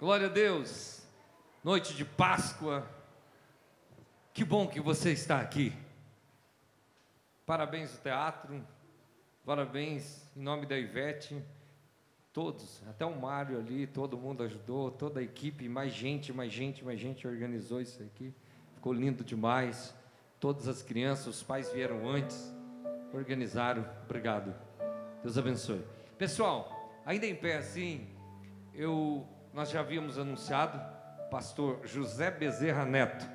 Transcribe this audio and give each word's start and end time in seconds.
Glória 0.00 0.28
a 0.28 0.30
Deus. 0.30 1.02
Noite 1.62 1.92
de 1.92 2.06
Páscoa. 2.06 2.88
Que 4.32 4.42
bom 4.42 4.66
que 4.66 4.80
você 4.80 5.12
está 5.12 5.42
aqui. 5.42 5.74
Parabéns 7.44 7.94
ao 7.94 8.02
teatro. 8.02 8.66
Parabéns 9.44 10.26
em 10.34 10.40
nome 10.40 10.64
da 10.64 10.78
Ivete. 10.78 11.44
Todos, 12.32 12.82
até 12.88 13.04
o 13.04 13.14
Mário 13.14 13.58
ali, 13.58 13.86
todo 13.86 14.16
mundo 14.16 14.42
ajudou, 14.42 14.90
toda 14.90 15.20
a 15.20 15.22
equipe, 15.22 15.68
mais 15.68 15.92
gente, 15.92 16.32
mais 16.32 16.50
gente, 16.50 16.82
mais 16.82 16.98
gente 16.98 17.28
organizou 17.28 17.82
isso 17.82 18.02
aqui. 18.02 18.34
Ficou 18.76 18.94
lindo 18.94 19.22
demais. 19.22 19.94
Todas 20.40 20.66
as 20.66 20.80
crianças, 20.80 21.26
os 21.26 21.42
pais 21.42 21.70
vieram 21.74 22.08
antes, 22.08 22.50
organizaram. 23.12 23.86
Obrigado. 24.04 24.54
Deus 25.22 25.36
abençoe. 25.36 25.84
Pessoal, 26.16 26.90
ainda 27.04 27.26
em 27.26 27.34
pé 27.34 27.58
assim, 27.58 28.08
eu 28.72 29.28
nós 29.52 29.70
já 29.70 29.80
havíamos 29.80 30.18
anunciado, 30.18 30.80
pastor 31.30 31.80
José 31.84 32.30
Bezerra 32.30 32.84
Neto. 32.84 33.26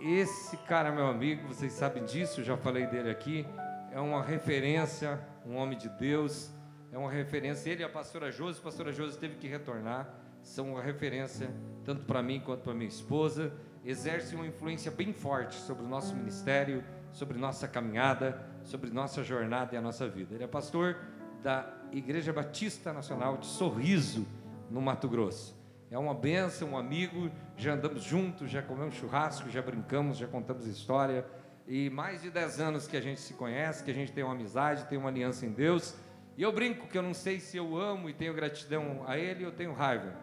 Esse 0.00 0.56
cara, 0.58 0.90
meu 0.90 1.06
amigo, 1.06 1.46
vocês 1.48 1.72
sabem 1.72 2.04
disso, 2.04 2.42
já 2.42 2.56
falei 2.56 2.86
dele 2.86 3.10
aqui, 3.10 3.46
é 3.92 4.00
uma 4.00 4.22
referência, 4.22 5.20
um 5.44 5.56
homem 5.56 5.76
de 5.76 5.88
Deus, 5.88 6.50
é 6.90 6.96
uma 6.96 7.10
referência. 7.10 7.70
Ele 7.70 7.82
e 7.82 7.84
a 7.84 7.88
pastora 7.88 8.30
Josi, 8.30 8.60
a 8.60 8.62
pastora 8.62 8.92
Josi 8.92 9.18
teve 9.18 9.36
que 9.36 9.46
retornar, 9.46 10.08
são 10.42 10.72
uma 10.72 10.82
referência 10.82 11.50
tanto 11.84 12.04
para 12.04 12.22
mim 12.22 12.40
quanto 12.40 12.62
para 12.62 12.74
minha 12.74 12.88
esposa, 12.88 13.52
exerce 13.84 14.34
uma 14.34 14.46
influência 14.46 14.90
bem 14.90 15.12
forte 15.12 15.56
sobre 15.56 15.84
o 15.84 15.88
nosso 15.88 16.14
ministério, 16.14 16.82
sobre 17.12 17.38
nossa 17.38 17.66
caminhada, 17.68 18.40
sobre 18.62 18.90
nossa 18.90 19.22
jornada 19.22 19.74
e 19.74 19.78
a 19.78 19.82
nossa 19.82 20.08
vida. 20.08 20.34
Ele 20.34 20.44
é 20.44 20.46
pastor 20.46 20.96
da 21.42 21.68
Igreja 21.92 22.32
Batista 22.32 22.92
Nacional 22.92 23.36
de 23.36 23.46
Sorriso, 23.46 24.26
no 24.70 24.80
Mato 24.80 25.08
Grosso. 25.08 25.58
É 25.90 25.98
uma 25.98 26.12
benção, 26.12 26.70
um 26.70 26.76
amigo, 26.76 27.30
já 27.56 27.72
andamos 27.72 28.02
juntos, 28.02 28.50
já 28.50 28.60
comemos 28.60 28.94
churrasco, 28.94 29.48
já 29.48 29.62
brincamos, 29.62 30.18
já 30.18 30.26
contamos 30.26 30.66
história. 30.66 31.24
E 31.66 31.88
mais 31.90 32.22
de 32.22 32.30
10 32.30 32.60
anos 32.60 32.86
que 32.86 32.96
a 32.96 33.00
gente 33.00 33.20
se 33.20 33.34
conhece, 33.34 33.82
que 33.82 33.90
a 33.90 33.94
gente 33.94 34.12
tem 34.12 34.22
uma 34.22 34.34
amizade, 34.34 34.84
tem 34.84 34.98
uma 34.98 35.08
aliança 35.08 35.46
em 35.46 35.50
Deus. 35.50 35.94
E 36.36 36.42
eu 36.42 36.52
brinco 36.52 36.86
que 36.86 36.96
eu 36.96 37.02
não 37.02 37.14
sei 37.14 37.40
se 37.40 37.56
eu 37.56 37.76
amo 37.76 38.08
e 38.08 38.12
tenho 38.12 38.34
gratidão 38.34 39.02
a 39.06 39.18
ele 39.18 39.44
ou 39.44 39.50
tenho 39.50 39.72
raiva, 39.72 40.14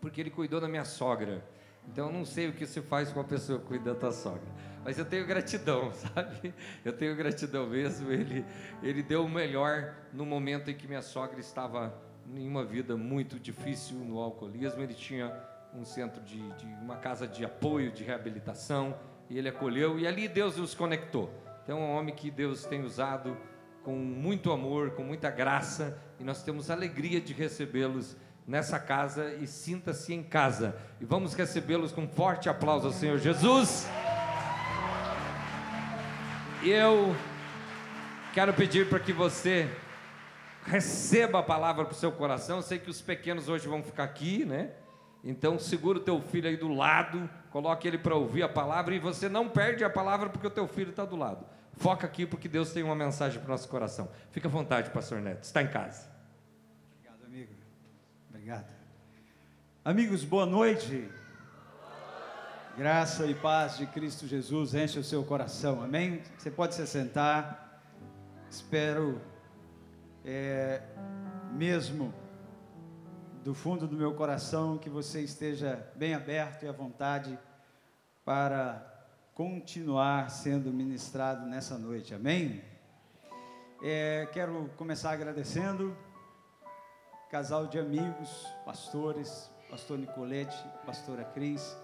porque 0.00 0.20
ele 0.20 0.30
cuidou 0.30 0.60
da 0.60 0.68
minha 0.68 0.84
sogra. 0.84 1.44
Então 1.88 2.08
eu 2.08 2.12
não 2.12 2.24
sei 2.24 2.48
o 2.48 2.52
que 2.52 2.66
se 2.66 2.82
faz 2.82 3.12
com 3.12 3.20
a 3.20 3.24
pessoa 3.24 3.60
que 3.60 3.66
cuida 3.66 3.94
da 3.94 3.98
tua 3.98 4.12
sogra. 4.12 4.46
Mas 4.84 4.98
eu 4.98 5.04
tenho 5.04 5.26
gratidão, 5.26 5.92
sabe? 5.94 6.52
Eu 6.84 6.92
tenho 6.92 7.16
gratidão 7.16 7.66
mesmo. 7.68 8.10
Ele, 8.10 8.44
ele 8.82 9.02
deu 9.02 9.24
o 9.24 9.28
melhor 9.28 9.94
no 10.12 10.26
momento 10.26 10.70
em 10.70 10.74
que 10.74 10.86
minha 10.86 11.02
sogra 11.02 11.40
estava 11.40 11.92
em 12.34 12.48
uma 12.48 12.64
vida 12.64 12.96
muito 12.96 13.38
difícil 13.38 13.96
no 13.98 14.18
alcoolismo. 14.18 14.82
Ele 14.82 14.94
tinha 14.94 15.32
um 15.74 15.84
centro 15.84 16.22
de, 16.22 16.40
de, 16.52 16.66
uma 16.82 16.96
casa 16.96 17.26
de 17.26 17.44
apoio, 17.44 17.92
de 17.92 18.02
reabilitação, 18.02 18.96
e 19.28 19.38
ele 19.38 19.48
acolheu, 19.48 19.98
e 19.98 20.06
ali 20.06 20.28
Deus 20.28 20.58
os 20.58 20.74
conectou. 20.74 21.32
Então, 21.62 21.78
é 21.78 21.80
um 21.80 21.96
homem 21.96 22.14
que 22.14 22.30
Deus 22.30 22.64
tem 22.64 22.82
usado 22.82 23.36
com 23.82 23.96
muito 23.96 24.52
amor, 24.52 24.92
com 24.92 25.02
muita 25.02 25.30
graça, 25.30 25.98
e 26.18 26.24
nós 26.24 26.42
temos 26.42 26.70
alegria 26.70 27.20
de 27.20 27.32
recebê-los 27.32 28.16
nessa 28.46 28.78
casa 28.78 29.34
e 29.34 29.46
sinta-se 29.46 30.14
em 30.14 30.22
casa. 30.22 30.76
E 31.00 31.04
vamos 31.04 31.34
recebê-los 31.34 31.92
com 31.92 32.02
um 32.02 32.08
forte 32.08 32.48
aplauso 32.48 32.86
ao 32.86 32.92
Senhor 32.92 33.18
Jesus. 33.18 33.88
Eu 36.64 37.14
quero 38.32 38.52
pedir 38.54 38.88
para 38.88 38.98
que 38.98 39.12
você 39.12 39.68
receba 40.66 41.38
a 41.38 41.42
palavra 41.42 41.84
para 41.84 41.92
o 41.92 41.96
seu 41.96 42.12
coração. 42.12 42.56
Eu 42.56 42.62
sei 42.62 42.78
que 42.78 42.90
os 42.90 43.00
pequenos 43.00 43.48
hoje 43.48 43.66
vão 43.68 43.82
ficar 43.82 44.04
aqui, 44.04 44.44
né? 44.44 44.72
Então 45.24 45.58
segura 45.58 45.98
o 45.98 46.00
teu 46.00 46.20
filho 46.20 46.48
aí 46.48 46.56
do 46.56 46.68
lado, 46.68 47.28
coloque 47.50 47.88
ele 47.88 47.98
para 47.98 48.14
ouvir 48.14 48.42
a 48.42 48.48
palavra 48.48 48.94
e 48.94 48.98
você 48.98 49.28
não 49.28 49.48
perde 49.48 49.82
a 49.82 49.90
palavra 49.90 50.28
porque 50.28 50.46
o 50.46 50.50
teu 50.50 50.68
filho 50.68 50.90
está 50.90 51.04
do 51.04 51.16
lado. 51.16 51.44
Foca 51.72 52.06
aqui 52.06 52.26
porque 52.26 52.48
Deus 52.48 52.72
tem 52.72 52.82
uma 52.82 52.94
mensagem 52.94 53.38
para 53.40 53.48
o 53.48 53.50
nosso 53.50 53.68
coração. 53.68 54.08
Fica 54.30 54.48
à 54.48 54.50
vontade, 54.50 54.90
pastor 54.90 55.20
Neto. 55.20 55.42
Está 55.42 55.62
em 55.62 55.68
casa. 55.68 56.08
Obrigado, 56.94 57.24
amigo. 57.24 57.52
Obrigado. 58.30 58.66
Amigos, 59.84 60.24
boa 60.24 60.46
noite. 60.46 61.08
Graça 62.76 63.26
e 63.26 63.34
paz 63.34 63.78
de 63.78 63.86
Cristo 63.86 64.26
Jesus 64.26 64.74
enche 64.74 64.98
o 64.98 65.04
seu 65.04 65.24
coração. 65.24 65.82
Amém? 65.82 66.22
Você 66.38 66.50
pode 66.50 66.74
se 66.74 66.86
sentar. 66.86 67.82
Espero 68.48 69.20
é, 70.26 70.82
mesmo 71.52 72.12
do 73.44 73.54
fundo 73.54 73.86
do 73.86 73.96
meu 73.96 74.12
coração 74.14 74.76
que 74.76 74.90
você 74.90 75.20
esteja 75.20 75.88
bem 75.94 76.14
aberto 76.14 76.64
e 76.64 76.68
à 76.68 76.72
vontade 76.72 77.38
para 78.24 78.84
continuar 79.34 80.28
sendo 80.30 80.72
ministrado 80.72 81.46
nessa 81.46 81.78
noite, 81.78 82.12
amém? 82.12 82.60
É, 83.80 84.28
quero 84.32 84.68
começar 84.76 85.12
agradecendo, 85.12 85.96
casal 87.30 87.68
de 87.68 87.78
amigos, 87.78 88.52
pastores, 88.64 89.48
pastor 89.70 89.96
Nicolete, 89.96 90.56
pastora 90.84 91.22
Cris. 91.22 91.78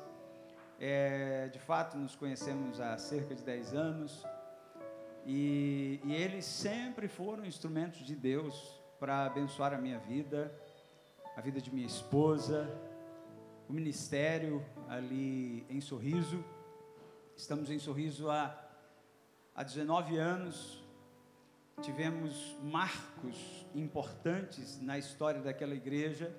É, 0.81 1.49
de 1.53 1.61
fato, 1.61 1.97
nos 1.97 2.17
conhecemos 2.17 2.81
há 2.81 2.99
cerca 2.99 3.37
de 3.37 3.43
10 3.45 3.75
anos 3.75 4.27
e, 5.25 6.01
e 6.05 6.15
eles 6.15 6.45
sempre 6.45 7.07
foram 7.07 7.45
instrumentos 7.45 8.05
de 8.05 8.17
Deus 8.17 8.81
para 8.99 9.27
abençoar 9.27 9.73
a 9.73 9.79
minha 9.79 9.99
vida, 9.99 10.53
a 11.37 11.41
vida 11.41 11.61
de 11.61 11.73
minha 11.73 11.87
esposa, 11.87 12.69
o 13.69 13.73
ministério 13.73 14.65
ali 14.89 15.65
em 15.69 15.81
Sorriso. 15.81 16.45
Estamos 17.37 17.71
em 17.71 17.79
Sorriso 17.79 18.31
há, 18.31 18.57
há 19.55 19.63
19 19.63 20.17
anos. 20.17 20.83
Tivemos 21.81 22.57
marcos 22.63 23.67
importantes 23.75 24.81
na 24.81 24.99
história 24.99 25.41
daquela 25.41 25.75
igreja. 25.75 26.35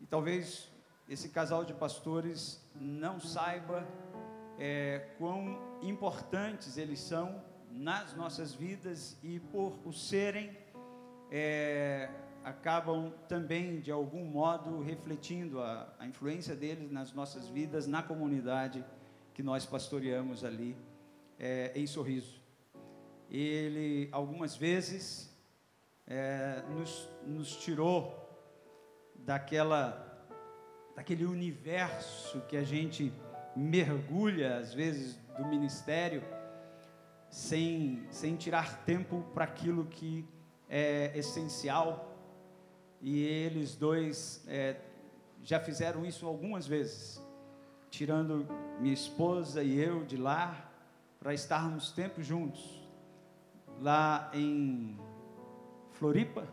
E 0.00 0.06
talvez 0.06 0.70
esse 1.08 1.28
casal 1.28 1.64
de 1.64 1.74
pastores 1.74 2.66
não 2.74 3.20
saiba 3.20 3.86
é, 4.58 5.14
quão 5.18 5.58
importantes 5.82 6.76
eles 6.76 7.00
são 7.00 7.49
nas 7.70 8.14
nossas 8.14 8.54
vidas 8.54 9.16
e 9.22 9.38
por 9.38 9.78
o 9.84 9.92
serem, 9.92 10.56
é, 11.30 12.08
acabam 12.44 13.12
também, 13.28 13.80
de 13.80 13.90
algum 13.90 14.24
modo, 14.24 14.82
refletindo 14.82 15.60
a, 15.60 15.92
a 15.98 16.06
influência 16.06 16.54
deles 16.54 16.90
nas 16.90 17.12
nossas 17.12 17.48
vidas, 17.48 17.86
na 17.86 18.02
comunidade 18.02 18.84
que 19.34 19.42
nós 19.42 19.64
pastoreamos 19.64 20.44
ali 20.44 20.76
é, 21.38 21.72
em 21.74 21.86
Sorriso. 21.86 22.40
Ele, 23.30 24.08
algumas 24.10 24.56
vezes, 24.56 25.34
é, 26.06 26.62
nos, 26.70 27.08
nos 27.24 27.56
tirou 27.56 28.28
daquela, 29.14 30.26
daquele 30.96 31.24
universo 31.24 32.40
que 32.48 32.56
a 32.56 32.64
gente 32.64 33.12
mergulha, 33.54 34.58
às 34.58 34.74
vezes, 34.74 35.16
do 35.38 35.46
ministério 35.46 36.22
sem, 37.30 38.02
sem 38.10 38.34
tirar 38.36 38.84
tempo 38.84 39.24
para 39.32 39.44
aquilo 39.44 39.86
que 39.86 40.26
é 40.68 41.12
essencial. 41.16 42.18
E 43.00 43.22
eles 43.22 43.76
dois 43.76 44.44
é, 44.46 44.76
já 45.42 45.60
fizeram 45.60 46.04
isso 46.04 46.26
algumas 46.26 46.66
vezes, 46.66 47.24
tirando 47.88 48.46
minha 48.80 48.92
esposa 48.92 49.62
e 49.62 49.78
eu 49.78 50.04
de 50.04 50.16
lá 50.16 50.70
para 51.18 51.32
estarmos 51.32 51.92
tempo 51.92 52.22
juntos. 52.22 52.78
Lá 53.80 54.30
em 54.34 54.98
Floripa, 55.92 56.46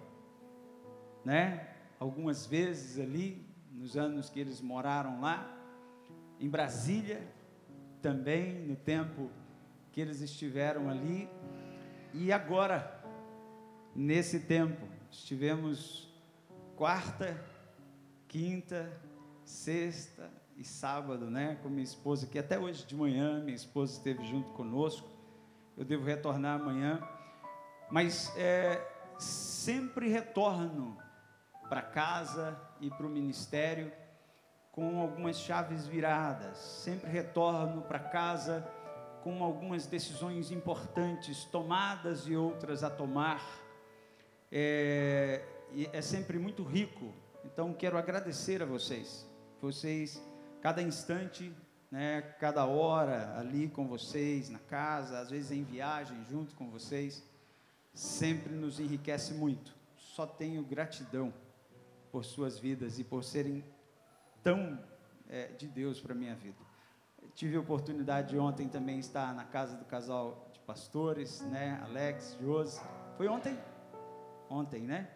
né? 1.25 1.73
Algumas 1.99 2.45
vezes 2.45 2.99
ali, 2.99 3.45
nos 3.71 3.97
anos 3.97 4.29
que 4.29 4.39
eles 4.39 4.61
moraram 4.61 5.19
lá, 5.19 5.53
em 6.39 6.47
Brasília, 6.47 7.27
também 8.01 8.53
no 8.65 8.75
tempo 8.75 9.29
que 9.97 10.01
eles 10.01 10.21
estiveram 10.21 10.91
ali. 10.91 11.27
E 12.13 12.31
agora, 12.31 13.01
nesse 13.95 14.41
tempo, 14.41 14.87
estivemos 15.09 16.07
quarta, 16.75 17.43
quinta, 18.27 18.95
sexta 19.43 20.29
e 20.55 20.63
sábado, 20.63 21.31
né, 21.31 21.57
com 21.63 21.69
minha 21.69 21.83
esposa, 21.83 22.27
que 22.27 22.37
até 22.37 22.59
hoje 22.59 22.85
de 22.85 22.95
manhã 22.95 23.41
minha 23.43 23.55
esposa 23.55 23.93
esteve 23.93 24.23
junto 24.23 24.51
conosco. 24.51 25.09
Eu 25.75 25.83
devo 25.83 26.05
retornar 26.05 26.61
amanhã, 26.61 27.01
mas 27.89 28.31
é, 28.37 28.79
sempre 29.17 30.09
retorno 30.09 30.95
para 31.67 31.81
casa 31.81 32.55
e 32.79 32.91
para 32.91 33.07
o 33.07 33.09
ministério 33.09 33.91
com 34.71 35.01
algumas 35.01 35.39
chaves 35.39 35.87
viradas. 35.87 36.55
Sempre 36.59 37.09
retorno 37.09 37.81
para 37.81 37.97
casa 37.97 38.76
com 39.27 39.43
algumas 39.43 39.85
decisões 39.85 40.51
importantes 40.51 41.43
tomadas 41.43 42.27
e 42.27 42.35
outras 42.37 42.81
a 42.81 42.89
tomar. 42.89 43.45
É, 44.49 45.43
é 45.91 46.01
sempre 46.01 46.39
muito 46.39 46.63
rico 46.63 47.13
Então 47.43 47.73
quero 47.73 47.97
agradecer 47.97 48.63
a 48.63 48.65
vocês. 48.65 49.29
Vocês, 49.61 50.23
cada 50.61 50.81
instante, 50.81 51.53
né, 51.91 52.21
cada 52.39 52.65
hora 52.65 53.37
ali 53.37 53.67
com 53.67 53.85
vocês, 53.85 54.49
na 54.49 54.59
casa, 54.59 55.19
às 55.19 55.29
vezes 55.29 55.51
em 55.51 55.63
viagem 55.63 56.23
junto 56.29 56.55
com 56.55 56.69
vocês, 56.69 57.21
sempre 57.93 58.53
nos 58.53 58.79
enriquece 58.79 59.33
muito. 59.33 59.75
Só 59.97 60.25
tenho 60.25 60.63
gratidão 60.63 61.33
por 62.13 62.23
suas 62.23 62.57
vidas 62.57 62.97
e 62.97 63.03
por 63.03 63.25
serem 63.25 63.61
tão 64.41 64.81
é, 65.27 65.47
de 65.47 65.67
Deus 65.67 65.99
para 65.99 66.15
minha 66.15 66.35
vida. 66.35 66.66
Tive 67.37 67.55
a 67.55 67.59
oportunidade 67.59 68.29
de 68.29 68.39
ontem 68.39 68.67
também 68.67 68.97
estar 68.97 69.31
na 69.31 69.43
casa 69.43 69.77
do 69.77 69.85
casal 69.85 70.49
de 70.51 70.59
pastores, 70.61 71.41
né? 71.41 71.79
Alex, 71.83 72.35
Josi. 72.41 72.81
Foi 73.15 73.27
ontem? 73.27 73.55
Ontem, 74.49 74.81
né? 74.81 75.07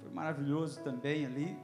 Foi 0.00 0.08
maravilhoso 0.12 0.80
também 0.84 1.26
ali. 1.26 1.58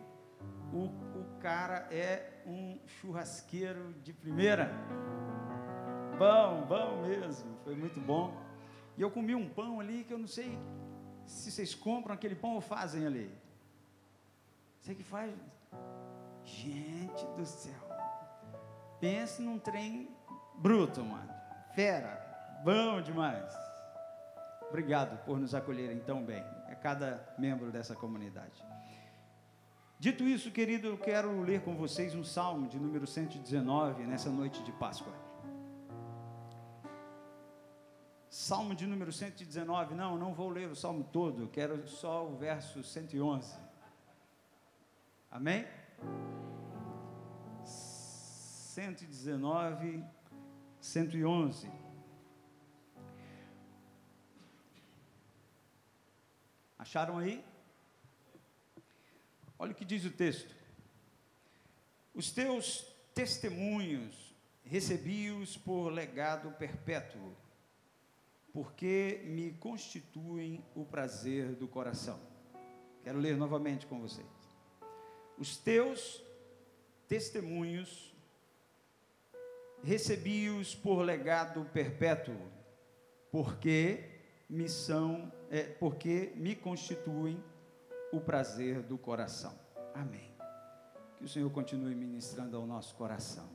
O, 0.73 0.87
o 1.21 1.39
cara 1.39 1.87
é 1.93 2.43
um 2.45 2.81
churrasqueiro 2.85 3.95
de 4.03 4.13
primeira. 4.13 4.73
Bom, 6.19 6.67
bom 6.67 7.03
mesmo. 7.03 7.57
Foi 7.63 7.77
muito 7.77 8.01
bom. 8.01 8.37
E 8.99 9.03
eu 9.03 9.09
comi 9.09 9.37
um 9.37 9.49
pão 9.49 9.79
ali 9.79 10.03
que 10.03 10.13
eu 10.13 10.19
não 10.19 10.27
sei 10.27 10.59
se 11.27 11.49
vocês 11.53 11.77
compram 11.77 12.13
aquele 12.13 12.35
pão 12.35 12.57
ou 12.57 12.61
fazem 12.61 13.07
ali. 13.07 13.33
Você 14.81 14.97
que 14.97 15.05
faz? 15.05 15.33
Gente 16.43 17.25
do 17.37 17.47
céu. 17.47 17.92
Pense 19.03 19.43
num 19.43 19.59
trem 19.59 20.09
bruto, 20.55 21.05
mano. 21.05 21.29
Fera. 21.75 22.61
Bom 22.63 23.03
demais. 23.03 23.53
Obrigado 24.69 25.19
por 25.25 25.41
nos 25.41 25.57
acolherem 25.57 25.99
tão 25.99 26.23
bem. 26.23 26.45
É 26.69 26.77
cada 26.77 27.35
membro 27.37 27.73
dessa 27.73 27.97
comunidade. 27.97 28.65
Dito 29.99 30.23
isso, 30.23 30.53
querido, 30.53 30.87
eu 30.87 30.97
quero 30.97 31.41
ler 31.41 31.63
com 31.63 31.75
vocês 31.75 32.15
um 32.15 32.23
salmo 32.23 32.69
de 32.69 32.79
número 32.79 33.05
119 33.05 34.05
nessa 34.05 34.31
noite 34.31 34.63
de 34.63 34.71
Páscoa. 34.71 35.13
Salmo 38.31 38.73
de 38.73 38.87
número 38.87 39.13
119, 39.13 39.97
não, 39.97 40.17
não 40.17 40.33
vou 40.33 40.49
ler 40.49 40.71
o 40.71 40.77
salmo 40.77 41.03
todo, 41.13 41.49
quero 41.49 41.89
só 41.89 42.25
o 42.25 42.37
verso 42.37 42.85
111. 42.85 43.53
Amém? 45.29 45.67
119, 48.73 50.03
111. 50.81 51.71
Acharam 56.79 57.19
aí? 57.19 57.45
Olha 59.59 59.73
o 59.73 59.75
que 59.75 59.85
diz 59.85 60.07
o 60.07 60.11
texto. 60.11 60.57
Os 62.15 62.31
teus 62.31 62.81
testemunhos 63.15 64.35
recebi-os 64.65 65.59
por 65.59 65.91
legado 65.91 66.51
perpétuo, 66.53 67.37
porque 68.55 69.21
me 69.27 69.53
constituem 69.53 70.65
o 70.75 70.87
prazer 70.87 71.55
do 71.57 71.69
coração. 71.69 72.19
Quero 73.05 73.19
ler 73.19 73.37
novamente 73.37 73.87
com 73.87 74.01
vocês. 74.01 74.27
Os 75.37 75.59
teus 75.59 76.25
testemunhos 77.07 78.12
recebi-os 79.83 80.75
por 80.75 81.03
legado 81.03 81.65
perpétuo, 81.73 82.37
porque 83.31 84.05
me 84.49 84.69
são, 84.69 85.33
é, 85.51 85.63
porque 85.63 86.33
me 86.37 86.55
constituem 86.55 87.43
o 88.13 88.21
prazer 88.21 88.83
do 88.83 88.99
coração. 88.99 89.59
Amém. 89.95 90.31
Que 91.17 91.25
o 91.25 91.29
Senhor 91.29 91.51
continue 91.51 91.95
ministrando 91.95 92.57
ao 92.57 92.67
nosso 92.67 92.95
coração. 92.95 93.49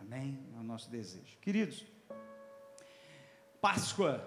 Amém. 0.00 0.38
É 0.56 0.58
o 0.58 0.62
nosso 0.62 0.90
desejo. 0.90 1.38
Queridos, 1.38 1.84
Páscoa, 3.60 4.26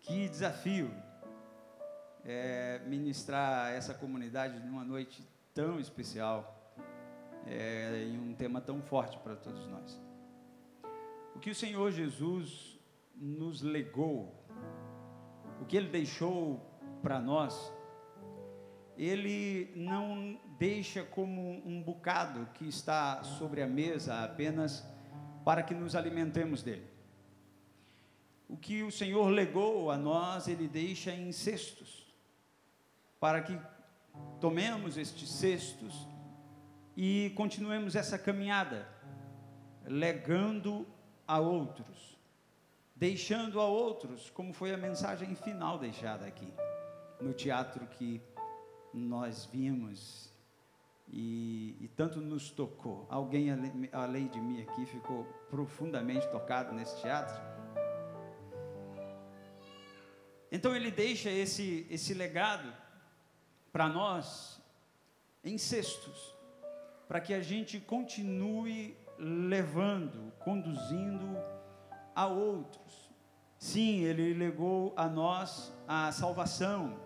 que 0.00 0.28
desafio 0.28 0.90
é 2.24 2.80
ministrar 2.86 3.72
essa 3.72 3.94
comunidade 3.94 4.58
numa 4.60 4.84
noite 4.84 5.26
tão 5.52 5.78
especial 5.80 6.74
é, 7.46 8.04
em 8.04 8.18
um 8.18 8.34
tema 8.34 8.60
tão 8.60 8.80
forte 8.82 9.18
para 9.18 9.36
todos 9.36 9.66
nós. 9.66 10.05
O 11.36 11.38
que 11.38 11.50
o 11.50 11.54
Senhor 11.54 11.92
Jesus 11.92 12.80
nos 13.14 13.60
legou, 13.60 14.34
o 15.60 15.66
que 15.66 15.76
Ele 15.76 15.90
deixou 15.90 16.58
para 17.02 17.20
nós, 17.20 17.70
Ele 18.96 19.70
não 19.76 20.40
deixa 20.58 21.04
como 21.04 21.62
um 21.68 21.82
bocado 21.82 22.48
que 22.54 22.66
está 22.66 23.22
sobre 23.22 23.60
a 23.60 23.66
mesa 23.66 24.24
apenas 24.24 24.82
para 25.44 25.62
que 25.62 25.74
nos 25.74 25.94
alimentemos 25.94 26.62
dele. 26.62 26.88
O 28.48 28.56
que 28.56 28.82
o 28.82 28.90
Senhor 28.90 29.28
legou 29.28 29.90
a 29.90 29.98
nós, 29.98 30.48
Ele 30.48 30.66
deixa 30.66 31.12
em 31.12 31.30
cestos, 31.32 32.10
para 33.20 33.42
que 33.42 33.60
tomemos 34.40 34.96
estes 34.96 35.28
cestos 35.28 36.08
e 36.96 37.30
continuemos 37.36 37.94
essa 37.94 38.18
caminhada, 38.18 38.88
legando 39.84 40.95
a 41.26 41.38
outros, 41.40 42.18
deixando 42.94 43.60
a 43.60 43.66
outros, 43.66 44.30
como 44.30 44.52
foi 44.52 44.72
a 44.72 44.76
mensagem 44.76 45.34
final 45.34 45.78
deixada 45.78 46.26
aqui, 46.26 46.52
no 47.20 47.32
teatro 47.32 47.86
que 47.86 48.22
nós 48.92 49.44
vimos 49.46 50.30
e, 51.08 51.76
e 51.80 51.88
tanto 51.88 52.20
nos 52.20 52.50
tocou. 52.50 53.06
Alguém 53.10 53.48
além 53.92 54.28
de 54.28 54.40
mim 54.40 54.62
aqui 54.62 54.86
ficou 54.86 55.24
profundamente 55.50 56.26
tocado 56.28 56.72
nesse 56.72 57.00
teatro? 57.00 57.40
Então 60.50 60.74
ele 60.74 60.90
deixa 60.90 61.30
esse, 61.30 61.86
esse 61.90 62.14
legado 62.14 62.72
para 63.72 63.88
nós 63.88 64.60
em 65.44 65.58
cestos, 65.58 66.34
para 67.06 67.20
que 67.20 67.34
a 67.34 67.40
gente 67.40 67.78
continue 67.78 68.96
levando, 69.18 70.32
conduzindo 70.38 71.36
a 72.14 72.26
outros. 72.26 73.10
Sim, 73.58 74.00
ele 74.00 74.34
legou 74.34 74.92
a 74.96 75.08
nós 75.08 75.72
a 75.88 76.12
salvação. 76.12 76.98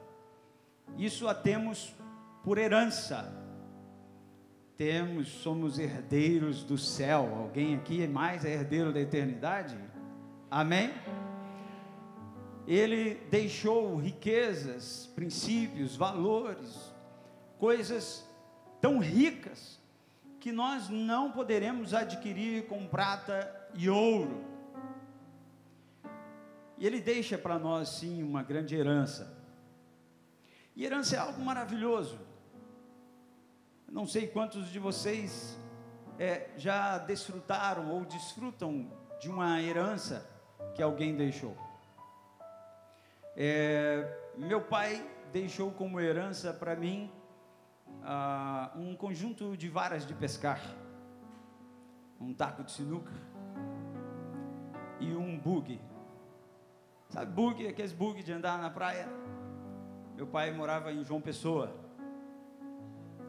Isso 0.97 1.29
a 1.29 1.35
temos 1.35 1.95
por 2.43 2.59
herança. 2.59 3.33
Temos, 4.77 5.29
somos 5.29 5.79
herdeiros 5.79 6.65
do 6.65 6.79
céu. 6.79 7.35
Alguém 7.37 7.75
aqui 7.75 8.03
é 8.03 8.09
mais 8.09 8.45
herdeiro 8.45 8.93
da 8.93 9.01
eternidade? 9.01 9.79
Amém? 10.51 10.93
Ele 12.67 13.15
deixou 13.31 13.97
riquezas, 13.97 15.11
princípios, 15.15 15.97
valores, 15.97 16.95
coisas 17.59 18.29
tão 18.81 18.99
ricas 18.99 19.80
que 20.41 20.51
nós 20.51 20.89
não 20.89 21.31
poderemos 21.31 21.93
adquirir 21.93 22.67
com 22.67 22.87
prata 22.87 23.55
e 23.75 23.91
ouro. 23.91 24.43
E 26.79 26.87
ele 26.87 26.99
deixa 26.99 27.37
para 27.37 27.59
nós, 27.59 27.91
sim, 27.91 28.23
uma 28.23 28.43
grande 28.43 28.75
herança. 28.75 29.37
E 30.75 30.83
herança 30.83 31.15
é 31.15 31.19
algo 31.19 31.41
maravilhoso. 31.43 32.19
Não 33.87 34.07
sei 34.07 34.29
quantos 34.29 34.71
de 34.71 34.79
vocês 34.79 35.59
é, 36.19 36.49
já 36.57 36.97
desfrutaram 36.97 37.91
ou 37.91 38.07
desfrutam 38.07 38.91
de 39.21 39.29
uma 39.29 39.61
herança 39.61 40.27
que 40.75 40.83
alguém 40.83 41.15
deixou. 41.15 41.55
É, 43.37 44.11
meu 44.39 44.63
pai 44.63 45.07
deixou 45.31 45.71
como 45.71 46.01
herança 46.01 46.51
para 46.53 46.75
mim 46.75 47.13
uh, 48.03 48.79
um 48.79 48.95
conjunto 48.97 49.57
de 49.57 49.69
varas 49.69 50.07
de 50.07 50.15
pescar, 50.15 50.61
um 52.21 52.35
taco 52.35 52.63
de 52.65 52.73
sinuca 52.73 53.13
e 54.99 55.15
um 55.15 55.39
bug. 55.39 55.81
Sabe 57.09 57.33
bug? 57.33 57.67
Aqueles 57.67 57.93
bug 57.93 58.23
de 58.23 58.33
andar 58.33 58.59
na 58.59 58.71
praia. 58.71 59.09
Meu 60.15 60.27
pai 60.27 60.53
morava 60.53 60.93
em 60.93 61.03
João 61.03 61.21
Pessoa, 61.21 61.75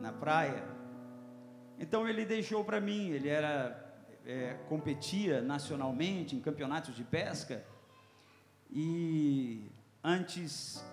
na 0.01 0.11
praia. 0.11 0.63
Então 1.79 2.07
ele 2.07 2.25
deixou 2.25 2.63
para 2.63 2.79
mim, 2.81 3.09
ele 3.09 3.29
era 3.29 3.91
é, 4.25 4.53
competia 4.67 5.41
nacionalmente 5.41 6.35
em 6.35 6.41
campeonatos 6.41 6.95
de 6.95 7.03
pesca 7.03 7.65
e 8.69 9.69
antes 10.03 10.83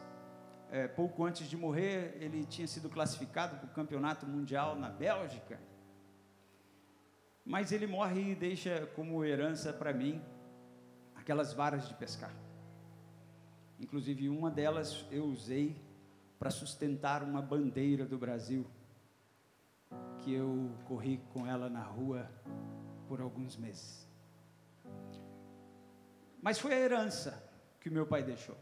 é, 0.71 0.87
pouco 0.87 1.25
antes 1.25 1.49
de 1.49 1.57
morrer, 1.57 2.17
ele 2.21 2.45
tinha 2.45 2.67
sido 2.67 2.89
classificado 2.89 3.57
para 3.57 3.67
o 3.67 3.73
campeonato 3.73 4.27
mundial 4.27 4.77
na 4.77 4.89
Bélgica. 4.89 5.59
Mas 7.45 7.73
ele 7.73 7.87
morre 7.87 8.33
e 8.33 8.35
deixa 8.35 8.87
como 8.95 9.25
herança 9.25 9.73
para 9.73 9.93
mim 9.93 10.23
aquelas 11.15 11.53
varas 11.53 11.89
de 11.89 11.95
pescar. 11.95 12.35
Inclusive, 13.81 14.29
uma 14.29 14.51
delas 14.51 15.07
eu 15.11 15.25
usei 15.25 15.81
para 16.39 16.51
sustentar 16.51 17.23
uma 17.23 17.41
bandeira 17.41 18.05
do 18.05 18.19
Brasil 18.19 18.67
que 20.19 20.35
eu 20.35 20.71
corri 20.87 21.19
com 21.33 21.47
ela 21.47 21.71
na 21.71 21.83
rua 21.83 22.31
por 23.09 23.21
alguns 23.21 23.57
meses. 23.57 24.07
Mas 26.43 26.59
foi 26.59 26.75
a 26.75 26.79
herança 26.79 27.43
que 27.81 27.89
meu 27.89 28.07
pai 28.07 28.23
deixou. 28.23 28.57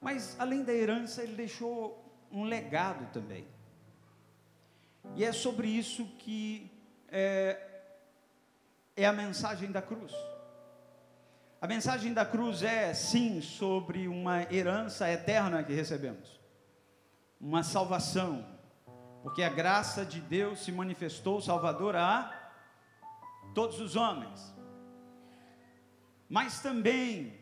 Mas 0.00 0.38
além 0.40 0.64
da 0.64 0.72
herança, 0.72 1.22
ele 1.22 1.34
deixou 1.34 2.02
um 2.32 2.44
legado 2.44 3.12
também. 3.12 3.46
E 5.14 5.24
é 5.24 5.32
sobre 5.32 5.68
isso 5.68 6.06
que 6.18 6.70
é, 7.08 7.58
é 8.96 9.04
a 9.04 9.12
mensagem 9.12 9.70
da 9.70 9.82
cruz. 9.82 10.12
A 11.60 11.66
mensagem 11.66 12.14
da 12.14 12.24
cruz 12.24 12.62
é, 12.62 12.94
sim, 12.94 13.42
sobre 13.42 14.08
uma 14.08 14.42
herança 14.50 15.10
eterna 15.10 15.62
que 15.62 15.74
recebemos, 15.74 16.40
uma 17.38 17.62
salvação, 17.62 18.46
porque 19.22 19.42
a 19.42 19.50
graça 19.50 20.06
de 20.06 20.20
Deus 20.20 20.60
se 20.60 20.72
manifestou 20.72 21.38
salvadora 21.42 22.02
a 22.02 22.52
todos 23.54 23.78
os 23.78 23.94
homens, 23.94 24.54
mas 26.30 26.62
também 26.62 27.38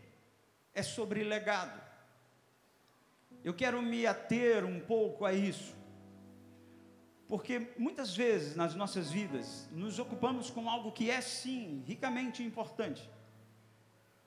é 0.74 0.82
sobre 0.82 1.22
legado. 1.22 1.87
Eu 3.44 3.54
quero 3.54 3.80
me 3.80 4.06
ater 4.06 4.64
um 4.64 4.80
pouco 4.80 5.24
a 5.24 5.32
isso, 5.32 5.76
porque 7.26 7.72
muitas 7.78 8.16
vezes 8.16 8.56
nas 8.56 8.74
nossas 8.74 9.10
vidas 9.10 9.68
nos 9.72 9.98
ocupamos 9.98 10.50
com 10.50 10.68
algo 10.68 10.92
que 10.92 11.10
é 11.10 11.20
sim 11.20 11.82
ricamente 11.86 12.42
importante 12.42 13.08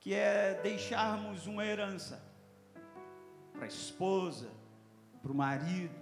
que 0.02 0.16
é 0.16 0.60
deixarmos 0.64 1.46
uma 1.46 1.64
herança 1.64 2.20
para 3.54 3.66
a 3.66 3.68
esposa, 3.68 4.50
para 5.22 5.32
o 5.32 5.36
marido, 5.36 5.96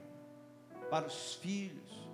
para 0.89 1.05
os 1.05 1.33
filhos. 1.35 2.09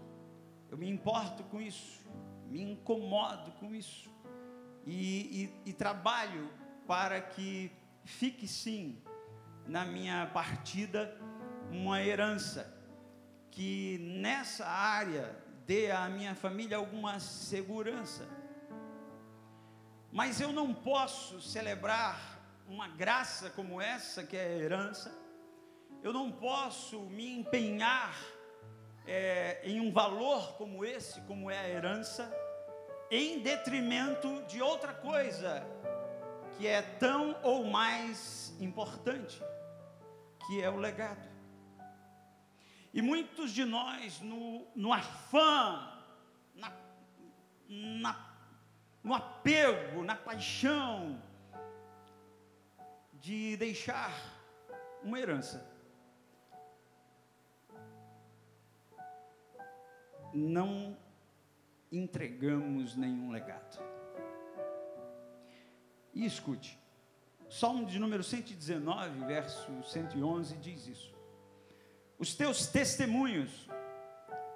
Eu 0.71 0.79
me 0.79 0.89
importo 0.89 1.43
com 1.43 1.61
isso, 1.61 2.03
me 2.49 2.59
incomodo 2.59 3.51
com 3.59 3.73
isso 3.73 4.09
e, 4.83 5.53
e, 5.65 5.69
e 5.69 5.73
trabalho 5.73 6.49
para 6.87 7.21
que 7.21 7.71
fique 8.03 8.47
sim 8.47 8.97
na 9.67 9.85
minha 9.85 10.29
partida 10.33 11.15
uma 11.71 12.01
herança 12.01 12.73
que 13.51 13.97
nessa 13.99 14.65
área 14.65 15.35
dê 15.65 15.91
à 15.91 16.07
minha 16.07 16.35
família 16.35 16.77
alguma 16.77 17.19
segurança. 17.19 18.27
Mas 20.11 20.39
eu 20.39 20.51
não 20.51 20.73
posso 20.73 21.41
celebrar 21.41 22.39
uma 22.67 22.87
graça 22.87 23.49
como 23.49 23.81
essa, 23.81 24.23
que 24.23 24.37
é 24.37 24.45
a 24.45 24.57
herança, 24.57 25.11
eu 26.03 26.13
não 26.13 26.31
posso 26.31 26.99
me 27.01 27.27
empenhar 27.39 28.15
é, 29.07 29.61
em 29.63 29.79
um 29.79 29.91
valor 29.91 30.53
como 30.57 30.85
esse, 30.85 31.19
como 31.21 31.49
é 31.49 31.57
a 31.57 31.69
herança, 31.69 32.31
em 33.09 33.39
detrimento 33.39 34.43
de 34.47 34.61
outra 34.61 34.93
coisa 34.93 35.65
que 36.57 36.67
é 36.67 36.81
tão 36.81 37.35
ou 37.43 37.65
mais 37.65 38.55
importante, 38.59 39.41
que 40.47 40.61
é 40.61 40.69
o 40.69 40.77
legado. 40.77 41.27
E 42.93 43.01
muitos 43.01 43.51
de 43.51 43.65
nós, 43.65 44.21
no, 44.21 44.65
no 44.75 44.93
afã, 44.93 45.91
na, 46.55 46.71
na 47.67 48.35
no 49.05 49.13
apego, 49.13 50.03
na 50.03 50.15
paixão 50.15 51.21
de 53.13 53.55
deixar 53.55 54.11
uma 55.03 55.19
herança. 55.19 55.63
Não 60.33 60.97
entregamos 61.91 62.95
nenhum 62.95 63.29
legado. 63.29 63.94
E 66.15 66.25
escute, 66.25 66.79
Salmo 67.49 67.85
de 67.85 67.99
número 67.99 68.23
119, 68.23 69.25
verso 69.25 69.83
111 69.83 70.55
diz 70.55 70.87
isso. 70.87 71.13
Os 72.17 72.33
teus 72.33 72.65
testemunhos 72.65 73.69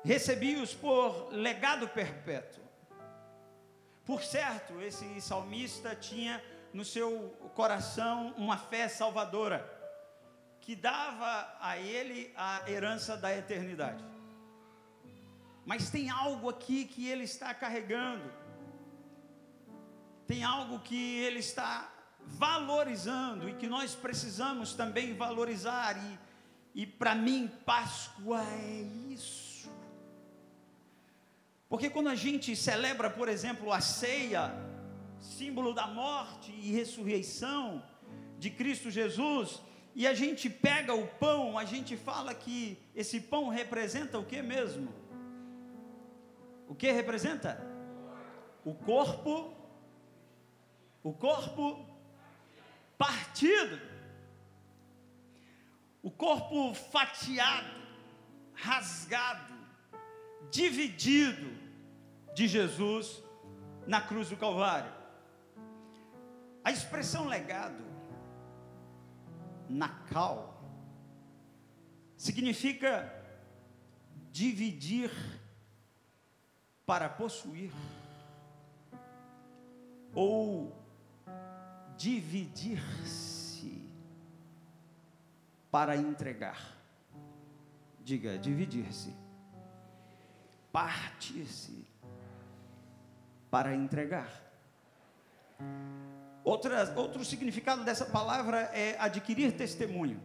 recebi-os 0.04 0.74
por 0.74 1.30
legado 1.32 1.88
perpétuo 1.89 2.70
por 4.10 4.24
certo, 4.24 4.82
esse 4.82 5.22
salmista 5.22 5.96
tinha 5.96 6.44
no 6.74 6.84
seu 6.84 7.30
coração 7.54 8.34
uma 8.38 8.58
fé 8.58 8.88
salvadora, 8.88 9.63
que 10.60 10.75
dava 10.75 11.56
a 11.62 11.78
ele 11.78 12.34
a 12.36 12.68
herança 12.68 13.16
da 13.16 13.38
eternidade. 13.38 14.04
Mas 15.63 15.92
tem 15.92 16.10
algo 16.10 16.50
aqui 16.50 16.86
que 16.86 17.08
ele 17.08 17.24
está 17.24 17.54
carregando, 17.54 18.34
tem 20.30 20.44
algo 20.44 20.78
que 20.78 21.22
ele 21.22 21.40
está 21.40 21.92
valorizando 22.24 23.50
e 23.50 23.56
que 23.56 23.66
nós 23.66 23.96
precisamos 23.96 24.76
também 24.76 25.16
valorizar, 25.16 25.98
e, 25.98 26.82
e 26.84 26.86
para 26.86 27.16
mim, 27.16 27.50
Páscoa 27.66 28.44
é 28.44 28.82
isso. 29.10 29.68
Porque 31.68 31.90
quando 31.90 32.10
a 32.10 32.16
gente 32.16 32.56
celebra, 32.56 33.10
por 33.10 33.28
exemplo, 33.28 33.74
a 33.74 33.82
ceia, 33.82 34.54
símbolo 35.20 35.74
da 35.74 35.88
morte 35.88 36.52
e 36.52 36.72
ressurreição 36.74 37.84
de 38.38 38.52
Cristo 38.52 38.92
Jesus, 38.92 39.60
e 39.96 40.06
a 40.06 40.14
gente 40.14 40.48
pega 40.48 40.94
o 40.94 41.08
pão, 41.08 41.58
a 41.58 41.66
gente 41.66 41.98
fala 41.98 42.36
que 42.36 42.78
esse 42.94 43.20
pão 43.20 43.50
representa 43.50 44.20
o 44.20 44.24
que 44.24 44.44
mesmo? 44.44 44.94
O 46.68 46.76
que 46.76 46.92
representa? 46.92 47.60
O 48.64 48.76
corpo, 48.76 49.58
o 51.03 51.13
corpo 51.13 51.86
partido, 52.98 53.79
o 56.03 56.12
corpo 56.12 56.74
fatiado, 56.74 57.70
rasgado, 58.53 59.53
dividido 60.51 61.58
de 62.34 62.48
Jesus 62.48 63.24
na 63.88 64.01
cruz 64.01 64.29
do 64.29 64.38
Calvário. 64.38 64.91
A 66.63 66.72
expressão 66.72 67.27
legado, 67.27 67.84
nacal, 69.70 70.62
significa 72.18 73.13
dividir 74.32 75.12
para 76.86 77.08
possuir 77.08 77.72
ou 80.13 80.79
dividir-se 82.00 83.86
para 85.70 85.98
entregar. 85.98 86.77
Diga, 88.01 88.38
dividir-se 88.38 89.13
partir-se 90.72 91.86
para 93.51 93.75
entregar. 93.75 94.29
Outra, 96.41 96.94
outro 96.96 97.25
significado 97.25 97.84
dessa 97.84 98.06
palavra 98.06 98.60
é 98.74 98.96
adquirir 98.98 99.51
testemunho. 99.58 100.22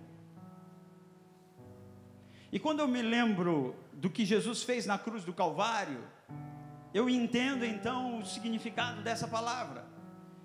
E 2.53 2.61
quando 2.61 2.79
eu 2.79 2.87
me 2.87 3.03
lembro 3.03 3.75
do 3.93 4.09
que 4.09 4.25
Jesus 4.25 4.63
fez 4.63 4.87
na 4.87 4.97
cruz 4.97 5.25
do 5.25 5.33
Calvário, 5.33 6.07
eu 6.93 7.11
entendo 7.11 7.65
então 7.65 8.21
o 8.21 8.25
significado 8.25 9.03
dessa 9.03 9.27
palavra 9.27 9.94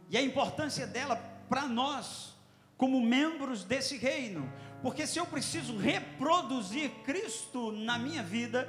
e 0.10 0.18
a 0.18 0.22
importância 0.22 0.88
dela 0.88 1.16
para 1.48 1.68
nós, 1.68 2.34
como 2.78 3.02
membros 3.02 3.64
desse 3.64 3.98
reino, 3.98 4.52
porque 4.82 5.06
se 5.06 5.20
eu 5.20 5.26
preciso 5.26 5.78
reproduzir 5.78 6.90
Cristo 7.04 7.72
na 7.72 7.98
minha 7.98 8.24
vida, 8.24 8.68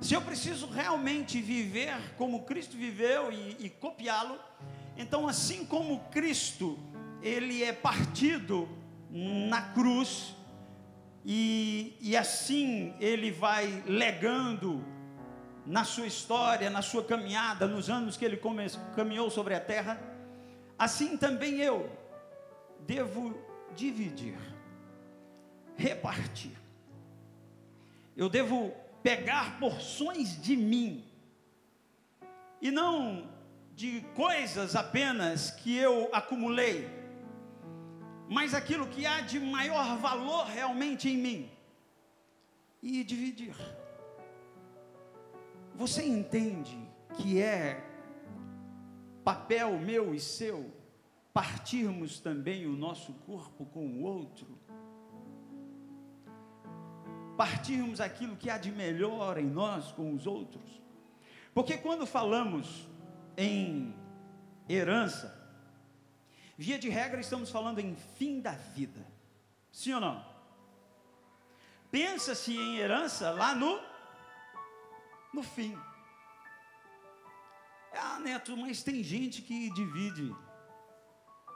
se 0.00 0.14
eu 0.14 0.20
preciso 0.20 0.66
realmente 0.66 1.40
viver 1.40 1.94
como 2.16 2.42
Cristo 2.42 2.76
viveu 2.76 3.32
e, 3.32 3.56
e 3.60 3.70
copiá-lo, 3.70 4.38
então 4.96 5.28
assim 5.28 5.64
como 5.64 6.00
Cristo 6.10 6.78
ele 7.22 7.62
é 7.62 7.72
partido 7.72 8.68
na 9.10 9.62
cruz 9.72 10.34
e, 11.24 11.96
e 12.00 12.16
assim 12.16 12.94
ele 13.00 13.30
vai 13.30 13.82
legando 13.86 14.84
na 15.64 15.84
sua 15.84 16.06
história, 16.06 16.68
na 16.68 16.82
sua 16.82 17.02
caminhada, 17.02 17.66
nos 17.66 17.88
anos 17.88 18.16
que 18.16 18.24
ele 18.24 18.36
come, 18.36 18.66
caminhou 18.94 19.30
sobre 19.30 19.54
a 19.54 19.60
terra, 19.60 19.98
assim 20.78 21.16
também 21.16 21.60
eu 21.60 21.90
devo 22.80 23.34
dividir, 23.74 24.38
repartir. 25.76 26.56
Eu 28.16 28.28
devo 28.28 28.72
pegar 29.02 29.58
porções 29.58 30.40
de 30.40 30.56
mim, 30.56 31.04
e 32.60 32.70
não 32.70 33.28
de 33.74 34.00
coisas 34.14 34.76
apenas 34.76 35.50
que 35.50 35.76
eu 35.76 36.08
acumulei, 36.12 36.88
mas 38.28 38.54
aquilo 38.54 38.86
que 38.86 39.04
há 39.04 39.20
de 39.20 39.38
maior 39.38 39.98
valor 39.98 40.46
realmente 40.46 41.08
em 41.08 41.18
mim, 41.18 41.50
e 42.82 43.02
dividir. 43.02 43.54
Você 45.74 46.04
entende 46.04 46.78
que 47.16 47.42
é 47.42 47.93
papel 49.24 49.78
meu 49.78 50.14
e 50.14 50.20
seu 50.20 50.70
partirmos 51.32 52.20
também 52.20 52.66
o 52.66 52.76
nosso 52.76 53.12
corpo 53.26 53.64
com 53.66 53.86
o 53.86 54.02
outro? 54.02 54.46
Partirmos 57.36 58.00
aquilo 58.00 58.36
que 58.36 58.50
há 58.50 58.58
de 58.58 58.70
melhor 58.70 59.38
em 59.38 59.46
nós 59.46 59.90
com 59.90 60.12
os 60.12 60.26
outros? 60.26 60.82
Porque 61.52 61.76
quando 61.76 62.06
falamos 62.06 62.88
em 63.36 63.94
herança, 64.68 65.34
via 66.56 66.78
de 66.78 66.88
regra 66.88 67.20
estamos 67.20 67.50
falando 67.50 67.80
em 67.80 67.96
fim 67.96 68.40
da 68.40 68.52
vida. 68.52 69.04
Sim 69.72 69.94
ou 69.94 70.00
não? 70.00 70.24
Pensa-se 71.90 72.56
em 72.56 72.76
herança 72.76 73.30
lá 73.30 73.54
no 73.54 73.80
no 75.32 75.42
fim. 75.42 75.76
Ah, 77.96 78.18
Neto, 78.18 78.56
mas 78.56 78.82
tem 78.82 79.02
gente 79.02 79.42
que 79.42 79.70
divide 79.70 80.34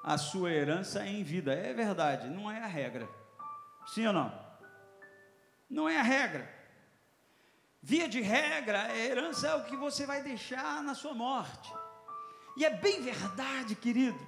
a 0.05 0.17
sua 0.17 0.51
herança 0.51 1.05
em 1.07 1.23
vida. 1.23 1.53
É 1.53 1.73
verdade, 1.73 2.29
não 2.29 2.51
é 2.51 2.63
a 2.63 2.67
regra. 2.67 3.09
Sim 3.87 4.07
ou 4.07 4.13
não? 4.13 4.49
Não 5.69 5.89
é 5.89 5.99
a 5.99 6.03
regra. 6.03 6.49
Via 7.83 8.09
de 8.09 8.21
regra, 8.21 8.83
a 8.85 8.97
herança 8.97 9.49
é 9.49 9.55
o 9.55 9.65
que 9.65 9.77
você 9.77 10.07
vai 10.07 10.23
deixar 10.23 10.83
na 10.83 10.95
sua 10.95 11.15
morte. 11.15 11.73
E 12.57 12.65
é 12.65 12.71
bem 12.71 13.03
verdade, 13.03 13.75
querido, 13.75 14.19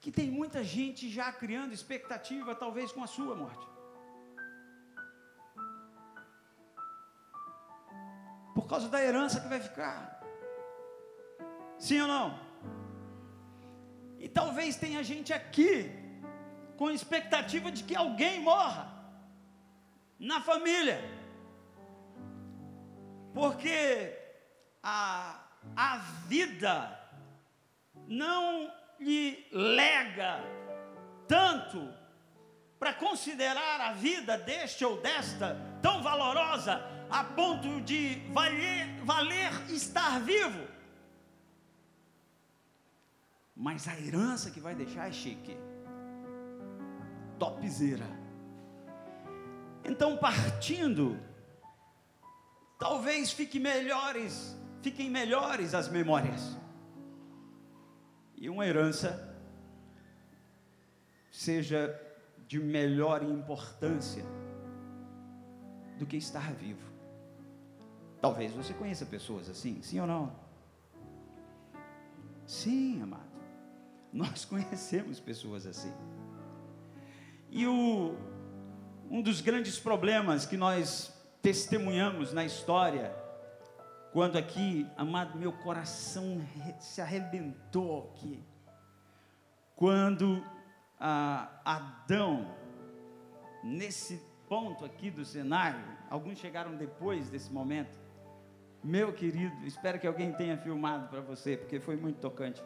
que 0.00 0.10
tem 0.10 0.30
muita 0.30 0.64
gente 0.64 1.10
já 1.10 1.32
criando 1.32 1.74
expectativa, 1.74 2.54
talvez 2.54 2.90
com 2.92 3.02
a 3.02 3.06
sua 3.06 3.34
morte. 3.34 3.74
por 8.64 8.68
causa 8.68 8.88
da 8.88 9.02
herança 9.02 9.40
que 9.40 9.48
vai 9.48 9.60
ficar. 9.60 10.13
Sim 11.78 12.00
ou 12.02 12.08
não? 12.08 12.40
E 14.18 14.28
talvez 14.28 14.76
tenha 14.76 15.02
gente 15.04 15.32
aqui 15.32 15.90
com 16.76 16.90
expectativa 16.90 17.70
de 17.70 17.84
que 17.84 17.94
alguém 17.94 18.40
morra 18.40 18.92
na 20.18 20.40
família, 20.40 21.00
porque 23.32 24.16
a, 24.82 25.40
a 25.76 25.98
vida 26.26 26.98
não 28.06 28.72
lhe 28.98 29.46
lega 29.52 30.40
tanto 31.26 31.92
para 32.78 32.92
considerar 32.94 33.80
a 33.80 33.92
vida 33.92 34.36
deste 34.38 34.84
ou 34.84 35.00
desta 35.00 35.56
tão 35.80 36.02
valorosa 36.02 36.82
a 37.10 37.24
ponto 37.24 37.80
de 37.82 38.16
valer, 38.32 38.86
valer 39.04 39.50
estar 39.70 40.20
vivo. 40.20 40.73
Mas 43.56 43.86
a 43.86 43.98
herança 43.98 44.50
que 44.50 44.60
vai 44.60 44.74
deixar 44.74 45.08
é 45.08 45.12
chique. 45.12 45.56
Topzera. 47.38 48.06
Então, 49.84 50.16
partindo, 50.16 51.18
talvez 52.78 53.32
fique 53.32 53.60
melhores, 53.60 54.56
fiquem 54.82 55.10
melhores 55.10 55.74
as 55.74 55.88
memórias. 55.88 56.58
E 58.36 58.48
uma 58.48 58.66
herança 58.66 59.36
seja 61.30 62.00
de 62.48 62.58
melhor 62.58 63.22
importância 63.22 64.24
do 65.98 66.06
que 66.06 66.16
estar 66.16 66.52
vivo. 66.54 66.92
Talvez 68.20 68.52
você 68.52 68.72
conheça 68.72 69.04
pessoas 69.04 69.48
assim, 69.50 69.82
sim 69.82 70.00
ou 70.00 70.06
não? 70.06 70.34
Sim, 72.46 73.02
amado. 73.02 73.33
Nós 74.14 74.44
conhecemos 74.46 75.18
pessoas 75.18 75.66
assim. 75.66 75.92
E 77.50 77.66
o, 77.66 78.16
um 79.10 79.20
dos 79.20 79.40
grandes 79.40 79.78
problemas 79.78 80.46
que 80.46 80.56
nós 80.56 81.12
testemunhamos 81.42 82.32
na 82.32 82.44
história, 82.44 83.12
quando 84.12 84.38
aqui, 84.38 84.86
amado, 84.96 85.36
meu 85.36 85.52
coração 85.52 86.40
se 86.78 87.00
arrebentou 87.00 88.12
aqui, 88.14 88.40
quando 89.74 90.42
ah, 90.98 91.60
Adão, 91.64 92.54
nesse 93.64 94.22
ponto 94.48 94.84
aqui 94.84 95.10
do 95.10 95.24
cenário, 95.24 95.82
alguns 96.08 96.38
chegaram 96.38 96.76
depois 96.76 97.28
desse 97.28 97.52
momento, 97.52 97.98
meu 98.82 99.12
querido, 99.12 99.66
espero 99.66 99.98
que 99.98 100.06
alguém 100.06 100.32
tenha 100.32 100.56
filmado 100.56 101.08
para 101.08 101.20
você, 101.20 101.56
porque 101.56 101.80
foi 101.80 101.96
muito 101.96 102.20
tocante. 102.20 102.62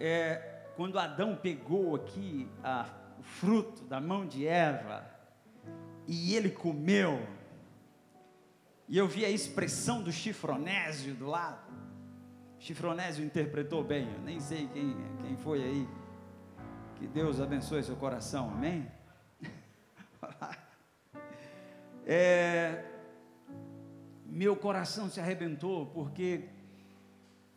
É, 0.00 0.62
quando 0.76 0.98
Adão 0.98 1.36
pegou 1.36 1.94
aqui 1.94 2.48
a, 2.64 2.88
o 3.18 3.22
fruto 3.22 3.84
da 3.84 4.00
mão 4.00 4.26
de 4.26 4.46
Eva, 4.46 5.04
e 6.06 6.34
ele 6.34 6.50
comeu, 6.50 7.24
e 8.88 8.96
eu 8.96 9.06
vi 9.06 9.24
a 9.24 9.30
expressão 9.30 10.02
do 10.02 10.10
chifronésio 10.10 11.14
do 11.14 11.26
lado. 11.26 11.70
Chifronésio 12.58 13.24
interpretou 13.24 13.84
bem, 13.84 14.10
eu 14.12 14.20
nem 14.22 14.40
sei 14.40 14.66
quem, 14.68 14.96
quem 15.22 15.36
foi 15.36 15.62
aí. 15.62 15.88
Que 16.96 17.06
Deus 17.06 17.40
abençoe 17.40 17.82
seu 17.82 17.96
coração, 17.96 18.50
amém? 18.50 18.90
é, 22.06 22.84
meu 24.26 24.56
coração 24.56 25.08
se 25.08 25.20
arrebentou 25.20 25.86
porque 25.86 26.48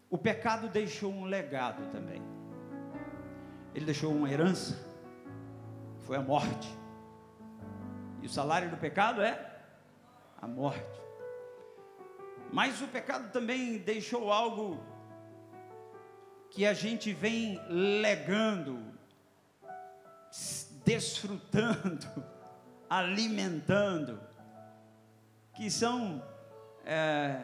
o 0.10 0.18
pecado 0.18 0.68
deixou 0.68 1.12
um 1.12 1.26
legado 1.26 1.92
também. 1.92 2.33
Ele 3.74 3.86
deixou 3.86 4.14
uma 4.14 4.30
herança, 4.30 4.78
foi 6.02 6.18
a 6.18 6.22
morte. 6.22 6.70
E 8.22 8.26
o 8.26 8.30
salário 8.30 8.70
do 8.70 8.78
pecado 8.78 9.22
é 9.22 9.54
a 10.42 10.48
morte. 10.48 11.02
Mas 12.52 12.82
o 12.82 12.88
pecado 12.88 13.32
também 13.32 13.80
deixou 13.80 14.32
algo 14.32 14.80
que 16.52 16.68
a 16.68 16.74
gente 16.74 17.12
vem 17.12 17.60
legando, 17.68 18.80
desfrutando, 20.86 22.08
alimentando, 22.88 24.22
que 25.56 25.72
são 25.72 26.24
é, 26.86 27.42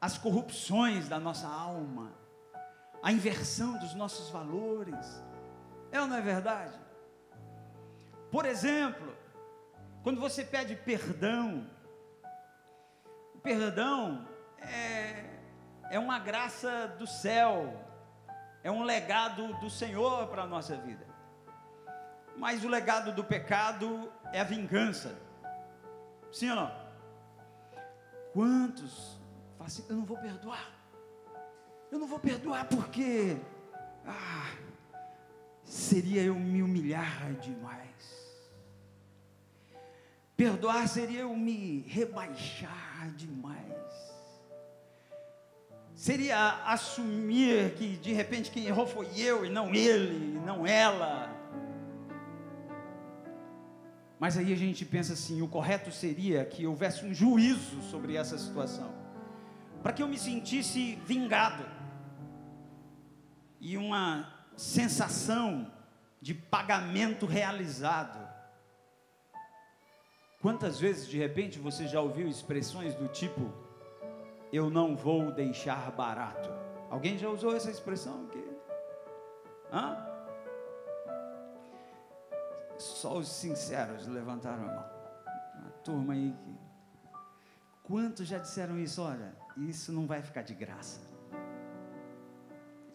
as 0.00 0.16
corrupções 0.16 1.06
da 1.06 1.20
nossa 1.20 1.46
alma, 1.46 2.12
a 3.02 3.12
inversão 3.12 3.78
dos 3.78 3.92
nossos 3.92 4.30
valores. 4.30 5.22
É 5.92 6.00
ou 6.00 6.06
não 6.06 6.16
é 6.16 6.20
verdade? 6.20 6.78
Por 8.30 8.44
exemplo, 8.44 9.14
quando 10.02 10.20
você 10.20 10.44
pede 10.44 10.76
perdão, 10.76 11.68
o 13.34 13.38
perdão 13.38 14.26
é, 14.58 15.24
é 15.90 15.98
uma 15.98 16.18
graça 16.18 16.88
do 16.98 17.06
céu, 17.06 17.72
é 18.62 18.70
um 18.70 18.82
legado 18.82 19.54
do 19.60 19.70
Senhor 19.70 20.28
para 20.28 20.42
a 20.42 20.46
nossa 20.46 20.76
vida. 20.76 21.06
Mas 22.36 22.64
o 22.64 22.68
legado 22.68 23.12
do 23.12 23.24
pecado 23.24 24.12
é 24.32 24.40
a 24.40 24.44
vingança. 24.44 25.18
Sim 26.30 26.50
ou 26.50 26.56
não? 26.56 26.86
Quantos 28.32 29.18
falam 29.52 29.66
assim, 29.66 29.86
eu 29.88 29.96
não 29.96 30.04
vou 30.04 30.18
perdoar. 30.18 30.70
Eu 31.90 31.98
não 31.98 32.06
vou 32.06 32.18
perdoar 32.18 32.66
porque 32.66 33.38
ah, 34.06 34.52
seria 35.66 36.22
eu 36.22 36.36
me 36.36 36.62
humilhar 36.62 37.34
demais. 37.34 37.86
Perdoar 40.36 40.88
seria 40.88 41.20
eu 41.20 41.34
me 41.34 41.80
rebaixar 41.88 43.10
demais. 43.16 43.56
Seria 45.94 46.62
assumir 46.66 47.74
que 47.74 47.96
de 47.96 48.12
repente 48.12 48.50
quem 48.50 48.66
errou 48.66 48.86
foi 48.86 49.08
eu 49.18 49.44
e 49.44 49.50
não 49.50 49.74
ele, 49.74 50.36
e 50.36 50.38
não 50.38 50.66
ela. 50.66 51.34
Mas 54.20 54.38
aí 54.38 54.52
a 54.52 54.56
gente 54.56 54.84
pensa 54.84 55.14
assim: 55.14 55.42
o 55.42 55.48
correto 55.48 55.90
seria 55.90 56.44
que 56.44 56.66
houvesse 56.66 57.04
um 57.04 57.12
juízo 57.12 57.82
sobre 57.82 58.14
essa 58.14 58.38
situação, 58.38 58.94
para 59.82 59.92
que 59.92 60.02
eu 60.02 60.08
me 60.08 60.18
sentisse 60.18 60.96
vingado 61.06 61.64
e 63.58 63.76
uma 63.76 64.35
sensação 64.56 65.70
de 66.20 66.34
pagamento 66.34 67.26
realizado. 67.26 68.26
Quantas 70.40 70.80
vezes 70.80 71.06
de 71.06 71.18
repente 71.18 71.58
você 71.58 71.86
já 71.86 72.00
ouviu 72.00 72.28
expressões 72.28 72.94
do 72.94 73.08
tipo: 73.08 73.52
eu 74.52 74.70
não 74.70 74.96
vou 74.96 75.30
deixar 75.30 75.90
barato? 75.92 76.50
Alguém 76.90 77.18
já 77.18 77.28
usou 77.28 77.54
essa 77.54 77.70
expressão 77.70 78.26
aqui? 78.26 78.44
Hã? 79.72 80.06
Só 82.78 83.18
os 83.18 83.28
sinceros 83.28 84.06
levantaram 84.06 84.64
a 84.64 84.66
mão. 84.66 84.90
Uma 85.60 85.70
turma 85.82 86.12
aí. 86.12 86.34
Quantos 87.82 88.26
já 88.26 88.38
disseram 88.38 88.78
isso? 88.78 89.02
Olha, 89.02 89.34
isso 89.56 89.92
não 89.92 90.06
vai 90.06 90.22
ficar 90.22 90.42
de 90.42 90.54
graça. 90.54 91.00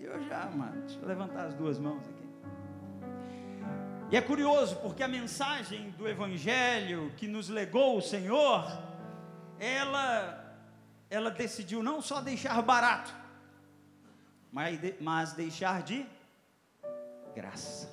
Eu 0.01 0.19
já, 0.23 0.45
mano. 0.45 0.81
Deixa 0.81 0.99
eu 0.99 1.07
levantar 1.07 1.45
as 1.45 1.53
duas 1.53 1.77
mãos 1.77 2.01
aqui. 2.07 2.21
E 4.09 4.17
é 4.17 4.21
curioso, 4.21 4.75
porque 4.77 5.03
a 5.03 5.07
mensagem 5.07 5.91
do 5.91 6.07
Evangelho 6.07 7.13
que 7.15 7.27
nos 7.27 7.47
legou 7.47 7.97
o 7.97 8.01
Senhor, 8.01 8.65
ela, 9.57 10.57
ela 11.09 11.31
decidiu 11.31 11.81
não 11.81 12.01
só 12.01 12.19
deixar 12.19 12.61
barato, 12.61 13.15
mas, 14.51 14.79
mas 14.99 15.31
deixar 15.31 15.81
de 15.83 16.05
graça. 17.33 17.89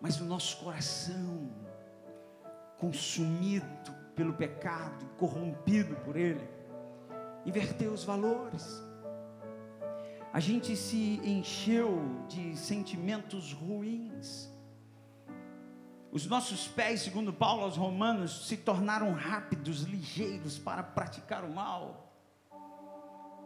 Mas 0.00 0.20
o 0.20 0.24
nosso 0.24 0.58
coração, 0.58 1.50
consumido 2.76 3.94
pelo 4.14 4.34
pecado, 4.34 5.06
corrompido 5.16 5.94
por 5.96 6.16
ele, 6.16 6.46
inverteu 7.46 7.92
os 7.92 8.04
valores. 8.04 8.89
A 10.32 10.38
gente 10.38 10.76
se 10.76 11.20
encheu 11.24 12.24
de 12.28 12.56
sentimentos 12.56 13.52
ruins. 13.52 14.48
Os 16.12 16.26
nossos 16.26 16.68
pés, 16.68 17.02
segundo 17.02 17.32
Paulo 17.32 17.62
aos 17.62 17.76
Romanos, 17.76 18.46
se 18.46 18.56
tornaram 18.56 19.12
rápidos, 19.12 19.82
ligeiros 19.82 20.58
para 20.58 20.82
praticar 20.82 21.44
o 21.44 21.52
mal. 21.52 22.12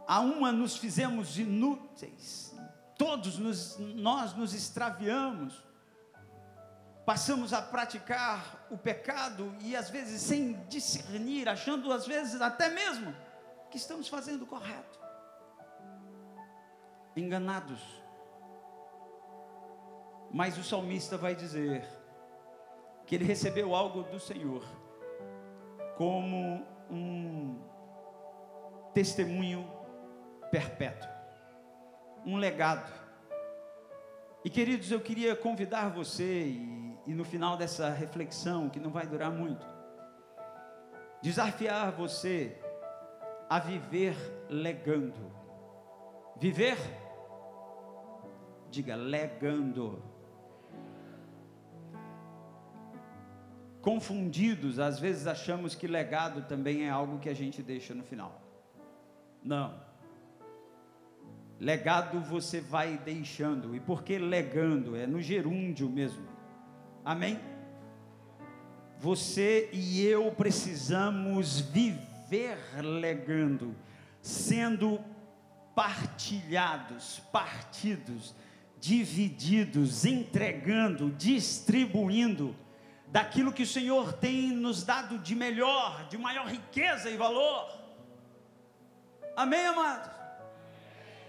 A 0.07 0.21
uma 0.21 0.53
nos 0.53 0.77
fizemos 0.77 1.39
inúteis, 1.39 2.55
todos 2.99 3.39
nos, 3.39 3.79
nós 3.79 4.35
nos 4.35 4.53
extraviamos 4.53 5.65
passamos 7.05 7.53
a 7.53 7.61
praticar 7.61 8.67
o 8.71 8.79
pecado 8.79 9.55
e 9.61 9.77
às 9.77 9.91
vezes 9.91 10.23
sem 10.23 10.55
discernir, 10.69 11.49
achando 11.49 11.93
às 11.93 12.07
vezes 12.07 12.41
até 12.41 12.71
mesmo 12.71 13.15
que 13.71 13.77
estamos 13.77 14.09
fazendo 14.09 14.43
o 14.43 14.47
correto. 14.47 15.04
Enganados. 17.17 17.81
Mas 20.31 20.59
o 20.59 20.65
salmista 20.65 21.17
vai 21.17 21.35
dizer 21.35 21.87
que 23.07 23.15
ele 23.15 23.25
recebeu 23.25 23.75
algo 23.75 24.03
do 24.03 24.19
Senhor 24.19 24.65
como 25.97 26.67
um 26.91 27.61
testemunho 28.93 29.69
perpétuo, 30.51 31.09
um 32.27 32.37
legado. 32.37 32.93
E 34.45 34.51
queridos, 34.51 34.91
eu 34.91 35.01
queria 35.01 35.37
convidar 35.37 35.89
você 35.91 36.47
e 36.47 36.85
e 37.07 37.15
no 37.15 37.25
final 37.25 37.57
dessa 37.57 37.91
reflexão, 37.91 38.69
que 38.69 38.81
não 38.81 38.91
vai 38.91 39.07
durar 39.07 39.31
muito, 39.31 39.67
desafiar 41.23 41.93
você 41.93 42.59
a 43.49 43.59
viver 43.59 44.17
legando. 44.49 45.33
Viver, 46.37 46.77
diga 48.75 48.97
legando. 48.97 50.03
Confundidos, 53.81 54.79
às 54.79 54.99
vezes 54.99 55.27
achamos 55.27 55.75
que 55.75 55.87
legado 55.87 56.43
também 56.49 56.87
é 56.87 56.91
algo 56.91 57.19
que 57.19 57.29
a 57.29 57.35
gente 57.35 57.63
deixa 57.63 57.95
no 57.95 58.03
final. 58.03 58.43
Não. 59.43 59.79
Legado 61.61 62.19
você 62.21 62.61
vai 62.61 62.99
deixando. 62.99 63.77
E 63.77 63.81
por 63.81 64.03
que 64.03 64.19
legando? 64.19 64.97
É 64.97 65.07
no 65.07 65.21
gerúndio 65.21 65.89
mesmo. 65.89 66.27
Amém? 67.05 67.39
Você 68.99 69.69
e 69.73 70.05
eu 70.07 70.33
precisamos 70.33 71.61
viver 71.61 72.59
legando, 72.83 73.75
sendo 74.23 74.99
partilhados, 75.75 77.21
partidos, 77.31 78.35
divididos, 78.85 80.05
entregando, 80.05 81.09
distribuindo 81.09 82.55
daquilo 83.07 83.51
que 83.51 83.63
o 83.63 83.67
Senhor 83.67 84.13
tem 84.13 84.51
nos 84.51 84.83
dado 84.85 85.19
de 85.21 85.35
melhor, 85.35 86.07
de 86.09 86.19
maior 86.19 86.47
riqueza 86.47 87.09
e 87.09 87.17
valor. 87.17 87.67
Amém, 89.35 89.65
amados? 89.65 90.11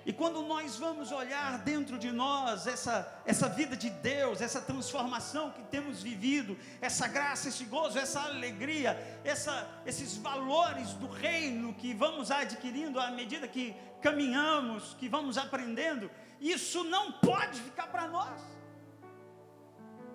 E 0.05 0.11
quando 0.11 0.41
nós 0.41 0.75
vamos 0.75 1.13
olhar 1.13 1.59
dentro 1.59 1.97
de 1.97 2.11
nós 2.11 2.67
essa, 2.67 3.21
essa 3.25 3.47
vida 3.47 3.77
de 3.77 3.89
Deus, 3.89 4.41
essa 4.41 4.59
transformação 4.59 5.51
que 5.51 5.63
temos 5.63 6.03
vivido, 6.03 6.57
essa 6.81 7.07
graça, 7.07 7.47
esse 7.47 7.63
gozo, 7.63 7.97
essa 7.97 8.19
alegria, 8.19 8.99
essa, 9.23 9.65
esses 9.85 10.17
valores 10.17 10.91
do 10.95 11.07
reino 11.07 11.73
que 11.73 11.93
vamos 11.93 12.31
adquirindo 12.31 12.99
à 12.99 13.11
medida 13.11 13.47
que 13.47 13.73
caminhamos, 14.01 14.93
que 14.99 15.07
vamos 15.07 15.37
aprendendo, 15.37 16.11
isso 16.39 16.83
não 16.83 17.11
pode 17.13 17.59
ficar 17.61 17.87
para 17.87 18.07
nós. 18.07 18.41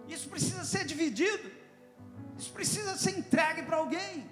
Isso 0.09 0.29
precisa 0.29 0.65
ser 0.65 0.85
dividido, 0.85 1.51
isso 2.37 2.53
precisa 2.53 2.97
ser 2.97 3.19
entregue 3.19 3.63
para 3.63 3.77
alguém. 3.77 4.29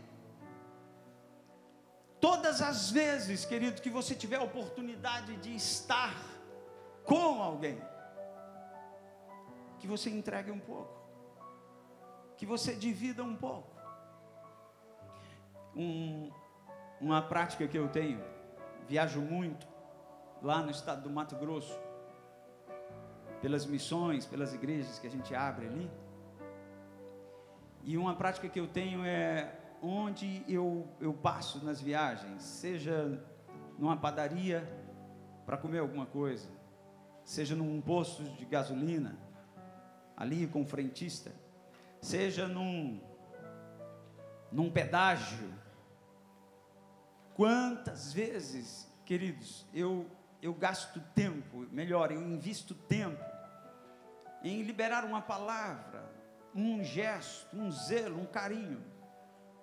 Todas 2.20 2.60
as 2.60 2.90
vezes, 2.90 3.44
querido, 3.44 3.80
que 3.80 3.88
você 3.88 4.14
tiver 4.14 4.36
a 4.36 4.42
oportunidade 4.42 5.36
de 5.36 5.54
estar 5.54 6.16
com 7.04 7.40
alguém, 7.40 7.80
que 9.78 9.86
você 9.86 10.10
entregue 10.10 10.50
um 10.50 10.58
pouco, 10.58 10.92
que 12.36 12.44
você 12.44 12.74
divida 12.74 13.22
um 13.22 13.36
pouco. 13.36 13.76
Um, 15.76 16.32
uma 17.00 17.22
prática 17.22 17.68
que 17.68 17.78
eu 17.78 17.88
tenho, 17.88 18.20
viajo 18.88 19.20
muito 19.20 19.67
lá 20.42 20.62
no 20.62 20.70
estado 20.70 21.02
do 21.02 21.10
Mato 21.10 21.36
Grosso, 21.36 21.78
pelas 23.40 23.66
missões, 23.66 24.26
pelas 24.26 24.54
igrejas 24.54 24.98
que 24.98 25.06
a 25.06 25.10
gente 25.10 25.34
abre 25.34 25.66
ali. 25.66 25.90
E 27.82 27.96
uma 27.96 28.14
prática 28.14 28.48
que 28.48 28.58
eu 28.58 28.66
tenho 28.66 29.04
é 29.04 29.58
onde 29.82 30.44
eu, 30.48 30.88
eu 31.00 31.12
passo 31.14 31.64
nas 31.64 31.80
viagens, 31.80 32.42
seja 32.42 33.24
numa 33.78 33.96
padaria 33.96 34.66
para 35.46 35.56
comer 35.56 35.78
alguma 35.78 36.04
coisa, 36.04 36.48
seja 37.24 37.54
num 37.54 37.80
posto 37.80 38.22
de 38.22 38.44
gasolina, 38.44 39.16
ali 40.16 40.46
com 40.46 40.62
o 40.62 40.66
frentista, 40.66 41.32
seja 42.00 42.48
num, 42.48 43.00
num 44.50 44.70
pedágio. 44.70 45.54
Quantas 47.34 48.12
vezes, 48.12 48.90
queridos, 49.04 49.64
eu, 49.72 50.06
eu 50.40 50.54
gasto 50.54 51.00
tempo, 51.14 51.66
melhor, 51.70 52.12
eu 52.12 52.22
invisto 52.22 52.74
tempo 52.74 53.22
em 54.42 54.62
liberar 54.62 55.04
uma 55.04 55.20
palavra, 55.20 56.10
um 56.54 56.82
gesto, 56.82 57.56
um 57.56 57.70
zelo, 57.70 58.20
um 58.20 58.26
carinho 58.26 58.98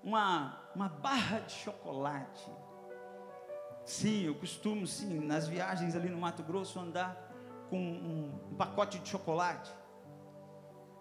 uma, 0.05 0.55
uma 0.75 0.87
barra 0.87 1.39
de 1.39 1.51
chocolate. 1.51 2.47
Sim, 3.83 4.25
eu 4.25 4.35
costumo, 4.35 4.85
sim, 4.85 5.19
nas 5.19 5.47
viagens 5.47 5.95
ali 5.95 6.09
no 6.09 6.17
Mato 6.17 6.43
Grosso, 6.43 6.79
andar 6.79 7.17
com 7.69 7.77
um, 7.77 8.55
pacote 8.55 8.99
de 8.99 9.09
chocolate. 9.09 9.73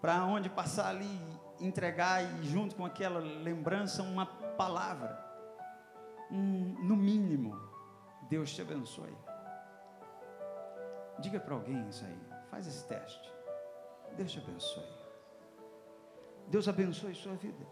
Para 0.01 0.25
onde 0.25 0.49
passar 0.49 0.89
ali, 0.89 1.19
entregar 1.59 2.23
e 2.23 2.43
junto 2.45 2.75
com 2.75 2.85
aquela 2.85 3.19
lembrança, 3.19 4.01
uma 4.01 4.25
palavra. 4.25 5.23
Um, 6.31 6.75
no 6.83 6.95
mínimo, 6.95 7.55
Deus 8.27 8.53
te 8.53 8.61
abençoe. 8.61 9.13
Diga 11.19 11.39
para 11.39 11.55
alguém 11.55 11.87
isso 11.89 12.03
aí. 12.05 12.19
Faz 12.49 12.67
esse 12.67 12.85
teste. 12.87 13.31
Deus 14.15 14.31
te 14.31 14.39
abençoe. 14.39 14.83
Deus 16.47 16.67
abençoe 16.67 17.15
sua 17.15 17.35
vida. 17.35 17.65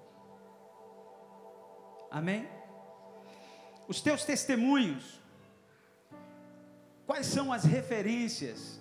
Amém? 2.10 2.48
Os 3.88 4.02
teus 4.02 4.24
testemunhos, 4.24 5.20
quais 7.06 7.26
são 7.26 7.52
as 7.52 7.64
referências 7.64 8.80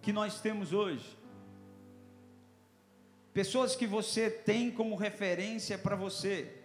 que 0.00 0.12
nós 0.12 0.40
temos 0.40 0.72
hoje? 0.72 1.16
Pessoas 3.32 3.76
que 3.76 3.86
você 3.86 4.30
tem 4.30 4.70
como 4.70 4.96
referência 4.96 5.76
para 5.76 5.94
você. 5.94 6.62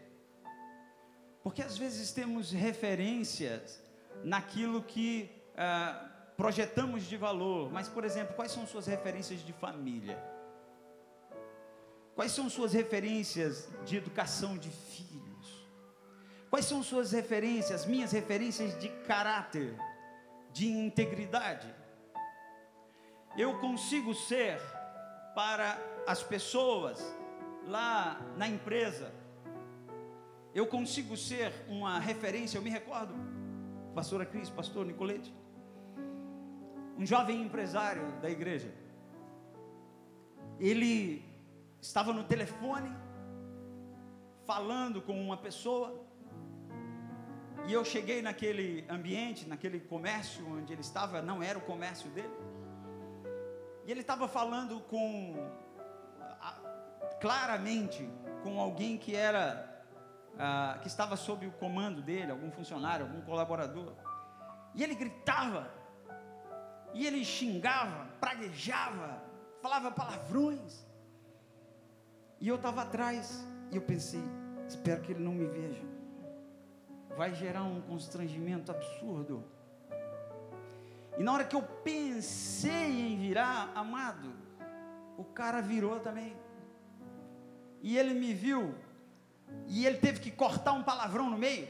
Porque 1.44 1.62
às 1.62 1.78
vezes 1.78 2.12
temos 2.12 2.52
referências 2.52 3.84
naquilo 4.24 4.82
que 4.82 5.30
ah, 5.58 6.11
projetamos 6.38 7.04
de 7.04 7.18
valor, 7.18 7.72
mas, 7.72 7.88
por 7.88 8.04
exemplo, 8.04 8.36
quais 8.36 8.52
são 8.52 8.66
suas 8.66 8.88
referências 8.88 9.42
de 9.42 9.54
família? 9.54 10.22
Quais 12.16 12.32
são 12.32 12.50
suas 12.50 12.74
referências 12.74 13.70
de 13.86 13.98
educação 13.98 14.58
de 14.58 14.70
filho? 14.70 15.22
Quais 16.52 16.66
são 16.66 16.84
suas 16.84 17.14
referências, 17.14 17.86
minhas 17.86 18.12
referências 18.12 18.78
de 18.78 18.90
caráter, 19.08 19.74
de 20.52 20.68
integridade? 20.68 21.74
Eu 23.38 23.58
consigo 23.60 24.14
ser 24.14 24.60
para 25.34 25.80
as 26.06 26.22
pessoas 26.22 27.02
lá 27.66 28.20
na 28.36 28.50
empresa, 28.50 29.14
eu 30.54 30.68
consigo 30.68 31.16
ser 31.16 31.54
uma 31.70 31.98
referência, 32.00 32.58
eu 32.58 32.62
me 32.62 32.70
recordo, 32.70 33.14
pastora 33.96 34.26
Cris, 34.26 34.50
pastor 34.50 34.86
Nicolete, 34.86 35.34
um 36.98 37.06
jovem 37.06 37.42
empresário 37.42 38.12
da 38.22 38.30
igreja, 38.30 38.72
ele 40.60 41.26
estava 41.82 42.14
no 42.14 42.24
telefone, 42.24 42.92
falando 44.46 45.02
com 45.02 45.20
uma 45.20 45.38
pessoa, 45.38 46.06
e 47.68 47.74
eu 47.74 47.84
cheguei 47.86 48.22
naquele 48.22 48.86
ambiente, 48.90 49.48
naquele 49.48 49.80
comércio 49.80 50.46
onde 50.48 50.74
ele 50.74 50.82
estava, 50.82 51.22
não 51.22 51.42
era 51.42 51.58
o 51.58 51.62
comércio 51.62 52.10
dele, 52.12 52.34
e 53.86 53.92
ele 53.92 54.02
estava 54.02 54.28
falando 54.28 54.80
com, 54.82 55.36
claramente, 57.20 58.08
com 58.44 58.60
alguém 58.60 58.98
que 58.98 59.16
era 59.16 59.72
ah, 60.38 60.80
que 60.82 60.88
estava 60.88 61.16
sob 61.16 61.46
o 61.46 61.52
comando 61.52 62.02
dele, 62.02 62.32
algum 62.32 62.52
funcionário, 62.52 63.06
algum 63.06 63.22
colaborador. 63.22 63.94
E 64.74 64.84
ele 64.84 64.96
gritava, 64.96 65.72
e 66.94 67.06
ele 67.06 67.24
xingava, 67.24 68.08
praguejava, 68.20 69.24
falava 69.62 69.92
palavrões. 69.92 70.86
E 72.40 72.48
eu 72.48 72.56
estava 72.56 72.82
atrás, 72.82 73.46
e 73.72 73.76
eu 73.76 73.82
pensei: 73.82 74.24
espero 74.68 75.02
que 75.02 75.12
ele 75.12 75.24
não 75.24 75.34
me 75.34 75.46
veja. 75.46 75.84
Vai 77.16 77.34
gerar 77.36 77.64
um 77.64 77.82
constrangimento 77.82 78.72
absurdo. 78.72 79.44
E 81.18 81.24
na 81.24 81.34
hora 81.34 81.44
que 81.44 81.56
eu 81.56 81.62
pensei 81.62 83.12
em 83.12 83.18
virar, 83.18 83.72
amado, 83.76 84.34
o 85.18 85.24
cara 85.24 85.62
virou 85.62 86.00
também. 86.00 86.36
E 87.82 87.98
ele 87.98 88.14
me 88.14 88.34
viu 88.34 88.74
e 89.68 89.86
ele 89.86 89.98
teve 89.98 90.20
que 90.20 90.32
cortar 90.32 90.74
um 90.74 90.84
palavrão 90.84 91.30
no 91.30 91.38
meio. 91.38 91.68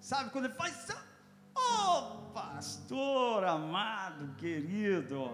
Sabe 0.00 0.30
quando 0.30 0.46
ele 0.46 0.54
faz 0.54 0.88
oh, 1.54 2.15
pastor 2.56 3.44
amado, 3.44 4.34
querido, 4.36 5.30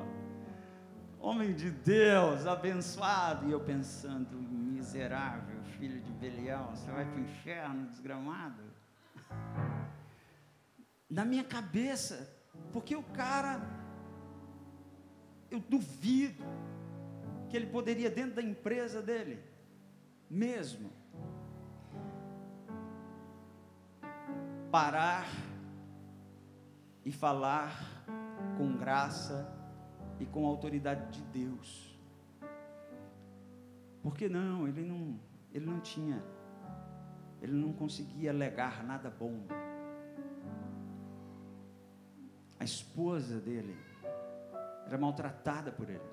homem 1.21 1.55
de 1.55 1.71
Deus, 1.71 2.49
abençoado. 2.49 3.49
E 3.49 3.53
eu 3.53 3.61
pensando, 3.61 4.37
miserável, 4.37 5.63
filho 5.79 6.01
de 6.01 6.11
Belial, 6.15 6.75
você 6.75 6.91
vai 6.91 7.05
para 7.05 7.15
o 7.15 7.21
inferno 7.21 7.87
desgramado. 7.87 8.65
Na 11.09 11.25
minha 11.25 11.45
cabeça, 11.45 12.29
porque 12.73 12.97
o 12.97 13.05
cara, 13.05 13.61
eu 15.49 15.61
duvido 15.61 16.43
que 17.49 17.57
ele 17.57 17.67
poderia, 17.67 18.11
dentro 18.11 18.35
da 18.35 18.43
empresa 18.43 19.01
dele, 19.01 19.41
mesmo, 20.29 20.91
parar 24.73 25.52
e 27.05 27.11
falar 27.11 28.05
com 28.57 28.77
graça 28.77 29.51
e 30.21 30.27
com 30.27 30.47
autoridade 30.47 31.19
de 31.19 31.23
Deus. 31.25 31.99
Porque 34.03 34.29
não, 34.29 34.67
ele 34.69 34.83
não, 34.83 35.21
ele 35.53 35.67
não 35.67 35.81
tinha, 35.81 36.23
ele 37.41 37.53
não 37.53 37.73
conseguia 37.73 38.31
alegar 38.31 38.85
nada 38.85 39.11
bom. 39.11 39.47
A 42.59 42.65
esposa 42.65 43.41
dele 43.41 43.77
era 44.87 44.97
maltratada 44.99 45.73
por 45.73 45.89
ele. 45.89 46.13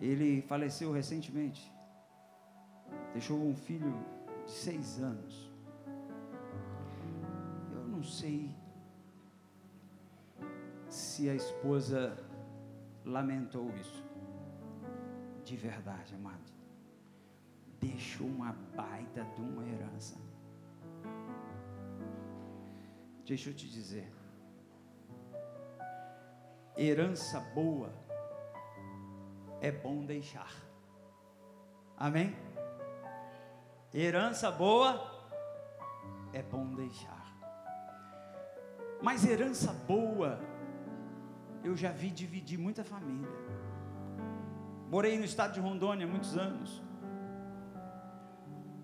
Ele 0.00 0.42
faleceu 0.42 0.92
recentemente. 0.92 1.72
Deixou 3.12 3.38
um 3.38 3.54
filho 3.54 3.94
de 4.44 4.50
seis 4.50 5.00
anos 5.00 5.53
sei 8.04 8.54
se 10.88 11.28
a 11.28 11.34
esposa 11.34 12.16
lamentou 13.04 13.68
isso. 13.76 14.04
De 15.44 15.56
verdade, 15.56 16.14
amado. 16.14 16.52
Deixou 17.80 18.26
uma 18.26 18.52
baita 18.74 19.24
de 19.24 19.40
uma 19.40 19.66
herança. 19.66 20.16
Deixa 23.26 23.50
eu 23.50 23.54
te 23.54 23.68
dizer. 23.68 24.12
Herança 26.76 27.40
boa 27.54 27.92
é 29.60 29.70
bom 29.70 30.04
deixar. 30.04 30.52
Amém? 31.96 32.36
Herança 33.92 34.50
boa 34.50 35.10
é 36.32 36.42
bom 36.42 36.74
deixar. 36.74 37.23
Mas 39.04 39.22
herança 39.22 39.70
boa, 39.86 40.40
eu 41.62 41.76
já 41.76 41.92
vi 41.92 42.10
dividir 42.10 42.58
muita 42.58 42.82
família. 42.82 43.28
Morei 44.90 45.18
no 45.18 45.26
estado 45.26 45.52
de 45.52 45.60
Rondônia 45.60 46.06
muitos 46.06 46.38
anos. 46.38 46.82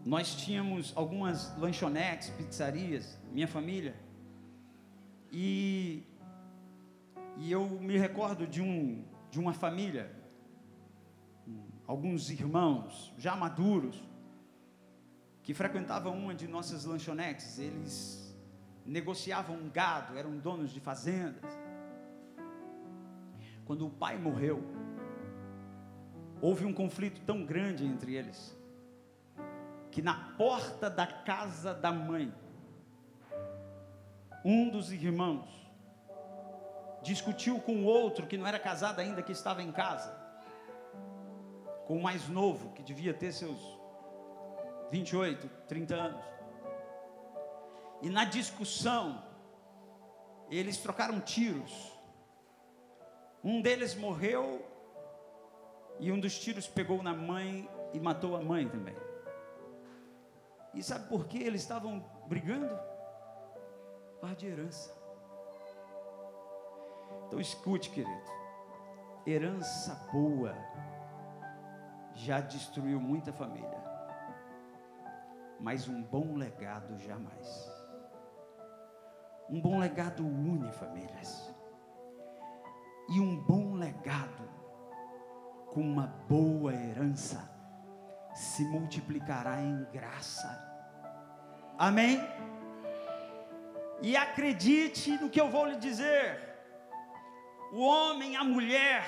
Nós 0.04 0.34
tínhamos 0.34 0.92
algumas 0.94 1.56
lanchonetes, 1.56 2.28
pizzarias, 2.28 3.18
minha 3.32 3.48
família. 3.48 3.94
E, 5.32 6.04
e 7.38 7.50
eu 7.50 7.66
me 7.66 7.96
recordo 7.96 8.46
de, 8.46 8.60
um, 8.60 9.02
de 9.30 9.40
uma 9.40 9.54
família, 9.54 10.14
alguns 11.86 12.28
irmãos 12.28 13.14
já 13.16 13.34
maduros, 13.34 14.06
que 15.42 15.54
frequentavam 15.54 16.12
uma 16.14 16.34
de 16.34 16.46
nossas 16.46 16.84
lanchonetes. 16.84 17.58
Eles 17.58 18.29
negociavam 18.84 19.56
um 19.56 19.68
gado, 19.68 20.16
eram 20.16 20.36
donos 20.38 20.70
de 20.70 20.80
fazendas. 20.80 21.58
Quando 23.64 23.86
o 23.86 23.90
pai 23.90 24.18
morreu, 24.18 24.62
houve 26.40 26.64
um 26.64 26.72
conflito 26.72 27.20
tão 27.22 27.44
grande 27.44 27.84
entre 27.84 28.14
eles, 28.14 28.56
que 29.90 30.02
na 30.02 30.34
porta 30.36 30.88
da 30.88 31.06
casa 31.06 31.74
da 31.74 31.92
mãe, 31.92 32.32
um 34.44 34.70
dos 34.70 34.90
irmãos 34.90 35.48
discutiu 37.02 37.60
com 37.60 37.82
o 37.82 37.84
outro 37.84 38.26
que 38.26 38.36
não 38.36 38.46
era 38.46 38.58
casado 38.58 39.00
ainda, 39.00 39.22
que 39.22 39.32
estava 39.32 39.62
em 39.62 39.72
casa, 39.72 40.14
com 41.86 41.96
o 41.96 42.02
mais 42.02 42.28
novo, 42.28 42.72
que 42.72 42.82
devia 42.82 43.14
ter 43.14 43.32
seus 43.32 43.58
28, 44.90 45.48
30 45.68 45.94
anos. 45.94 46.24
E 48.02 48.08
na 48.08 48.24
discussão, 48.24 49.22
eles 50.50 50.78
trocaram 50.78 51.20
tiros. 51.20 51.92
Um 53.42 53.60
deles 53.60 53.94
morreu 53.94 54.66
e 55.98 56.10
um 56.10 56.18
dos 56.18 56.38
tiros 56.38 56.66
pegou 56.66 57.02
na 57.02 57.14
mãe 57.14 57.68
e 57.92 58.00
matou 58.00 58.36
a 58.36 58.42
mãe 58.42 58.68
também. 58.68 58.96
E 60.74 60.82
sabe 60.82 61.08
por 61.08 61.26
que 61.26 61.38
eles 61.38 61.62
estavam 61.62 62.00
brigando? 62.26 62.78
Par 64.20 64.34
de 64.34 64.46
herança. 64.46 64.94
Então 67.26 67.40
escute, 67.40 67.90
querido. 67.90 68.30
Herança 69.26 69.94
boa 70.12 70.54
já 72.14 72.40
destruiu 72.40 73.00
muita 73.00 73.32
família, 73.32 73.78
mas 75.60 75.86
um 75.88 76.02
bom 76.02 76.34
legado 76.34 76.98
jamais. 76.98 77.79
Um 79.50 79.60
bom 79.60 79.80
legado 79.80 80.24
une 80.24 80.70
famílias. 80.72 81.52
E 83.08 83.18
um 83.18 83.36
bom 83.42 83.74
legado, 83.74 84.48
com 85.72 85.80
uma 85.80 86.06
boa 86.28 86.72
herança, 86.72 87.50
se 88.32 88.64
multiplicará 88.64 89.60
em 89.60 89.84
graça. 89.92 90.48
Amém? 91.76 92.20
E 94.00 94.16
acredite 94.16 95.18
no 95.18 95.28
que 95.28 95.40
eu 95.40 95.50
vou 95.50 95.66
lhe 95.66 95.76
dizer. 95.76 96.48
O 97.72 97.84
homem, 97.84 98.36
a 98.36 98.44
mulher, 98.44 99.04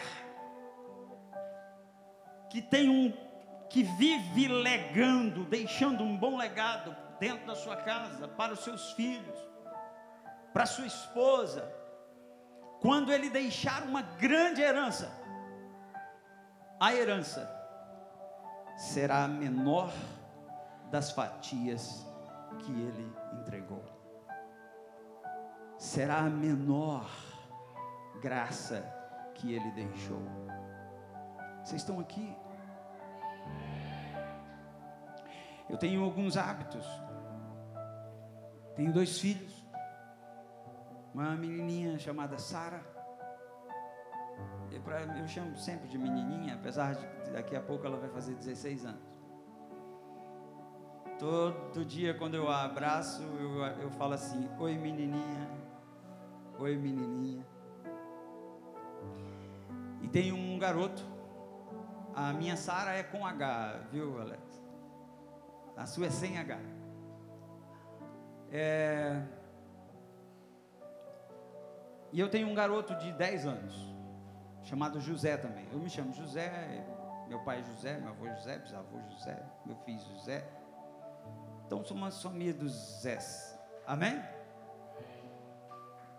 que 2.50 2.60
tem 2.60 2.88
um 2.88 3.12
que 3.70 3.84
vive 3.84 4.48
legando, 4.48 5.44
deixando 5.44 6.02
um 6.02 6.16
bom 6.16 6.36
legado 6.36 6.94
dentro 7.20 7.46
da 7.46 7.54
sua 7.54 7.76
casa 7.76 8.26
para 8.26 8.52
os 8.52 8.64
seus 8.64 8.92
filhos, 8.92 9.51
para 10.52 10.66
sua 10.66 10.86
esposa, 10.86 11.72
quando 12.80 13.12
ele 13.12 13.30
deixar 13.30 13.82
uma 13.84 14.02
grande 14.02 14.60
herança, 14.60 15.10
a 16.80 16.94
herança 16.94 17.48
será 18.76 19.24
a 19.24 19.28
menor 19.28 19.92
das 20.90 21.10
fatias 21.12 22.04
que 22.58 22.72
ele 22.72 23.12
entregou. 23.40 23.84
Será 25.78 26.18
a 26.18 26.30
menor 26.30 27.08
graça 28.20 28.84
que 29.34 29.54
ele 29.54 29.70
deixou. 29.72 30.22
Vocês 31.62 31.82
estão 31.82 31.98
aqui? 32.00 32.36
Eu 35.68 35.78
tenho 35.78 36.04
alguns 36.04 36.36
hábitos. 36.36 36.86
Tenho 38.74 38.92
dois 38.92 39.18
filhos. 39.18 39.61
Uma 41.14 41.36
menininha 41.36 41.98
chamada 41.98 42.38
Sara. 42.38 42.82
Eu 45.20 45.28
chamo 45.28 45.56
sempre 45.56 45.88
de 45.88 45.96
menininha, 45.96 46.54
apesar 46.54 46.94
de 46.94 47.30
daqui 47.30 47.54
a 47.54 47.60
pouco 47.60 47.86
ela 47.86 47.96
vai 47.96 48.08
fazer 48.08 48.34
16 48.34 48.86
anos. 48.86 49.12
Todo 51.18 51.84
dia 51.84 52.14
quando 52.14 52.34
eu 52.34 52.48
a 52.50 52.64
abraço, 52.64 53.22
eu, 53.22 53.64
eu 53.80 53.90
falo 53.92 54.14
assim: 54.14 54.48
Oi 54.58 54.76
menininha, 54.76 55.48
oi 56.58 56.76
menininha. 56.76 57.46
E 60.00 60.08
tem 60.08 60.32
um 60.32 60.58
garoto, 60.58 61.02
a 62.14 62.32
minha 62.32 62.56
Sara 62.56 62.92
é 62.94 63.02
com 63.02 63.24
H, 63.24 63.86
viu 63.92 64.20
Alex? 64.20 64.62
A 65.76 65.86
sua 65.86 66.06
é 66.06 66.10
sem 66.10 66.38
H. 66.38 66.58
É... 68.50 69.22
E 72.12 72.20
eu 72.20 72.28
tenho 72.28 72.46
um 72.46 72.54
garoto 72.54 72.94
de 72.96 73.10
10 73.12 73.46
anos, 73.46 73.74
chamado 74.64 75.00
José 75.00 75.36
também. 75.38 75.66
Eu 75.72 75.78
me 75.78 75.88
chamo 75.88 76.12
José, 76.12 76.84
meu 77.26 77.40
pai 77.40 77.60
é 77.60 77.62
José, 77.62 77.98
meu 77.98 78.10
avô 78.10 78.26
é 78.26 78.36
José, 78.36 78.58
bisavô 78.58 79.00
José, 79.10 79.42
meu 79.64 79.74
filho 79.76 79.98
José. 79.98 80.46
Então 81.64 81.82
somos 81.82 82.02
uma 82.02 82.10
família 82.10 82.52
dos 82.52 83.00
Zés. 83.00 83.58
Amém? 83.86 84.22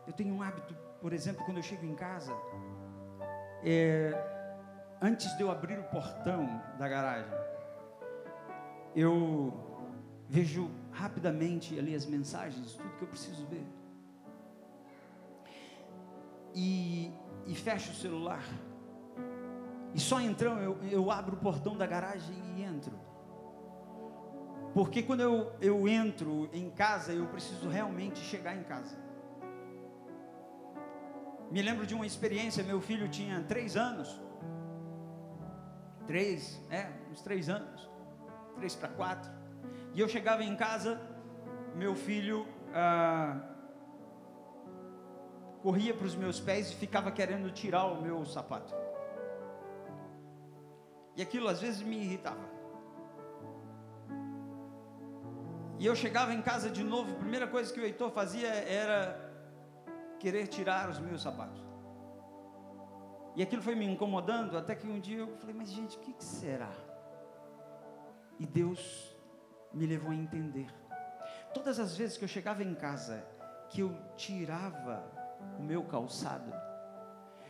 Eu 0.08 0.14
tenho 0.14 0.34
um 0.34 0.42
hábito, 0.42 0.76
por 1.00 1.14
exemplo, 1.14 1.46
quando 1.46 1.58
eu 1.58 1.64
chego 1.64 1.86
em 1.86 1.94
casa, 1.94 2.34
é, 3.64 4.12
antes 5.00 5.38
de 5.38 5.44
eu 5.44 5.52
abrir 5.52 5.78
o 5.78 5.84
portão 5.84 6.60
da 6.80 6.88
garagem, 6.88 7.32
eu 8.96 9.54
vejo 10.28 10.72
rapidamente 10.92 11.78
ali 11.78 11.94
as 11.94 12.08
mensagens, 12.08 12.74
tudo 12.74 12.90
que 12.98 13.04
eu 13.04 13.08
preciso 13.08 13.46
ver. 13.46 13.66
E, 16.54 17.12
e 17.46 17.56
fecho 17.56 17.92
o 17.92 17.96
celular. 17.96 18.44
E 19.94 20.00
só 20.00 20.20
então 20.20 20.60
eu, 20.60 20.78
eu 20.84 21.12
abro 21.12 21.36
o 21.36 21.40
portão 21.40 21.78
da 21.78 21.86
garagem 21.86 22.36
e 22.56 22.64
entro. 22.64 22.94
Porque 24.74 25.04
quando 25.04 25.22
eu, 25.22 25.52
eu 25.62 25.88
entro 25.88 26.50
em 26.52 26.70
casa, 26.72 27.14
eu 27.14 27.28
preciso 27.28 27.70
realmente 27.70 28.20
chegar 28.20 28.56
em 28.56 28.64
casa. 28.64 28.98
Me 31.52 31.62
lembro 31.62 31.86
de 31.86 31.94
uma 31.94 32.08
experiência, 32.08 32.64
meu 32.64 32.82
filho 32.82 33.08
tinha 33.08 33.44
três 33.44 33.78
anos. 33.78 34.20
Três, 36.08 36.60
é, 36.72 36.90
uns 37.12 37.22
três 37.22 37.50
anos. 37.50 37.88
Três 38.56 38.76
para 38.76 38.90
quatro. 38.90 39.32
E 39.94 40.00
eu 40.00 40.10
chegava 40.10 40.44
em 40.44 40.56
casa, 40.56 41.00
meu 41.76 41.96
filho 41.96 42.48
ah, 42.74 43.53
corria 45.64 45.94
para 45.94 46.06
os 46.06 46.14
meus 46.14 46.42
pés 46.42 46.72
e 46.72 46.76
ficava 46.76 47.10
querendo 47.10 47.50
tirar 47.50 47.86
o 47.86 48.02
meu 48.02 48.26
sapato. 48.26 48.76
E 51.16 51.22
aquilo 51.22 51.48
às 51.48 51.62
vezes 51.62 51.82
me 51.82 51.96
irritava. 52.04 52.52
E 55.80 55.86
eu 55.86 55.96
chegava 55.96 56.34
em 56.34 56.42
casa 56.42 56.70
de 56.70 56.84
novo, 56.84 57.14
a 57.14 57.16
primeira 57.16 57.48
coisa 57.48 57.74
que 57.74 57.80
o 57.80 57.86
Heitor 57.86 58.12
fazia 58.12 58.50
era 58.50 59.18
querer 60.20 60.48
tirar 60.48 60.90
os 60.90 61.00
meus 61.00 61.22
sapatos. 61.22 61.64
E 63.36 63.42
aquilo 63.42 63.62
foi 63.62 63.74
me 63.74 63.86
incomodando, 63.86 64.58
até 64.58 64.76
que 64.76 64.86
um 64.86 65.00
dia 65.00 65.20
eu 65.20 65.38
falei, 65.38 65.56
mas 65.56 65.72
gente, 65.72 65.96
o 65.96 66.00
que, 66.02 66.12
que 66.12 66.24
será? 66.24 66.72
E 68.38 68.46
Deus 68.46 69.16
me 69.74 69.86
levou 69.86 70.12
a 70.12 70.16
entender. 70.16 70.68
Todas 71.54 71.80
as 71.80 71.96
vezes 71.96 72.18
que 72.18 72.26
eu 72.26 72.28
chegava 72.28 72.64
em 72.64 72.76
casa, 72.76 73.26
que 73.70 73.80
eu 73.80 73.96
tirava 74.18 75.04
o 75.60 75.64
meu 75.64 75.84
calçado, 75.84 76.52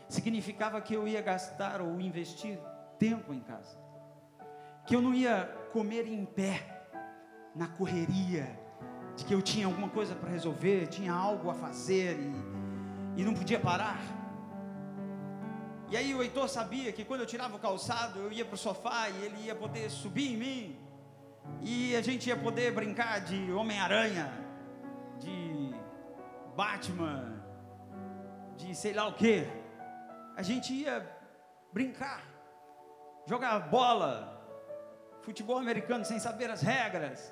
significava 0.08 0.82
que 0.82 0.94
eu 0.94 1.08
ia 1.08 1.22
gastar 1.22 1.82
ou 1.82 2.00
investir 2.00 2.60
tempo 3.00 3.34
em 3.34 3.40
casa, 3.40 3.78
que 4.86 4.96
eu 4.96 5.02
não 5.02 5.14
ia 5.14 5.46
comer 5.72 6.08
em 6.08 6.26
pé, 6.26 6.88
na 7.56 7.68
correria, 7.68 8.60
de 9.16 9.26
que 9.26 9.34
eu 9.34 9.42
tinha 9.42 9.66
alguma 9.66 9.90
coisa 9.90 10.16
para 10.16 10.30
resolver, 10.30 10.88
tinha 10.88 11.14
algo 11.14 11.50
a 11.50 11.54
fazer 11.54 12.18
e, 12.20 13.22
e 13.22 13.24
não 13.24 13.34
podia 13.34 13.60
parar. 13.60 14.00
E 15.90 15.98
aí 15.98 16.16
o 16.16 16.24
Heitor 16.24 16.50
sabia 16.50 16.92
que 16.92 17.06
quando 17.06 17.22
eu 17.22 17.28
tirava 17.28 17.56
o 17.56 17.60
calçado, 17.60 18.20
eu 18.20 18.32
ia 18.32 18.44
para 18.44 18.56
o 18.56 18.58
sofá 18.58 19.10
e 19.10 19.26
ele 19.26 19.46
ia 19.46 19.54
poder 19.54 19.90
subir 19.92 20.34
em 20.34 20.38
mim. 20.38 20.78
E 21.62 21.96
a 21.96 22.02
gente 22.02 22.28
ia 22.28 22.36
poder 22.36 22.74
brincar 22.74 23.22
de 23.22 23.52
Homem-Aranha, 23.52 24.34
de 25.20 25.76
Batman, 26.56 27.33
de 28.66 28.76
sei 28.76 28.94
lá 28.94 29.08
o 29.08 29.14
que. 29.14 29.48
A 30.36 30.42
gente 30.42 30.74
ia 30.74 31.08
brincar, 31.72 32.24
jogar 33.28 33.60
bola, 33.60 34.14
futebol 35.22 35.58
americano 35.58 36.04
sem 36.04 36.20
saber 36.20 36.50
as 36.50 36.62
regras 36.62 37.32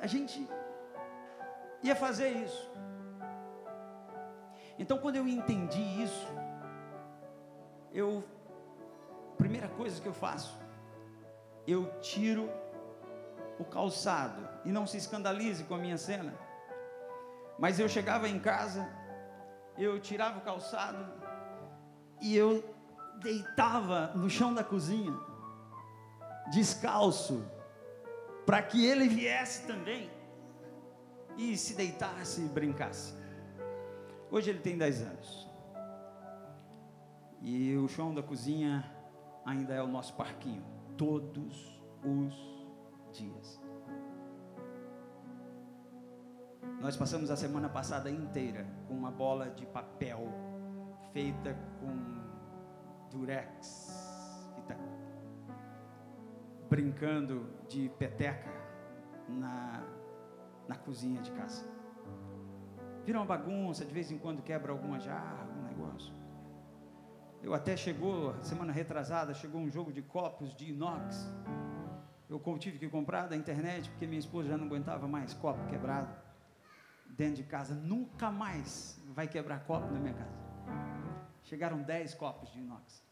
a 0.00 0.06
gente 0.06 0.48
ia 1.82 1.96
fazer 1.96 2.28
isso. 2.28 2.70
Então, 4.78 4.98
quando 4.98 5.16
eu 5.16 5.26
entendi 5.26 5.82
isso, 6.02 6.26
eu, 7.92 8.22
primeira 9.38 9.68
coisa 9.68 10.00
que 10.00 10.06
eu 10.06 10.12
faço, 10.12 10.56
eu 11.66 11.98
tiro 12.00 12.50
o 13.58 13.64
calçado, 13.64 14.46
e 14.64 14.70
não 14.70 14.86
se 14.86 14.98
escandalize 14.98 15.64
com 15.64 15.74
a 15.74 15.78
minha 15.78 15.96
cena, 15.96 16.34
mas 17.58 17.80
eu 17.80 17.88
chegava 17.88 18.28
em 18.28 18.38
casa, 18.38 18.86
eu 19.78 20.00
tirava 20.00 20.38
o 20.38 20.42
calçado, 20.42 21.04
e 22.20 22.34
eu 22.36 22.64
deitava 23.20 24.12
no 24.14 24.28
chão 24.28 24.54
da 24.54 24.64
cozinha, 24.64 25.14
descalço, 26.50 27.44
para 28.44 28.62
que 28.62 28.84
ele 28.86 29.08
viesse 29.08 29.66
também 29.66 30.10
e 31.36 31.56
se 31.56 31.74
deitasse 31.74 32.42
e 32.42 32.48
brincasse. 32.48 33.14
Hoje 34.30 34.50
ele 34.50 34.60
tem 34.60 34.78
10 34.78 35.02
anos. 35.02 35.48
E 37.42 37.76
o 37.76 37.88
chão 37.88 38.14
da 38.14 38.22
cozinha 38.22 38.84
ainda 39.44 39.74
é 39.74 39.82
o 39.82 39.86
nosso 39.86 40.14
parquinho, 40.14 40.64
todos 40.96 41.80
os 42.02 42.34
dias. 43.12 43.60
Nós 46.80 46.96
passamos 46.96 47.30
a 47.30 47.36
semana 47.36 47.68
passada 47.68 48.10
inteira 48.10 48.66
com 48.86 48.94
uma 48.94 49.10
bola 49.10 49.50
de 49.50 49.66
papel 49.66 50.28
feita 51.12 51.56
com 51.80 52.16
durex, 53.10 54.46
fita 54.54 54.76
brincando 56.68 57.48
de 57.68 57.88
peteca 57.98 58.50
na, 59.28 59.82
na 60.68 60.76
cozinha 60.76 61.22
de 61.22 61.30
casa. 61.30 61.64
Vira 63.04 63.18
uma 63.18 63.26
bagunça, 63.26 63.84
de 63.84 63.92
vez 63.92 64.10
em 64.10 64.18
quando 64.18 64.42
quebra 64.42 64.72
alguma 64.72 65.00
jarra, 65.00 65.40
algum 65.40 65.62
negócio. 65.62 66.12
Eu 67.42 67.54
até 67.54 67.76
chegou, 67.76 68.34
semana 68.42 68.72
retrasada, 68.72 69.32
chegou 69.32 69.60
um 69.60 69.70
jogo 69.70 69.92
de 69.92 70.02
copos 70.02 70.54
de 70.54 70.70
inox. 70.70 71.32
Eu 72.28 72.40
tive 72.58 72.78
que 72.78 72.88
comprar 72.88 73.28
da 73.28 73.36
internet 73.36 73.88
porque 73.90 74.06
minha 74.06 74.18
esposa 74.18 74.48
já 74.48 74.56
não 74.56 74.66
aguentava 74.66 75.06
mais 75.08 75.32
copo 75.32 75.64
quebrado 75.66 76.25
dentro 77.10 77.36
de 77.36 77.44
casa. 77.44 77.74
Nunca 77.74 78.30
mais 78.30 79.00
vai 79.08 79.28
quebrar 79.28 79.64
copo 79.64 79.90
na 79.92 79.98
minha 79.98 80.14
casa. 80.14 80.46
Chegaram 81.42 81.82
10 81.82 82.14
copos 82.14 82.50
de 82.50 82.58
inox 82.58 83.06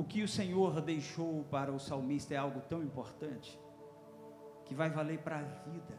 o 0.00 0.04
que 0.04 0.22
o 0.22 0.28
Senhor 0.28 0.80
deixou 0.80 1.44
para 1.44 1.70
o 1.70 1.78
salmista 1.78 2.32
é 2.32 2.36
algo 2.38 2.60
tão 2.62 2.82
importante 2.82 3.60
que 4.64 4.74
vai 4.74 4.88
valer 4.88 5.18
para 5.18 5.40
a 5.40 5.42
vida 5.42 5.98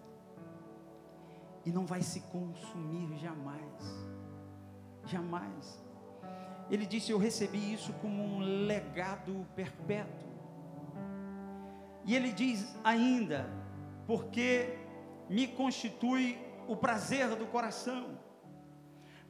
e 1.63 1.71
não 1.71 1.85
vai 1.85 2.01
se 2.01 2.21
consumir 2.21 3.15
jamais. 3.19 4.07
Jamais. 5.05 5.85
Ele 6.67 6.87
disse: 6.87 7.11
Eu 7.11 7.19
recebi 7.19 7.71
isso 7.71 7.93
como 8.01 8.23
um 8.23 8.39
legado 8.65 9.45
perpétuo. 9.55 10.31
E 12.03 12.15
ele 12.15 12.31
diz 12.31 12.75
ainda: 12.83 13.47
Porque 14.07 14.79
me 15.31 15.47
constitui 15.47 16.37
o 16.67 16.75
prazer 16.75 17.29
do 17.35 17.47
coração. 17.47 18.19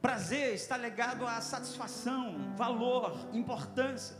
Prazer 0.00 0.52
está 0.52 0.76
ligado 0.76 1.24
à 1.24 1.40
satisfação, 1.40 2.52
valor, 2.56 3.16
importância. 3.32 4.16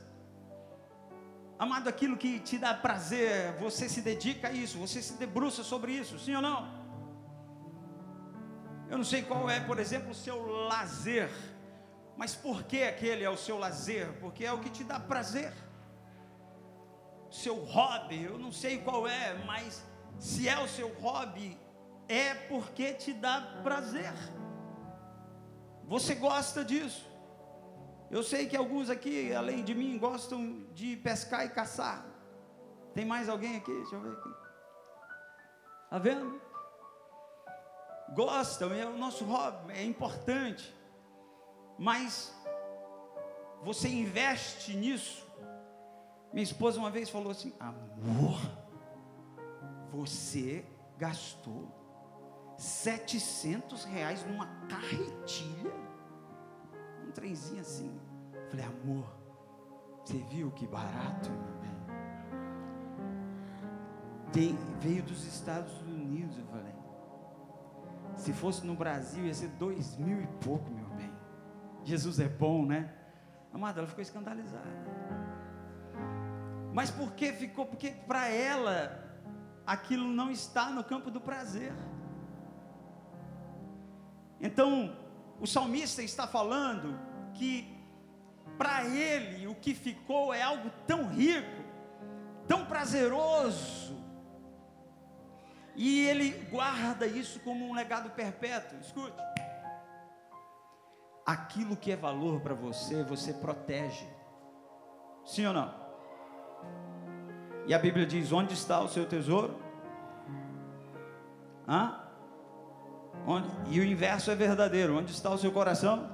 Amado, 1.59 1.89
aquilo 1.89 2.17
que 2.17 2.39
te 2.39 2.57
dá 2.57 2.73
prazer, 2.73 3.53
você 3.59 3.89
se 3.89 4.01
dedica 4.01 4.49
a 4.49 4.53
isso, 4.53 4.79
você 4.79 5.03
se 5.03 5.15
debruça 5.15 5.65
sobre 5.65 5.91
isso, 5.93 6.21
sim 6.21 6.35
ou 6.37 6.43
não? 6.43 6.61
Eu 8.89 8.97
não 8.99 9.05
sei 9.05 9.23
qual 9.23 9.51
é, 9.51 9.59
por 9.59 9.79
exemplo, 9.81 10.11
o 10.11 10.15
seu 10.15 10.39
lazer, 10.69 11.31
mas 12.17 12.35
por 12.35 12.63
que 12.63 12.85
aquele 12.85 13.25
é 13.25 13.31
o 13.31 13.37
seu 13.37 13.59
lazer? 13.59 14.13
Porque 14.21 14.45
é 14.45 14.53
o 14.53 14.61
que 14.61 14.71
te 14.71 14.85
dá 14.85 15.01
prazer. 15.01 15.53
seu 17.29 17.57
hobby, 17.65 18.23
eu 18.23 18.39
não 18.39 18.53
sei 18.53 18.79
qual 18.79 19.09
é, 19.09 19.35
mas 19.47 19.83
se 20.19 20.49
é 20.49 20.59
o 20.61 20.69
seu 20.69 20.89
hobby, 21.01 21.59
é 22.09 22.35
porque 22.35 22.95
te 22.95 23.13
dá 23.13 23.61
prazer. 23.63 24.13
Você 25.85 26.15
gosta 26.15 26.65
disso. 26.65 27.11
Eu 28.11 28.23
sei 28.23 28.47
que 28.47 28.57
alguns 28.57 28.91
aqui, 28.91 29.33
além 29.35 29.65
de 29.65 29.75
mim, 29.75 29.99
gostam 29.99 30.67
de 30.75 30.97
pescar 30.97 31.47
e 31.47 31.49
caçar. 31.49 32.05
Tem 32.95 33.07
mais 33.07 33.29
alguém 33.29 33.57
aqui? 33.57 33.73
Deixa 33.73 33.95
eu 33.95 34.03
ver 34.03 34.13
aqui. 34.13 34.29
Está 35.85 35.99
vendo? 35.99 36.41
Gostam, 38.15 38.73
é 38.75 38.85
o 38.85 38.99
nosso 38.99 39.25
hobby, 39.25 39.73
é 39.73 39.83
importante. 39.83 40.75
Mas 41.79 42.35
você 43.63 43.89
investe 43.89 44.77
nisso. 44.77 45.27
Minha 46.33 46.45
esposa 46.45 46.79
uma 46.79 46.91
vez 46.91 47.09
falou 47.09 47.31
assim: 47.31 47.55
Amor, 47.59 48.39
você 49.91 50.65
gastou 50.99 51.82
700 52.57 53.85
reais 53.85 54.25
numa 54.27 54.47
carretilha, 54.69 55.73
um 57.07 57.11
trenzinho 57.11 57.61
assim. 57.61 58.01
Falei, 58.51 58.67
amor, 58.67 59.07
você 60.05 60.19
viu 60.19 60.51
que 60.51 60.67
barato, 60.67 61.31
meu 61.31 61.55
bem? 61.61 61.73
Tem, 64.33 64.59
veio 64.81 65.03
dos 65.03 65.25
Estados 65.25 65.81
Unidos, 65.83 66.39
eu 66.39 66.47
falei. 66.47 66.75
Se 68.17 68.33
fosse 68.33 68.65
no 68.67 68.75
Brasil, 68.75 69.27
ia 69.27 69.35
ser 69.35 69.49
dois 69.49 69.97
mil 69.97 70.21
e 70.21 70.27
pouco, 70.45 70.71
meu 70.71 70.89
bem. 70.91 71.13
Jesus 71.85 72.19
é 72.21 72.29
bom, 72.29 72.65
né? 72.65 72.93
Amada, 73.53 73.81
ela 73.81 73.89
ficou 73.89 74.03
escandalizada. 74.03 74.71
Mas 76.73 76.91
por 76.91 77.13
que 77.13 77.33
ficou? 77.33 77.67
Porque 77.67 77.91
para 77.91 78.29
ela 78.29 78.99
aquilo 79.67 80.09
não 80.09 80.31
está 80.31 80.71
no 80.71 80.83
campo 80.83 81.11
do 81.11 81.21
prazer. 81.21 81.73
Então, 84.43 84.97
o 85.41 85.47
salmista 85.47 86.03
está 86.03 86.27
falando 86.27 86.99
que 87.33 87.81
para 88.59 88.85
ele 88.85 89.47
o 89.47 89.55
que 89.55 89.75
ficou 89.75 90.35
é 90.35 90.43
algo 90.43 90.69
tão 90.87 91.09
rico, 91.09 91.63
tão 92.47 92.67
prazeroso, 92.67 94.03
e 95.75 96.07
ele 96.07 96.31
guarda 96.51 97.07
isso 97.07 97.41
como 97.41 97.67
um 97.67 97.75
legado 97.75 98.11
perpétuo. 98.11 98.79
Escute. 98.81 99.17
Aquilo 101.25 101.77
que 101.77 101.93
é 101.93 101.97
valor 101.97 102.41
para 102.41 102.55
você, 102.55 103.03
você 103.05 103.33
protege. 103.33 104.07
Sim 105.25 105.47
ou 105.47 105.55
não? 105.55 105.73
E 107.67 107.73
a 107.73 107.79
Bíblia 107.79 108.05
diz: 108.05 108.33
onde 108.33 108.55
está 108.55 108.81
o 108.81 108.89
seu 108.89 109.07
tesouro? 109.07 109.57
Hã? 111.67 112.02
Onde? 113.27 113.49
E 113.71 113.81
o 113.81 113.85
inverso 113.85 114.31
é 114.31 114.35
verdadeiro: 114.35 114.97
onde 114.97 115.13
está 115.13 115.31
o 115.31 115.39
seu 115.39 115.53
coração? 115.53 116.11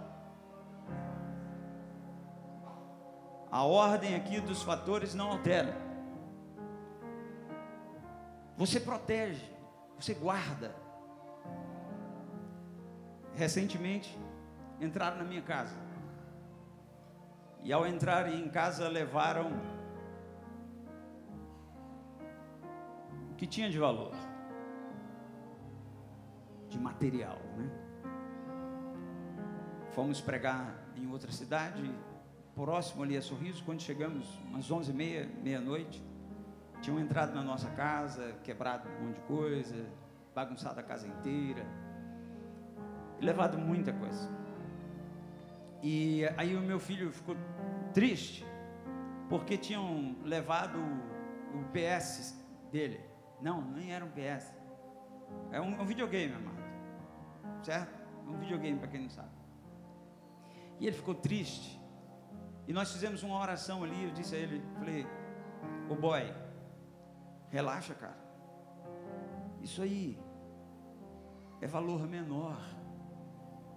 A 3.51 3.65
ordem 3.65 4.15
aqui 4.15 4.41
dos 4.41 4.63
fatores 4.63 5.15
não 5.15 5.31
altera. 5.31 5.75
Você 8.57 8.79
protege, 8.79 9.45
você 9.99 10.13
guarda. 10.13 10.75
Recentemente 13.35 14.19
entraram 14.81 15.19
na 15.19 15.25
minha 15.25 15.43
casa. 15.43 15.77
E 17.63 17.73
ao 17.73 17.87
entrar 17.87 18.29
em 18.33 18.49
casa 18.49 18.89
levaram 18.89 19.51
o 23.31 23.35
que 23.35 23.47
tinha 23.47 23.71
de 23.71 23.79
valor 23.79 24.28
de 26.69 26.79
material, 26.79 27.39
né? 27.57 27.71
Fomos 29.91 30.21
pregar 30.21 30.75
em 30.97 31.11
outra 31.11 31.33
cidade, 31.33 31.91
próximo 32.55 33.03
ali 33.03 33.16
a 33.16 33.23
Sorriso, 33.23 33.64
quando 33.64 33.81
chegamos, 33.81 34.27
umas 34.45 34.71
onze 34.71 34.91
e 34.91 34.95
meia, 34.95 35.29
meia-noite, 35.43 36.03
tinham 36.81 37.01
entrado 37.01 37.35
na 37.35 37.43
nossa 37.43 37.71
casa, 37.71 38.35
quebrado 38.45 38.89
um 38.89 39.07
monte 39.07 39.16
de 39.16 39.23
coisa, 39.23 39.87
bagunçado 40.35 40.79
a 40.79 40.83
casa 40.83 41.07
inteira, 41.07 41.66
levado 43.21 43.59
muita 43.59 43.93
coisa. 43.93 44.29
E 45.83 46.23
aí 46.37 46.57
o 46.57 46.61
meu 46.61 46.79
filho 46.79 47.11
ficou 47.12 47.37
triste, 47.93 48.45
porque 49.29 49.57
tinham 49.57 50.16
levado 50.25 50.79
o 50.79 51.64
PS 51.73 52.37
dele. 52.71 53.01
Não, 53.41 53.62
nem 53.62 53.93
era 53.93 54.05
um 54.05 54.11
PS. 54.11 54.53
É 55.53 55.61
um, 55.61 55.81
um 55.81 55.85
videogame, 55.85 56.35
amado 56.35 56.58
É 57.69 57.87
um 58.27 58.39
videogame 58.39 58.79
para 58.79 58.89
quem 58.89 59.03
não 59.03 59.11
sabe. 59.11 59.31
E 60.81 60.87
ele 60.87 60.97
ficou 60.97 61.14
triste. 61.14 61.81
E 62.66 62.73
nós 62.73 62.93
fizemos 62.93 63.23
uma 63.23 63.39
oração 63.39 63.83
ali. 63.83 64.05
Eu 64.05 64.11
disse 64.11 64.35
a 64.35 64.39
ele: 64.39 64.62
falei, 64.79 65.07
ô 65.89 65.95
boy, 65.95 66.33
relaxa, 67.49 67.95
cara. 67.95 68.19
Isso 69.61 69.83
aí 69.83 70.19
é 71.61 71.66
valor 71.66 72.07
menor. 72.07 72.61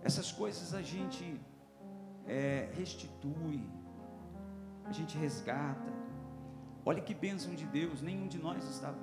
Essas 0.03 0.31
coisas 0.31 0.73
a 0.73 0.81
gente 0.81 1.39
é, 2.25 2.69
restitui, 2.73 3.69
a 4.85 4.91
gente 4.91 5.17
resgata. 5.17 5.91
Olha 6.83 7.01
que 7.01 7.13
bênção 7.13 7.53
de 7.53 7.65
Deus, 7.65 8.01
nenhum 8.01 8.27
de 8.27 8.39
nós 8.39 8.63
estava 8.67 8.97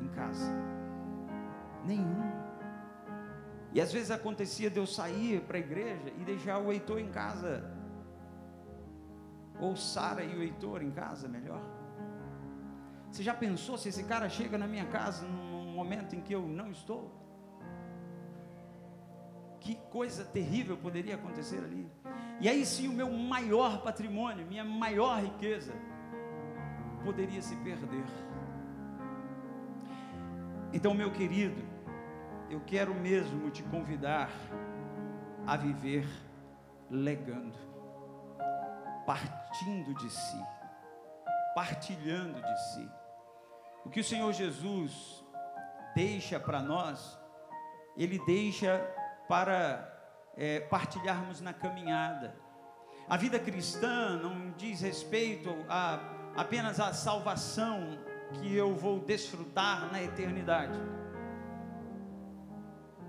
em 0.00 0.08
casa. 0.08 0.50
Nenhum. 1.84 2.37
E 3.78 3.80
às 3.80 3.92
vezes 3.92 4.10
acontecia 4.10 4.68
de 4.68 4.76
eu 4.76 4.88
sair 4.88 5.40
para 5.42 5.56
a 5.56 5.60
igreja 5.60 6.12
e 6.18 6.24
deixar 6.24 6.58
o 6.58 6.72
Heitor 6.72 6.98
em 6.98 7.12
casa. 7.12 7.72
Ou 9.60 9.76
Sara 9.76 10.24
e 10.24 10.36
o 10.36 10.42
Heitor 10.42 10.82
em 10.82 10.90
casa, 10.90 11.28
melhor. 11.28 11.62
Você 13.08 13.22
já 13.22 13.32
pensou 13.32 13.78
se 13.78 13.88
esse 13.88 14.02
cara 14.02 14.28
chega 14.28 14.58
na 14.58 14.66
minha 14.66 14.86
casa 14.86 15.24
num 15.24 15.70
momento 15.72 16.16
em 16.16 16.20
que 16.20 16.34
eu 16.34 16.42
não 16.42 16.72
estou? 16.72 17.08
Que 19.60 19.76
coisa 19.92 20.24
terrível 20.24 20.76
poderia 20.76 21.14
acontecer 21.14 21.58
ali. 21.58 21.88
E 22.40 22.48
aí 22.48 22.66
sim 22.66 22.88
o 22.88 22.92
meu 22.92 23.08
maior 23.08 23.80
patrimônio, 23.82 24.44
minha 24.44 24.64
maior 24.64 25.22
riqueza, 25.22 25.72
poderia 27.04 27.40
se 27.40 27.54
perder. 27.58 28.06
Então, 30.72 30.92
meu 30.94 31.12
querido, 31.12 31.67
eu 32.50 32.60
quero 32.60 32.94
mesmo 32.94 33.50
te 33.50 33.62
convidar 33.62 34.30
a 35.46 35.56
viver 35.56 36.06
legando, 36.90 37.56
partindo 39.06 39.94
de 39.94 40.10
si, 40.10 40.42
partilhando 41.54 42.40
de 42.40 42.56
si. 42.72 42.90
O 43.84 43.90
que 43.90 44.00
o 44.00 44.04
Senhor 44.04 44.32
Jesus 44.32 45.24
deixa 45.94 46.40
para 46.40 46.60
nós, 46.60 47.18
Ele 47.96 48.18
deixa 48.24 48.78
para 49.28 49.86
é, 50.36 50.60
partilharmos 50.60 51.40
na 51.40 51.52
caminhada. 51.52 52.34
A 53.08 53.16
vida 53.16 53.38
cristã 53.38 54.16
não 54.16 54.50
diz 54.52 54.80
respeito 54.80 55.50
a 55.68 56.00
apenas 56.36 56.78
a 56.78 56.92
salvação 56.92 57.98
que 58.34 58.54
eu 58.54 58.74
vou 58.74 59.00
desfrutar 59.00 59.90
na 59.90 60.02
eternidade 60.02 60.78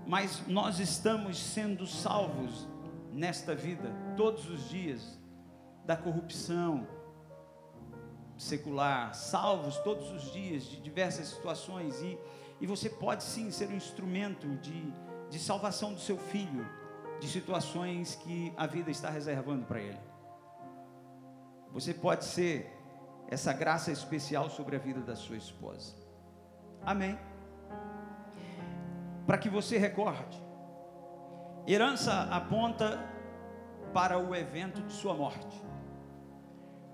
mas 0.06 0.46
nós 0.46 0.78
estamos 0.78 1.38
sendo 1.38 1.86
salvos 1.86 2.68
nesta 3.12 3.54
vida, 3.54 3.92
todos 4.16 4.48
os 4.48 4.68
dias, 4.68 5.18
da 5.84 5.96
corrupção 5.96 6.86
secular, 8.36 9.14
salvos 9.14 9.76
todos 9.78 10.10
os 10.10 10.32
dias 10.32 10.64
de 10.64 10.80
diversas 10.80 11.28
situações, 11.28 12.00
e, 12.00 12.18
e 12.60 12.66
você 12.66 12.88
pode 12.88 13.22
sim 13.22 13.50
ser 13.50 13.68
um 13.68 13.76
instrumento 13.76 14.48
de, 14.56 14.92
de 15.28 15.38
salvação 15.38 15.92
do 15.92 16.00
seu 16.00 16.16
filho, 16.16 16.66
de 17.20 17.28
situações 17.28 18.14
que 18.14 18.52
a 18.56 18.66
vida 18.66 18.90
está 18.90 19.10
reservando 19.10 19.66
para 19.66 19.80
ele. 19.80 20.00
Você 21.72 21.92
pode 21.92 22.24
ser 22.24 22.76
essa 23.28 23.52
graça 23.52 23.92
especial 23.92 24.48
sobre 24.48 24.76
a 24.76 24.78
vida 24.78 25.00
da 25.00 25.14
sua 25.14 25.36
esposa. 25.36 25.94
Amém 26.82 27.29
para 29.30 29.38
que 29.38 29.48
você 29.48 29.78
recorde. 29.78 30.44
Herança 31.64 32.22
aponta 32.32 32.98
para 33.94 34.18
o 34.18 34.34
evento 34.34 34.82
de 34.82 34.92
sua 34.92 35.14
morte. 35.14 35.64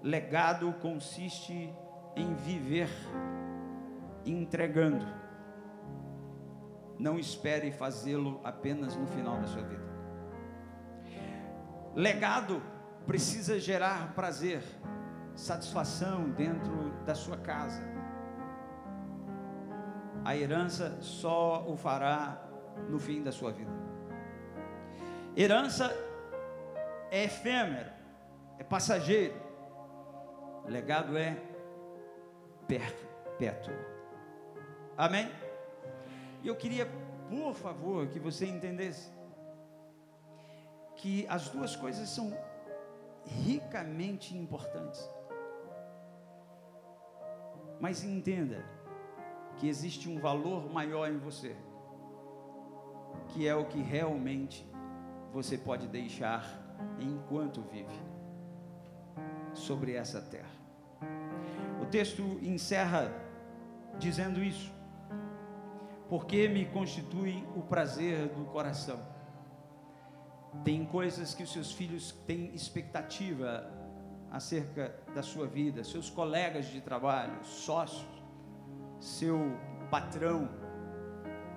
Legado 0.03 0.71
consiste 0.75 1.75
em 2.15 2.35
viver 2.35 2.91
entregando. 4.27 5.07
Não 6.99 7.19
espere 7.19 7.73
fazê-lo 7.73 8.39
apenas 8.45 8.95
no 8.95 9.07
final 9.07 9.39
da 9.39 9.47
sua 9.47 9.63
vida. 9.63 9.87
Legado 11.95 12.63
precisa 13.07 13.59
gerar 13.59 14.13
prazer. 14.15 14.63
satisfação 15.35 16.29
dentro 16.33 16.93
da 17.07 17.15
sua 17.15 17.39
casa. 17.39 17.96
A 20.27 20.37
herança 20.37 21.01
só 21.01 21.65
o 21.69 21.77
fará 21.77 22.43
no 22.89 22.99
fim 22.99 23.23
da 23.23 23.31
sua 23.31 23.53
vida. 23.53 23.71
Herança 25.37 25.97
é 27.13 27.23
efêmero, 27.23 27.93
é 28.59 28.65
passageiro. 28.65 29.41
Legado 30.65 31.17
é 31.17 31.41
perpétuo. 32.67 33.73
Amém? 34.99 35.31
E 36.43 36.49
eu 36.49 36.57
queria, 36.57 36.89
por 37.31 37.55
favor, 37.55 38.09
que 38.09 38.19
você 38.19 38.47
entendesse 38.47 39.09
que 40.97 41.25
as 41.29 41.49
duas 41.51 41.77
coisas 41.77 42.09
são 42.09 42.37
ricamente 43.25 44.37
importantes. 44.37 45.09
Mas 47.79 48.03
entenda 48.03 48.65
que 49.57 49.69
existe 49.69 50.09
um 50.09 50.19
valor 50.19 50.71
maior 50.71 51.11
em 51.11 51.19
você, 51.19 51.57
que 53.29 53.47
é 53.47 53.55
o 53.55 53.67
que 53.67 53.81
realmente 53.81 54.67
você 55.33 55.57
pode 55.57 55.87
deixar 55.89 56.45
enquanto 57.01 57.63
vive 57.63 57.95
sobre 59.55 59.95
essa 59.95 60.21
terra. 60.21 60.57
O 61.81 61.87
texto 61.87 62.23
encerra 62.43 63.13
dizendo 63.99 64.43
isso, 64.43 64.73
porque 66.09 66.49
me 66.49 66.67
constitui 66.67 67.45
o 67.55 67.63
prazer 67.63 68.29
do 68.29 68.45
coração. 68.47 69.01
Tem 70.65 70.85
coisas 70.85 71.35
que 71.35 71.43
os 71.43 71.53
seus 71.53 71.73
filhos 71.73 72.13
têm 72.27 72.55
expectativa 72.55 73.71
acerca 74.31 74.95
da 75.15 75.23
sua 75.23 75.47
vida, 75.47 75.85
seus 75.85 76.11
colegas 76.11 76.67
de 76.67 76.81
trabalho, 76.81 77.45
sócios, 77.45 78.16
seu 79.01 79.59
patrão, 79.91 80.49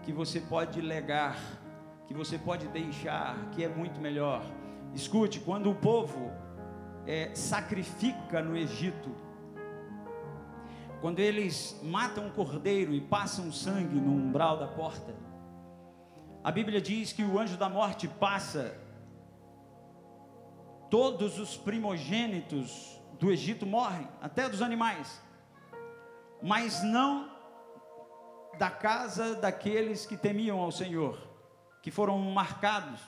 que 0.03 0.13
você 0.13 0.39
pode 0.39 0.81
legar, 0.81 1.37
que 2.07 2.13
você 2.13 2.37
pode 2.37 2.67
deixar, 2.67 3.49
que 3.51 3.63
é 3.63 3.67
muito 3.67 3.99
melhor. 3.99 4.43
Escute, 4.93 5.39
quando 5.39 5.69
o 5.69 5.75
povo 5.75 6.31
é, 7.05 7.33
sacrifica 7.35 8.41
no 8.41 8.57
Egito, 8.57 9.09
quando 11.01 11.19
eles 11.19 11.79
matam 11.83 12.27
um 12.27 12.29
cordeiro 12.29 12.93
e 12.93 12.99
passam 12.99 13.51
sangue 13.51 13.99
no 13.99 14.11
umbral 14.11 14.57
da 14.57 14.67
porta, 14.67 15.15
a 16.43 16.51
Bíblia 16.51 16.81
diz 16.81 17.13
que 17.13 17.23
o 17.23 17.37
anjo 17.37 17.57
da 17.57 17.69
morte 17.69 18.07
passa 18.07 18.75
todos 20.89 21.37
os 21.37 21.55
primogênitos 21.55 22.99
do 23.19 23.29
Egito 23.31 23.65
morrem, 23.65 24.07
até 24.21 24.49
dos 24.49 24.61
animais, 24.61 25.21
mas 26.41 26.83
não 26.83 27.29
da 28.57 28.69
casa 28.69 29.35
daqueles 29.35 30.05
que 30.05 30.17
temiam 30.17 30.59
ao 30.59 30.71
Senhor, 30.71 31.17
que 31.81 31.91
foram 31.91 32.17
marcados 32.19 32.99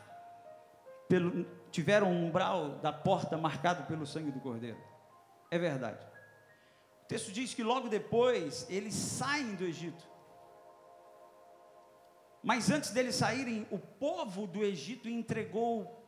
pelo, 1.07 1.45
tiveram 1.71 2.09
um 2.09 2.27
umbral 2.27 2.79
da 2.79 2.93
porta 2.93 3.37
marcado 3.37 3.83
pelo 3.83 4.05
sangue 4.05 4.31
do 4.31 4.39
Cordeiro. 4.39 4.81
É 5.49 5.59
verdade. 5.59 6.05
O 7.03 7.07
texto 7.07 7.31
diz 7.31 7.53
que 7.53 7.63
logo 7.63 7.89
depois 7.89 8.65
eles 8.69 8.93
saem 8.93 9.55
do 9.55 9.65
Egito. 9.65 10.09
Mas 12.41 12.71
antes 12.71 12.91
deles 12.91 13.15
saírem, 13.15 13.67
o 13.69 13.77
povo 13.77 14.47
do 14.47 14.63
Egito 14.63 15.09
entregou 15.09 16.01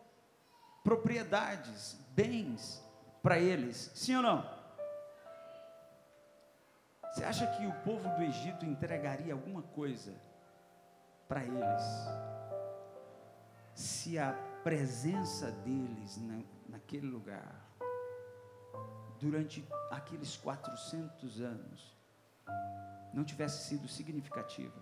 propriedades, 0.84 1.97
bens 2.11 2.84
para 3.21 3.38
eles. 3.39 3.91
Sim 3.93 4.15
ou 4.15 4.21
não? 4.24 4.62
Você 7.14 7.24
acha 7.24 7.45
que 7.45 7.68
o 7.68 7.74
povo 7.84 8.09
do 8.16 8.24
Egito 8.24 8.66
entregaria 8.66 9.34
alguma 9.34 9.61
coisa 9.61 10.11
para 11.28 11.43
eles? 11.43 11.84
Se 13.76 14.18
a 14.18 14.34
presença 14.64 15.51
deles 15.51 16.18
na, 16.18 16.41
naquele 16.68 17.05
lugar, 17.05 17.70
durante 19.20 19.64
aqueles 19.91 20.36
400 20.38 21.39
anos, 21.39 21.95
não 23.14 23.24
tivesse 23.24 23.68
sido 23.68 23.88
significativa? 23.88 24.82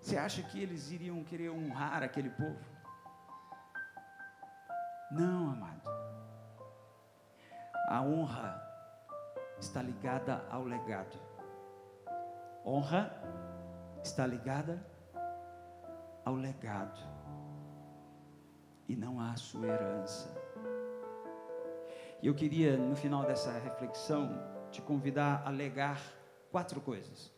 Você 0.00 0.16
acha 0.16 0.40
que 0.40 0.62
eles 0.62 0.92
iriam 0.92 1.24
querer 1.24 1.50
honrar 1.50 2.04
aquele 2.04 2.30
povo? 2.30 2.64
Não, 5.10 5.50
amado. 5.50 5.82
A 7.88 8.00
honra 8.02 8.67
está 9.60 9.82
ligada 9.82 10.44
ao 10.50 10.64
legado. 10.64 11.18
Honra 12.64 13.12
está 14.02 14.26
ligada 14.26 14.84
ao 16.24 16.34
legado 16.34 17.00
e 18.88 18.96
não 18.96 19.20
à 19.20 19.36
sua 19.36 19.66
herança. 19.66 20.34
E 22.20 22.26
eu 22.26 22.34
queria, 22.34 22.76
no 22.76 22.96
final 22.96 23.24
dessa 23.24 23.52
reflexão, 23.58 24.30
te 24.70 24.82
convidar 24.82 25.42
a 25.46 25.50
legar 25.50 26.00
quatro 26.50 26.80
coisas. 26.80 27.32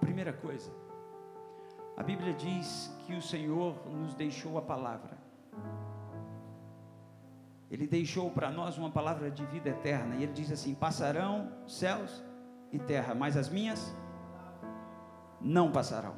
Primeira 0.00 0.32
coisa, 0.32 0.70
a 1.96 2.02
Bíblia 2.02 2.34
diz 2.34 2.94
que 3.06 3.14
o 3.14 3.22
Senhor 3.22 3.86
nos 3.88 4.14
deixou 4.14 4.58
a 4.58 4.62
palavra. 4.62 5.19
Ele 7.70 7.86
deixou 7.86 8.30
para 8.30 8.50
nós 8.50 8.76
uma 8.76 8.90
palavra 8.90 9.30
de 9.30 9.46
vida 9.46 9.70
eterna. 9.70 10.16
E 10.16 10.24
ele 10.24 10.32
diz 10.32 10.50
assim: 10.50 10.74
Passarão 10.74 11.52
céus 11.68 12.22
e 12.72 12.78
terra, 12.78 13.14
mas 13.14 13.36
as 13.36 13.48
minhas 13.48 13.94
não 15.40 15.70
passarão. 15.70 16.16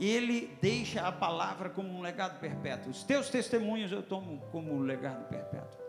Ele 0.00 0.56
deixa 0.60 1.06
a 1.06 1.12
palavra 1.12 1.70
como 1.70 1.88
um 1.88 2.00
legado 2.00 2.38
perpétuo. 2.40 2.90
Os 2.90 3.02
teus 3.02 3.28
testemunhos 3.28 3.92
eu 3.92 4.02
tomo 4.02 4.42
como 4.50 4.72
um 4.72 4.80
legado 4.80 5.26
perpétuo. 5.28 5.80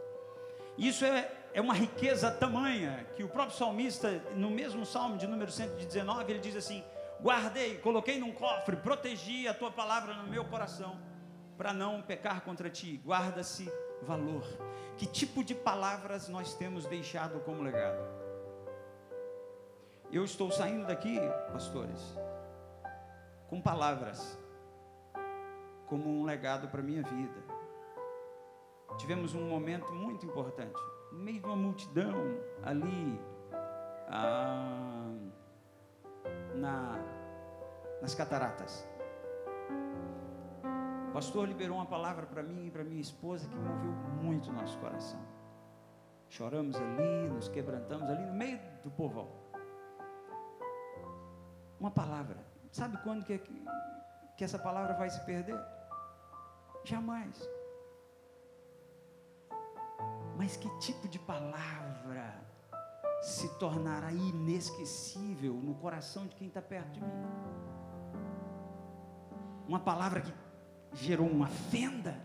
Isso 0.78 1.04
é, 1.06 1.32
é 1.54 1.62
uma 1.62 1.74
riqueza 1.74 2.30
tamanha 2.30 3.06
que 3.16 3.24
o 3.24 3.30
próprio 3.30 3.58
salmista, 3.58 4.22
no 4.36 4.50
mesmo 4.50 4.86
salmo 4.86 5.18
de 5.18 5.26
número 5.26 5.52
119, 5.52 6.32
ele 6.32 6.40
diz 6.40 6.56
assim: 6.56 6.84
Guardei, 7.22 7.78
coloquei 7.78 8.20
num 8.20 8.34
cofre, 8.34 8.76
protegi 8.76 9.48
a 9.48 9.54
tua 9.54 9.72
palavra 9.72 10.14
no 10.16 10.28
meu 10.30 10.44
coração, 10.46 11.00
para 11.58 11.74
não 11.74 12.02
pecar 12.02 12.42
contra 12.42 12.70
ti. 12.70 13.02
Guarda-se 13.06 13.72
valor. 14.08 14.44
Que 14.96 15.06
tipo 15.06 15.44
de 15.44 15.54
palavras 15.54 16.28
nós 16.30 16.54
temos 16.56 16.86
deixado 16.86 17.40
como 17.42 17.62
legado? 17.62 18.02
Eu 20.12 20.24
estou 20.24 20.50
saindo 20.50 20.88
daqui, 20.88 21.20
pastores, 21.52 22.02
com 23.50 23.62
palavras 23.62 24.40
como 25.88 26.10
um 26.10 26.24
legado 26.24 26.70
para 26.70 26.80
a 26.80 26.84
minha 26.84 27.04
vida. 27.04 27.58
Tivemos 28.98 29.36
um 29.36 29.50
momento 29.50 29.94
muito 29.94 30.26
importante, 30.26 30.80
no 31.12 31.20
meio 31.20 31.40
de 31.40 31.46
uma 31.46 31.56
multidão 31.56 32.16
ali, 32.64 33.20
ah, 34.08 35.12
na, 36.56 37.00
nas 38.02 38.16
cataratas 38.16 38.88
pastor 41.18 41.48
liberou 41.48 41.78
uma 41.78 41.86
palavra 41.88 42.28
para 42.28 42.44
mim 42.44 42.68
e 42.68 42.70
para 42.70 42.84
minha 42.84 43.02
esposa 43.02 43.50
que 43.50 43.56
moveu 43.56 43.92
muito 44.22 44.54
nosso 44.54 44.78
coração. 44.78 45.20
Choramos 46.30 46.76
ali, 46.76 47.28
nos 47.30 47.50
quebrantamos 47.50 48.08
ali 48.08 48.24
no 48.24 48.36
meio 48.36 48.60
do 48.84 48.92
povão. 48.92 49.28
Uma 51.80 51.90
palavra. 51.90 52.38
Sabe 52.72 52.98
quando 52.98 53.26
que, 53.26 53.42
que 54.38 54.44
essa 54.44 54.60
palavra 54.60 54.94
vai 54.94 55.10
se 55.10 55.20
perder? 55.26 55.60
Jamais. 56.84 57.50
Mas 60.38 60.56
que 60.56 60.70
tipo 60.78 61.08
de 61.08 61.18
palavra 61.18 62.40
se 63.24 63.50
tornará 63.58 64.12
inesquecível 64.12 65.56
no 65.56 65.74
coração 65.74 66.28
de 66.28 66.36
quem 66.36 66.48
está 66.48 66.62
perto 66.62 66.92
de 66.92 67.02
mim? 67.02 67.26
Uma 69.68 69.80
palavra 69.80 70.22
que 70.22 70.32
gerou 70.94 71.28
uma 71.28 71.48
fenda, 71.48 72.20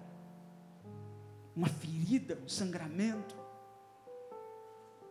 uma 1.54 1.68
ferida, 1.68 2.38
um 2.42 2.48
sangramento, 2.48 3.36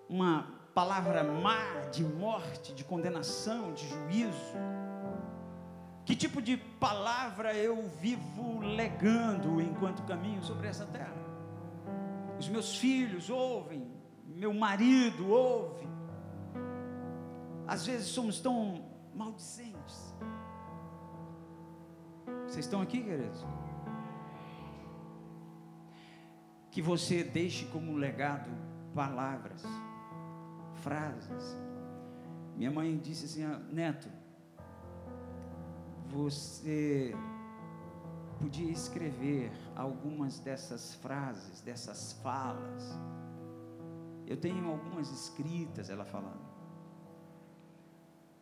uma 0.09 0.61
palavra 0.73 1.23
má 1.23 1.87
de 1.91 2.03
morte, 2.03 2.73
de 2.73 2.83
condenação, 2.83 3.73
de 3.73 3.87
juízo. 3.87 4.55
Que 6.05 6.15
tipo 6.15 6.41
de 6.41 6.57
palavra 6.57 7.53
eu 7.53 7.87
vivo 8.01 8.59
legando 8.59 9.61
enquanto 9.61 10.03
caminho 10.03 10.41
sobre 10.41 10.67
essa 10.67 10.85
terra? 10.85 11.21
Os 12.39 12.49
meus 12.49 12.77
filhos 12.77 13.29
ouvem, 13.29 13.87
meu 14.25 14.53
marido 14.53 15.29
ouve. 15.29 15.87
Às 17.67 17.85
vezes 17.85 18.07
somos 18.07 18.39
tão 18.39 18.83
maldicentes 19.13 20.15
vocês 22.51 22.65
estão 22.65 22.81
aqui, 22.81 23.01
queridos? 23.01 23.45
que 26.71 26.81
você 26.81 27.23
deixe 27.23 27.65
como 27.65 27.93
legado 27.95 28.49
palavras, 28.95 29.61
frases. 30.75 31.57
Minha 32.55 32.71
mãe 32.71 32.97
disse 32.97 33.25
assim: 33.25 33.43
ah, 33.43 33.59
Neto, 33.71 34.09
você 36.09 37.13
podia 38.39 38.71
escrever 38.71 39.51
algumas 39.75 40.39
dessas 40.39 40.95
frases, 40.95 41.61
dessas 41.61 42.13
falas. 42.23 42.97
Eu 44.25 44.37
tenho 44.37 44.65
algumas 44.69 45.11
escritas, 45.11 45.89
ela 45.89 46.05
falando. 46.05 46.49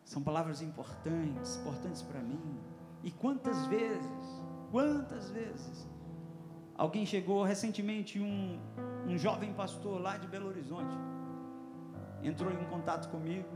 São 0.04 0.22
palavras 0.22 0.62
importantes, 0.62 1.56
importantes 1.56 2.02
para 2.02 2.20
mim. 2.20 2.60
E 3.02 3.10
quantas 3.10 3.66
vezes, 3.66 4.42
quantas 4.70 5.30
vezes, 5.30 5.88
alguém 6.74 7.06
chegou 7.06 7.42
recentemente, 7.42 8.20
um, 8.20 8.58
um 9.06 9.16
jovem 9.16 9.52
pastor 9.54 10.00
lá 10.00 10.16
de 10.16 10.26
Belo 10.26 10.48
Horizonte, 10.48 10.94
entrou 12.22 12.52
em 12.52 12.64
contato 12.66 13.10
comigo 13.10 13.48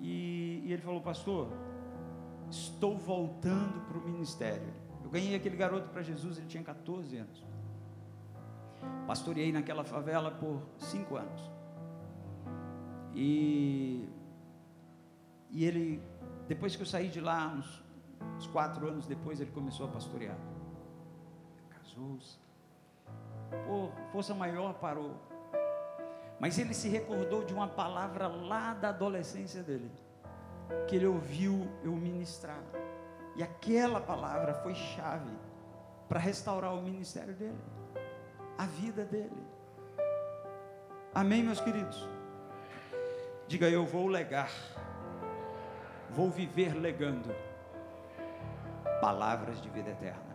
e, 0.00 0.62
e 0.64 0.72
ele 0.72 0.82
falou: 0.82 1.00
Pastor, 1.00 1.48
estou 2.50 2.96
voltando 2.96 3.86
para 3.86 3.98
o 3.98 4.00
ministério. 4.02 4.72
Eu 5.02 5.10
ganhei 5.10 5.34
aquele 5.34 5.56
garoto 5.56 5.88
para 5.88 6.02
Jesus, 6.02 6.38
ele 6.38 6.46
tinha 6.46 6.62
14 6.62 7.16
anos. 7.16 7.44
Pastoreei 9.06 9.52
naquela 9.52 9.84
favela 9.84 10.30
por 10.30 10.62
cinco 10.78 11.16
anos. 11.16 11.50
E 13.14 14.08
e 15.54 15.64
ele, 15.64 16.02
depois 16.48 16.74
que 16.74 16.82
eu 16.82 16.86
saí 16.86 17.08
de 17.08 17.20
lá, 17.20 17.46
uns, 17.46 17.83
uns 18.36 18.46
quatro 18.46 18.88
anos 18.88 19.06
depois, 19.06 19.40
ele 19.40 19.50
começou 19.50 19.86
a 19.86 19.88
pastorear. 19.88 20.36
Casou-se. 21.70 22.38
Por 23.66 23.92
força 24.10 24.34
maior 24.34 24.74
parou. 24.74 25.14
Mas 26.40 26.58
ele 26.58 26.74
se 26.74 26.88
recordou 26.88 27.44
de 27.44 27.54
uma 27.54 27.68
palavra 27.68 28.26
lá 28.26 28.74
da 28.74 28.88
adolescência 28.88 29.62
dele, 29.62 29.90
que 30.88 30.96
ele 30.96 31.06
ouviu 31.06 31.68
eu 31.82 31.92
ministrar. 31.92 32.62
E 33.36 33.42
aquela 33.42 34.00
palavra 34.00 34.54
foi 34.54 34.74
chave 34.74 35.30
para 36.08 36.20
restaurar 36.20 36.74
o 36.74 36.82
ministério 36.82 37.34
dele, 37.34 37.58
a 38.58 38.66
vida 38.66 39.04
dele. 39.04 39.42
Amém, 41.14 41.42
meus 41.42 41.60
queridos? 41.60 42.08
Diga 43.46 43.68
eu 43.68 43.86
vou 43.86 44.08
legar 44.08 44.50
vou 46.14 46.30
viver 46.30 46.74
legando 46.74 47.34
palavras 49.00 49.60
de 49.60 49.68
vida 49.68 49.90
eterna. 49.90 50.34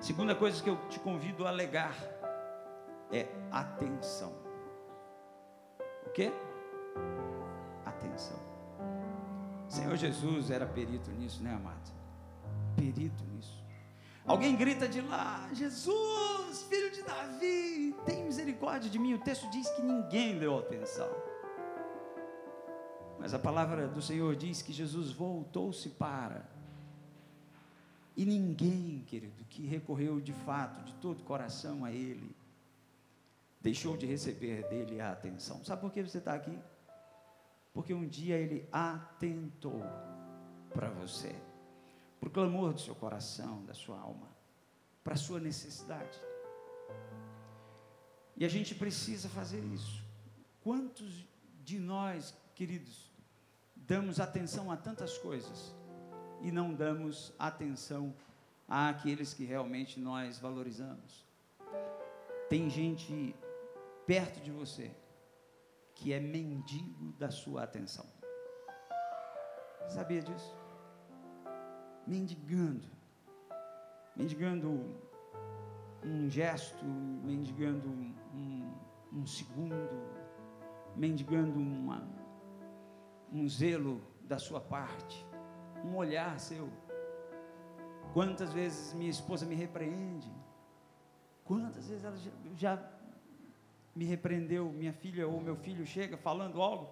Segunda 0.00 0.34
coisa 0.34 0.62
que 0.62 0.70
eu 0.70 0.76
te 0.88 0.98
convido 1.00 1.46
a 1.46 1.50
legar 1.50 1.94
é 3.12 3.26
atenção. 3.50 4.32
O 6.06 6.10
quê? 6.10 6.32
Atenção. 7.84 8.38
Senhor 9.68 9.96
Jesus 9.96 10.50
era 10.50 10.66
perito 10.66 11.10
nisso, 11.10 11.42
né, 11.42 11.54
amado? 11.54 11.92
Perito 12.76 13.24
nisso. 13.24 13.62
Alguém 14.26 14.56
grita 14.56 14.88
de 14.88 15.00
lá: 15.00 15.48
Jesus, 15.52 16.62
filho 16.68 16.90
de 16.90 17.02
Davi, 17.02 17.96
tem 18.04 18.24
misericórdia 18.24 18.90
de 18.90 18.98
mim. 18.98 19.14
O 19.14 19.18
texto 19.18 19.50
diz 19.50 19.68
que 19.70 19.82
ninguém 19.82 20.38
deu 20.38 20.58
atenção. 20.58 21.10
Mas 23.18 23.34
a 23.34 23.38
palavra 23.38 23.88
do 23.88 24.00
Senhor 24.00 24.36
diz 24.36 24.62
que 24.62 24.72
Jesus 24.72 25.10
voltou-se 25.10 25.88
para. 25.90 26.57
E 28.18 28.24
ninguém, 28.24 29.04
querido, 29.06 29.44
que 29.44 29.64
recorreu 29.64 30.20
de 30.20 30.32
fato, 30.32 30.82
de 30.82 30.92
todo 30.94 31.22
coração 31.22 31.84
a 31.84 31.92
Ele, 31.92 32.34
deixou 33.60 33.96
de 33.96 34.06
receber 34.06 34.68
dele 34.68 35.00
a 35.00 35.12
atenção. 35.12 35.64
Sabe 35.64 35.80
por 35.80 35.92
que 35.92 36.02
você 36.02 36.18
está 36.18 36.34
aqui? 36.34 36.58
Porque 37.72 37.94
um 37.94 38.08
dia 38.08 38.34
Ele 38.36 38.68
atentou 38.72 39.84
para 40.74 40.90
você, 40.90 41.32
para 42.18 42.28
o 42.28 42.32
clamor 42.32 42.72
do 42.72 42.80
seu 42.80 42.92
coração, 42.96 43.64
da 43.64 43.72
sua 43.72 44.00
alma, 44.00 44.26
para 45.04 45.14
a 45.14 45.16
sua 45.16 45.38
necessidade. 45.38 46.20
E 48.36 48.44
a 48.44 48.48
gente 48.48 48.74
precisa 48.74 49.28
fazer 49.28 49.62
isso. 49.66 50.02
Quantos 50.60 51.24
de 51.62 51.78
nós, 51.78 52.34
queridos, 52.56 53.12
damos 53.76 54.18
atenção 54.18 54.72
a 54.72 54.76
tantas 54.76 55.16
coisas 55.18 55.77
e 56.42 56.50
não 56.52 56.74
damos 56.74 57.32
atenção 57.38 58.14
àqueles 58.68 59.34
que 59.34 59.44
realmente 59.44 59.98
nós 59.98 60.38
valorizamos. 60.38 61.26
Tem 62.48 62.68
gente 62.70 63.34
perto 64.06 64.40
de 64.40 64.50
você 64.50 64.90
que 65.94 66.12
é 66.12 66.20
mendigo 66.20 67.12
da 67.18 67.30
sua 67.30 67.64
atenção. 67.64 68.06
Sabia 69.88 70.22
disso? 70.22 70.56
Mendigando. 72.06 72.88
Mendigando 74.16 75.08
um 76.04 76.30
gesto, 76.30 76.84
mendigando 76.84 77.88
um, 77.88 78.72
um 79.12 79.26
segundo, 79.26 79.74
mendigando 80.96 81.58
uma, 81.58 82.08
um 83.32 83.48
zelo 83.48 84.00
da 84.22 84.38
sua 84.38 84.60
parte, 84.60 85.26
um 85.84 85.96
olhar 85.96 86.38
seu. 86.38 86.68
Quantas 88.12 88.52
vezes 88.52 88.94
minha 88.94 89.10
esposa 89.10 89.46
me 89.46 89.54
repreende? 89.54 90.30
Quantas 91.44 91.88
vezes 91.88 92.04
ela 92.04 92.16
já, 92.16 92.30
já 92.56 92.90
me 93.94 94.04
repreendeu, 94.04 94.70
minha 94.70 94.92
filha 94.92 95.26
ou 95.26 95.40
meu 95.40 95.56
filho 95.56 95.86
chega 95.86 96.16
falando 96.16 96.60
algo? 96.60 96.88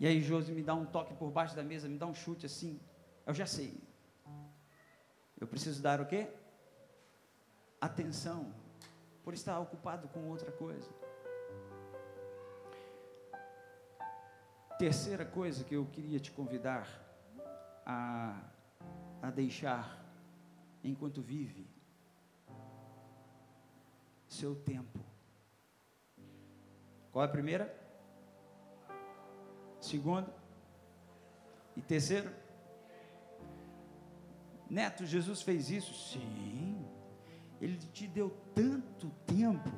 E 0.00 0.06
aí 0.06 0.20
Josi 0.20 0.52
me 0.52 0.62
dá 0.62 0.74
um 0.74 0.86
toque 0.86 1.14
por 1.14 1.30
baixo 1.30 1.56
da 1.56 1.62
mesa, 1.62 1.88
me 1.88 1.98
dá 1.98 2.06
um 2.06 2.14
chute 2.14 2.46
assim. 2.46 2.80
Eu 3.26 3.34
já 3.34 3.46
sei. 3.46 3.80
Eu 5.40 5.46
preciso 5.46 5.82
dar 5.82 6.00
o 6.00 6.06
quê? 6.06 6.28
Atenção, 7.80 8.52
por 9.24 9.34
estar 9.34 9.58
ocupado 9.58 10.08
com 10.08 10.28
outra 10.28 10.50
coisa. 10.52 10.90
Terceira 14.78 15.24
coisa 15.24 15.64
que 15.64 15.74
eu 15.74 15.86
queria 15.86 16.20
te 16.20 16.30
convidar 16.30 17.07
a, 17.88 18.38
a 19.22 19.30
deixar 19.30 19.98
enquanto 20.84 21.22
vive, 21.22 21.66
seu 24.28 24.54
tempo. 24.54 25.00
Qual 27.10 27.24
é 27.24 27.26
a 27.26 27.30
primeira? 27.30 27.74
Segunda? 29.80 30.32
E 31.74 31.80
terceira? 31.80 32.30
Neto, 34.68 35.06
Jesus 35.06 35.40
fez 35.40 35.70
isso? 35.70 35.94
Sim. 35.94 36.86
Ele 37.58 37.78
te 37.78 38.06
deu 38.06 38.30
tanto 38.54 39.08
tempo 39.26 39.72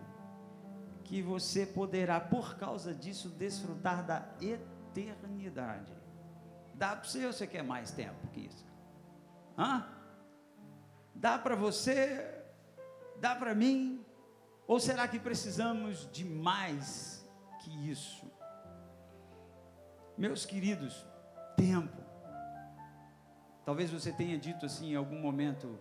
que 1.04 1.22
você 1.22 1.64
poderá, 1.64 2.20
por 2.20 2.56
causa 2.56 2.92
disso, 2.92 3.28
desfrutar 3.28 4.04
da 4.04 4.28
eternidade. 4.40 5.99
Dá 6.80 6.96
para 6.96 7.04
você 7.04 7.26
ou 7.26 7.32
você 7.34 7.46
quer 7.46 7.62
mais 7.62 7.90
tempo 7.90 8.26
que 8.28 8.40
isso? 8.46 8.66
Hã? 9.58 9.86
Dá 11.14 11.38
para 11.38 11.54
você? 11.54 12.42
Dá 13.20 13.36
para 13.36 13.54
mim? 13.54 14.02
Ou 14.66 14.80
será 14.80 15.06
que 15.06 15.18
precisamos 15.18 16.10
de 16.10 16.24
mais 16.24 17.22
que 17.62 17.90
isso? 17.90 18.32
Meus 20.16 20.46
queridos, 20.46 21.06
tempo. 21.54 22.00
Talvez 23.62 23.90
você 23.90 24.10
tenha 24.10 24.38
dito 24.38 24.64
assim 24.64 24.92
em 24.92 24.96
algum 24.96 25.20
momento: 25.20 25.78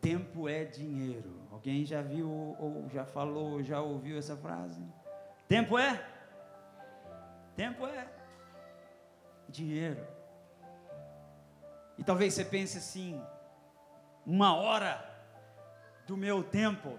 tempo 0.00 0.48
é 0.48 0.64
dinheiro. 0.64 1.42
Alguém 1.50 1.84
já 1.84 2.00
viu, 2.00 2.30
ou 2.58 2.88
já 2.88 3.04
falou, 3.04 3.62
já 3.62 3.82
ouviu 3.82 4.16
essa 4.16 4.34
frase? 4.34 4.82
Tempo 5.46 5.78
é? 5.78 6.02
Tempo 7.54 7.86
é 7.86 8.15
dinheiro. 9.48 10.06
E 11.98 12.04
talvez 12.04 12.34
você 12.34 12.44
pense 12.44 12.78
assim: 12.78 13.20
uma 14.24 14.54
hora 14.54 15.04
do 16.06 16.16
meu 16.16 16.42
tempo 16.42 16.98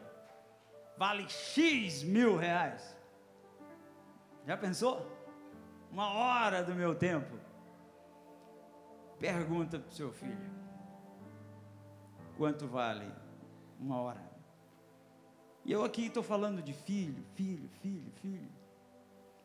vale 0.97 1.29
X 1.29 2.03
mil 2.03 2.35
reais. 2.35 2.95
Já 4.45 4.57
pensou? 4.57 5.05
Uma 5.91 6.11
hora 6.13 6.63
do 6.63 6.73
meu 6.73 6.95
tempo. 6.95 7.37
Pergunta 9.19 9.79
para 9.79 9.89
o 9.89 9.93
seu 9.93 10.11
filho: 10.11 10.51
quanto 12.37 12.67
vale 12.67 13.11
uma 13.79 14.01
hora? 14.01 14.27
E 15.65 15.71
eu 15.71 15.83
aqui 15.83 16.05
estou 16.05 16.23
falando 16.23 16.61
de 16.61 16.71
filho, 16.71 17.23
filho, 17.35 17.67
filho, 17.81 18.09
filho, 18.21 18.49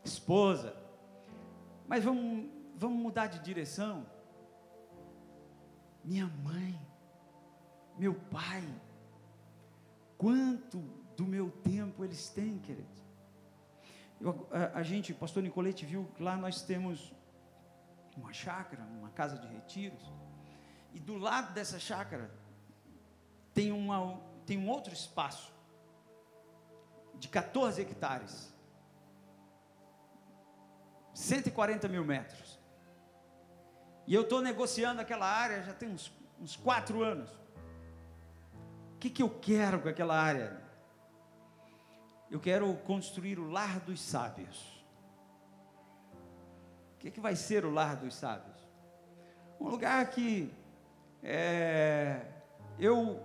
esposa. 0.04 0.76
Mas 1.88 2.04
vamos 2.04 2.48
vamos 2.76 2.98
mudar 2.98 3.26
de 3.26 3.38
direção. 3.40 4.06
Minha 6.04 6.26
mãe, 6.26 6.80
meu 7.98 8.14
pai, 8.14 8.62
quanto 10.18 10.78
do 11.16 11.24
meu 11.24 11.50
tempo 11.50 12.04
eles 12.04 12.28
têm, 12.28 12.58
queridos. 12.58 13.02
Eu, 14.20 14.48
a, 14.50 14.78
a, 14.78 14.82
gente, 14.82 15.12
pastor 15.12 15.42
Nicolete 15.42 15.84
viu 15.84 16.04
que 16.14 16.22
lá 16.22 16.36
nós 16.36 16.62
temos 16.62 17.12
uma 18.16 18.32
chácara, 18.32 18.82
uma 18.84 19.10
casa 19.10 19.38
de 19.38 19.46
retiros, 19.46 20.12
e 20.92 21.00
do 21.00 21.16
lado 21.16 21.52
dessa 21.54 21.78
chácara 21.78 22.30
tem, 23.54 23.72
uma, 23.72 24.20
tem 24.46 24.58
um 24.58 24.68
outro 24.68 24.92
espaço 24.92 25.52
de 27.14 27.28
14 27.28 27.80
hectares, 27.80 28.52
140 31.14 31.88
mil 31.88 32.04
metros. 32.04 32.51
E 34.06 34.14
eu 34.14 34.22
estou 34.22 34.42
negociando 34.42 35.00
aquela 35.00 35.26
área 35.26 35.62
já 35.62 35.72
tem 35.72 35.88
uns, 35.88 36.12
uns 36.40 36.56
quatro 36.56 37.02
anos. 37.02 37.30
O 38.94 38.98
que, 38.98 39.10
que 39.10 39.22
eu 39.22 39.30
quero 39.30 39.80
com 39.80 39.88
aquela 39.88 40.20
área? 40.20 40.60
Eu 42.30 42.40
quero 42.40 42.74
construir 42.78 43.38
o 43.38 43.50
lar 43.50 43.80
dos 43.80 44.00
sábios. 44.00 44.84
O 46.94 46.98
que, 46.98 47.10
que 47.10 47.20
vai 47.20 47.36
ser 47.36 47.64
o 47.64 47.70
lar 47.70 47.96
dos 47.96 48.14
sábios? 48.14 48.56
Um 49.60 49.68
lugar 49.68 50.08
que 50.10 50.52
é, 51.22 52.26
eu 52.78 53.24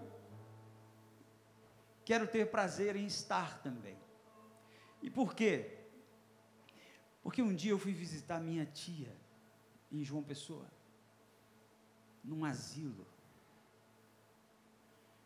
quero 2.05 2.27
ter 2.27 2.49
prazer 2.49 2.95
em 2.95 3.05
estar 3.05 3.59
também. 3.61 3.97
E 5.01 5.09
por 5.09 5.33
quê? 5.33 5.77
Porque 7.23 7.41
um 7.41 7.53
dia 7.53 7.71
eu 7.71 7.79
fui 7.79 7.93
visitar 7.93 8.39
minha 8.39 8.65
tia 8.65 9.15
em 9.91 10.03
João 10.03 10.23
Pessoa, 10.23 10.65
num 12.23 12.43
asilo. 12.43 13.05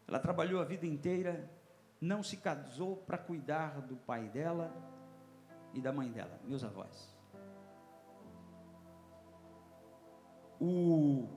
Ela 0.07 0.20
trabalhou 0.20 0.62
a 0.62 0.66
vida 0.66 0.86
inteira, 0.86 1.49
não 1.99 2.22
se 2.22 2.38
casou 2.38 2.97
para 2.97 3.18
cuidar 3.18 3.82
do 3.82 3.95
pai 3.95 4.28
dela 4.30 4.74
e 5.74 5.82
da 5.82 5.91
mãe 5.91 6.12
dela, 6.12 6.39
meus 6.43 6.64
avós. 6.64 7.16
O 10.59 11.28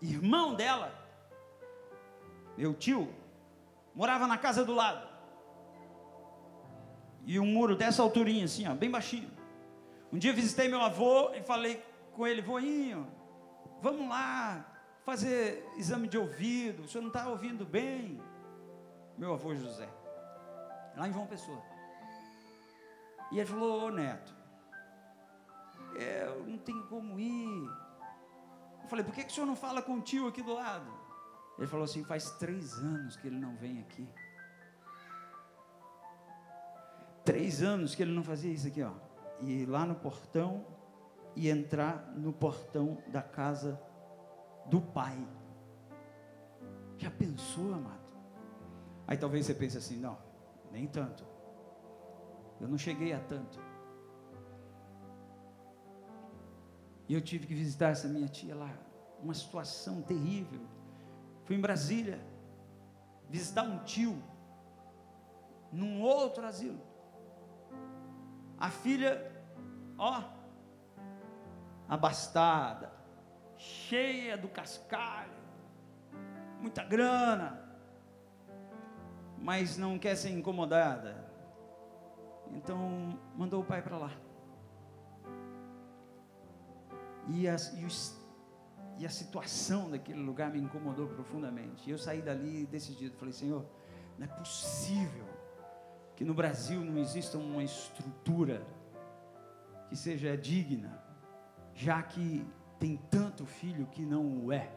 irmão 0.00 0.54
dela, 0.54 0.92
meu 2.56 2.74
tio, 2.74 3.12
morava 3.94 4.26
na 4.26 4.38
casa 4.38 4.64
do 4.64 4.74
lado. 4.74 5.06
E 7.24 7.38
um 7.40 7.46
muro 7.46 7.76
dessa 7.76 8.02
alturinha, 8.02 8.44
assim, 8.44 8.66
ó, 8.66 8.74
bem 8.74 8.90
baixinho. 8.90 9.35
Um 10.12 10.18
dia 10.18 10.32
visitei 10.32 10.68
meu 10.68 10.80
avô 10.80 11.32
e 11.34 11.42
falei 11.42 11.82
com 12.12 12.26
ele, 12.26 12.40
voinho, 12.40 13.06
vamos 13.82 14.08
lá 14.08 14.64
fazer 15.04 15.68
exame 15.76 16.08
de 16.08 16.16
ouvido, 16.16 16.84
o 16.84 16.88
senhor 16.88 17.02
não 17.02 17.08
está 17.08 17.28
ouvindo 17.28 17.64
bem? 17.64 18.20
Meu 19.18 19.34
avô 19.34 19.54
José, 19.54 19.88
lá 20.96 21.08
em 21.08 21.12
João 21.12 21.26
Pessoa. 21.26 21.62
E 23.32 23.38
ele 23.38 23.46
falou, 23.46 23.86
ô 23.86 23.90
neto, 23.90 24.34
eu 25.94 26.44
não 26.46 26.58
tenho 26.58 26.86
como 26.86 27.18
ir. 27.18 27.68
Eu 28.82 28.88
falei, 28.88 29.04
por 29.04 29.12
que, 29.12 29.24
que 29.24 29.30
o 29.30 29.34
senhor 29.34 29.46
não 29.46 29.56
fala 29.56 29.82
com 29.82 29.94
o 29.94 30.00
tio 30.00 30.28
aqui 30.28 30.42
do 30.42 30.54
lado? 30.54 30.90
Ele 31.58 31.66
falou 31.66 31.84
assim, 31.84 32.04
faz 32.04 32.30
três 32.32 32.74
anos 32.74 33.16
que 33.16 33.26
ele 33.26 33.38
não 33.38 33.56
vem 33.56 33.80
aqui. 33.80 34.08
Três 37.24 37.62
anos 37.62 37.94
que 37.94 38.02
ele 38.02 38.12
não 38.12 38.22
fazia 38.22 38.52
isso 38.52 38.68
aqui, 38.68 38.82
ó 38.82 39.05
ir 39.40 39.66
lá 39.66 39.84
no 39.84 39.94
portão 39.94 40.64
e 41.34 41.48
entrar 41.48 42.12
no 42.16 42.32
portão 42.32 42.98
da 43.08 43.22
casa 43.22 43.80
do 44.66 44.80
pai. 44.80 45.16
Já 46.96 47.10
pensou, 47.10 47.74
amado? 47.74 48.14
Aí 49.06 49.16
talvez 49.16 49.46
você 49.46 49.54
pense 49.54 49.76
assim: 49.76 49.98
não, 49.98 50.18
nem 50.72 50.86
tanto. 50.86 51.24
Eu 52.60 52.68
não 52.68 52.78
cheguei 52.78 53.12
a 53.12 53.20
tanto. 53.20 53.60
E 57.08 57.14
eu 57.14 57.20
tive 57.20 57.46
que 57.46 57.54
visitar 57.54 57.90
essa 57.90 58.08
minha 58.08 58.28
tia 58.28 58.54
lá. 58.54 58.72
Uma 59.22 59.34
situação 59.34 60.02
terrível. 60.02 60.60
Fui 61.44 61.54
em 61.54 61.60
Brasília 61.60 62.20
visitar 63.28 63.62
um 63.62 63.84
tio 63.84 64.20
num 65.70 66.00
outro 66.00 66.44
asilo. 66.44 66.80
A 68.58 68.70
filha, 68.70 69.30
ó, 69.98 70.22
abastada, 71.88 72.90
cheia 73.56 74.36
do 74.36 74.48
cascalho, 74.48 75.30
muita 76.60 76.82
grana, 76.82 77.62
mas 79.38 79.76
não 79.76 79.98
quer 79.98 80.16
ser 80.16 80.30
incomodada. 80.30 81.26
Então 82.52 83.18
mandou 83.36 83.62
o 83.62 83.64
pai 83.64 83.82
para 83.82 83.98
lá. 83.98 84.10
E, 87.28 87.48
as, 87.48 87.76
e, 87.76 87.84
os, 87.84 88.16
e, 88.98 89.04
a 89.04 89.10
situação 89.10 89.90
daquele 89.90 90.20
lugar 90.20 90.50
me 90.50 90.60
incomodou 90.60 91.08
profundamente. 91.08 91.88
E 91.88 91.90
eu 91.90 91.98
saí 91.98 92.22
dali 92.22 92.64
decidido, 92.66 93.16
falei, 93.16 93.32
Senhor, 93.32 93.66
não 94.16 94.24
é 94.24 94.28
possível 94.28 95.35
que 96.16 96.24
no 96.24 96.32
Brasil 96.32 96.80
não 96.82 96.98
exista 96.98 97.36
uma 97.36 97.62
estrutura 97.62 98.66
que 99.88 99.96
seja 99.96 100.36
digna, 100.36 100.98
já 101.74 102.02
que 102.02 102.44
tem 102.78 102.96
tanto 103.10 103.44
filho 103.44 103.86
que 103.86 104.04
não 104.04 104.44
o 104.44 104.50
é, 104.50 104.72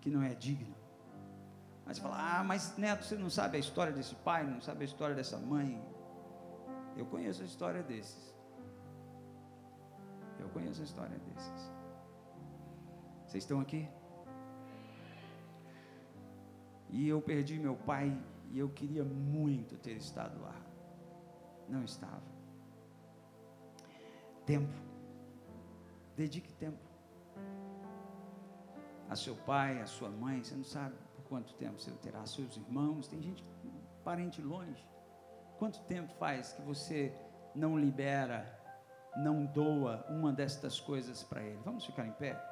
que 0.00 0.10
não 0.10 0.20
é 0.20 0.34
digno. 0.34 0.74
Mas 1.86 1.98
fala, 1.98 2.40
ah, 2.40 2.44
mas 2.44 2.76
neto, 2.76 3.04
você 3.04 3.16
não 3.16 3.30
sabe 3.30 3.56
a 3.56 3.60
história 3.60 3.92
desse 3.92 4.14
pai, 4.16 4.44
não 4.44 4.60
sabe 4.60 4.82
a 4.82 4.84
história 4.84 5.14
dessa 5.14 5.38
mãe. 5.38 5.80
Eu 6.96 7.06
conheço 7.06 7.40
a 7.40 7.46
história 7.46 7.82
desses. 7.82 8.34
Eu 10.38 10.48
conheço 10.50 10.80
a 10.82 10.84
história 10.84 11.16
desses. 11.18 11.72
Vocês 13.26 13.44
estão 13.44 13.60
aqui? 13.60 13.88
E 16.90 17.08
eu 17.08 17.22
perdi 17.22 17.58
meu 17.58 17.76
pai 17.76 18.18
e 18.50 18.58
eu 18.58 18.68
queria 18.68 19.04
muito 19.04 19.76
ter 19.76 19.96
estado 19.96 20.40
lá. 20.40 20.54
Não 21.68 21.84
estava. 21.84 22.22
Tempo. 24.46 24.72
Dedique 26.16 26.52
tempo. 26.54 26.78
A 29.08 29.16
seu 29.16 29.36
pai, 29.36 29.80
a 29.80 29.86
sua 29.86 30.10
mãe, 30.10 30.42
você 30.42 30.54
não 30.54 30.64
sabe 30.64 30.96
por 31.14 31.24
quanto 31.24 31.54
tempo 31.54 31.78
você 31.78 31.90
terá. 31.92 32.24
Seus 32.26 32.56
irmãos, 32.56 33.08
tem 33.08 33.20
gente, 33.22 33.44
parente 34.04 34.40
longe. 34.40 34.86
Quanto 35.58 35.80
tempo 35.80 36.12
faz 36.14 36.52
que 36.52 36.62
você 36.62 37.12
não 37.54 37.78
libera, 37.78 38.46
não 39.16 39.44
doa 39.44 40.04
uma 40.08 40.32
destas 40.32 40.80
coisas 40.80 41.22
para 41.22 41.42
ele? 41.42 41.60
Vamos 41.64 41.84
ficar 41.84 42.06
em 42.06 42.12
pé? 42.12 42.47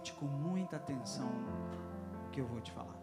Escute 0.00 0.12
com 0.14 0.24
muita 0.24 0.76
atenção 0.76 1.28
o 2.26 2.30
que 2.30 2.40
eu 2.40 2.46
vou 2.46 2.60
te 2.60 2.72
falar. 2.72 2.98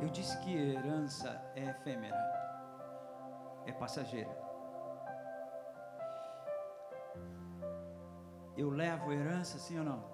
Eu 0.00 0.08
disse 0.08 0.38
que 0.40 0.56
herança 0.56 1.28
é 1.54 1.64
efêmera, 1.64 2.16
é 3.66 3.72
passageira. 3.72 4.30
Eu 8.56 8.70
levo 8.70 9.12
herança, 9.12 9.58
sim 9.58 9.78
ou 9.78 9.84
não? 9.84 10.04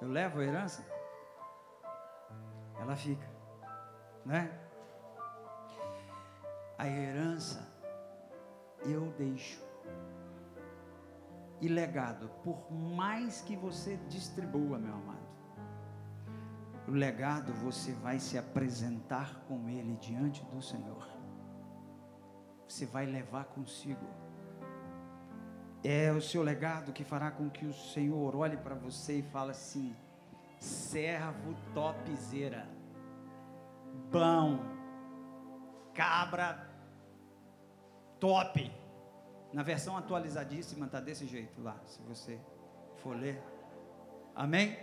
Eu 0.00 0.08
levo 0.08 0.40
herança? 0.40 0.84
Ela 2.78 2.96
fica, 2.96 3.28
né? 4.24 4.58
A 6.78 6.86
herança 6.86 7.66
eu 8.84 9.10
deixo 9.12 9.67
e 11.60 11.68
legado, 11.68 12.28
por 12.42 12.70
mais 12.72 13.40
que 13.40 13.56
você 13.56 13.98
distribua, 14.08 14.78
meu 14.78 14.94
amado, 14.94 15.28
o 16.86 16.92
legado 16.92 17.52
você 17.52 17.92
vai 17.92 18.18
se 18.18 18.38
apresentar 18.38 19.42
com 19.46 19.68
ele 19.68 19.96
diante 19.96 20.44
do 20.46 20.62
Senhor. 20.62 21.06
Você 22.66 22.86
vai 22.86 23.06
levar 23.06 23.44
consigo. 23.46 24.06
É 25.82 26.10
o 26.12 26.20
seu 26.20 26.42
legado 26.42 26.92
que 26.92 27.04
fará 27.04 27.30
com 27.30 27.50
que 27.50 27.66
o 27.66 27.72
Senhor 27.72 28.34
olhe 28.34 28.56
para 28.56 28.74
você 28.74 29.18
e 29.18 29.22
fale 29.22 29.50
assim: 29.50 29.94
servo 30.58 31.54
topzera, 31.74 32.68
bom, 34.10 34.58
cabra 35.94 36.68
top. 38.18 38.70
Na 39.52 39.62
versão 39.62 39.96
atualizadíssima 39.96 40.86
está 40.86 41.00
desse 41.00 41.26
jeito 41.26 41.62
lá, 41.62 41.76
se 41.86 42.00
você 42.02 42.38
for 42.96 43.16
ler. 43.16 43.42
Amém? 44.34 44.78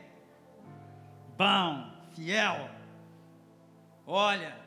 Bom, 1.37 1.91
fiel. 2.13 2.69
Olha, 4.07 4.57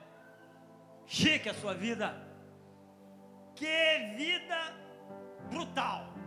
chique 1.07 1.49
a 1.49 1.55
sua 1.55 1.74
vida. 1.74 2.14
Que 3.55 4.14
vida 4.16 4.57
brutal 5.51 6.18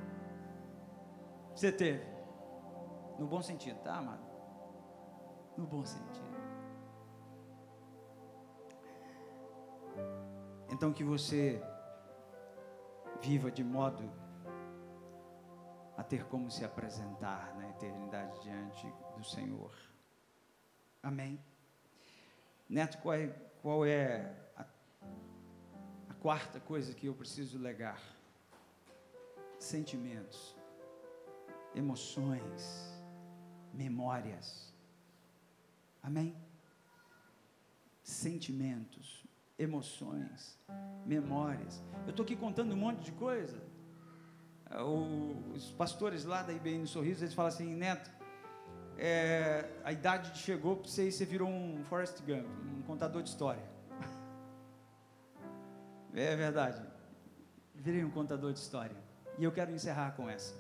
você 1.61 1.72
teve. 1.72 2.03
No 3.19 3.28
bom 3.28 3.41
sentido, 3.41 3.80
tá, 3.84 3.97
amado? 3.97 4.26
No 5.55 5.67
bom 5.67 5.86
sentido. 5.86 6.32
Então 10.72 10.91
que 10.91 11.03
você 11.03 11.61
viva 13.22 13.51
de 13.51 13.63
modo 13.63 14.11
a 15.95 16.03
ter 16.03 16.26
como 16.26 16.49
se 16.49 16.65
apresentar 16.65 17.55
na 17.55 17.69
eternidade 17.69 18.41
diante 18.41 18.91
do 19.15 19.24
Senhor. 19.24 19.72
Amém. 21.03 21.39
Neto, 22.67 22.97
qual 22.97 23.15
é, 23.15 23.28
qual 23.61 23.86
é 23.86 24.36
a, 24.55 24.65
a 26.09 26.13
quarta 26.15 26.59
coisa 26.59 26.93
que 26.95 27.05
eu 27.05 27.13
preciso 27.13 27.59
legar? 27.59 28.01
Sentimentos, 29.59 30.55
emoções, 31.76 32.99
memórias. 33.72 34.74
Amém? 36.01 36.36
Sentimentos, 38.01 39.24
emoções, 39.62 40.59
memórias. 41.05 41.84
Eu 42.05 42.09
estou 42.09 42.24
aqui 42.24 42.36
contando 42.36 42.74
um 42.74 42.78
monte 42.78 43.03
de 43.03 43.12
coisa. 43.12 43.62
os 45.53 45.72
pastores 45.74 46.26
lá 46.26 46.41
da 46.41 46.51
IBN 46.51 46.88
Sorriso, 46.88 47.24
eles 47.24 47.34
falam 47.34 47.49
assim, 47.49 47.76
Neto, 47.76 48.09
é, 48.97 49.70
a 49.84 49.91
idade 49.91 50.38
chegou 50.38 50.78
para 50.78 50.89
você 50.89 51.07
e 51.07 51.12
você 51.12 51.26
virou 51.26 51.47
um 51.47 51.84
Forrest 51.84 52.20
Gump, 52.22 52.47
um 52.78 52.82
contador 52.82 53.22
de 53.22 53.30
história. 53.30 53.64
É 56.14 56.36
verdade. 56.36 56.82
Virei 57.76 58.03
um 58.03 58.12
contador 58.12 58.51
de 58.51 58.59
história. 58.59 58.95
E 59.38 59.43
eu 59.43 59.51
quero 59.51 59.72
encerrar 59.72 60.12
com 60.12 60.30
essa. 60.30 60.55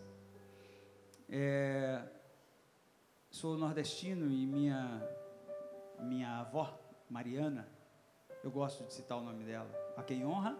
É, 1.27 2.01
sou 3.29 3.57
nordestino 3.57 4.31
e 4.31 4.45
minha, 4.45 5.01
minha 5.99 6.39
avó, 6.39 6.79
Mariana, 7.09 7.67
eu 8.43 8.51
gosto 8.51 8.83
de 8.83 8.93
citar 8.93 9.17
o 9.17 9.21
nome 9.21 9.43
dela. 9.43 9.69
A 9.95 10.03
quem 10.03 10.25
honra, 10.25 10.57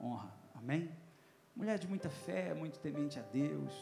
honra. 0.00 0.32
Amém? 0.54 0.90
Mulher 1.54 1.78
de 1.78 1.86
muita 1.86 2.08
fé, 2.08 2.54
muito 2.54 2.78
temente 2.78 3.18
a 3.18 3.22
Deus, 3.22 3.74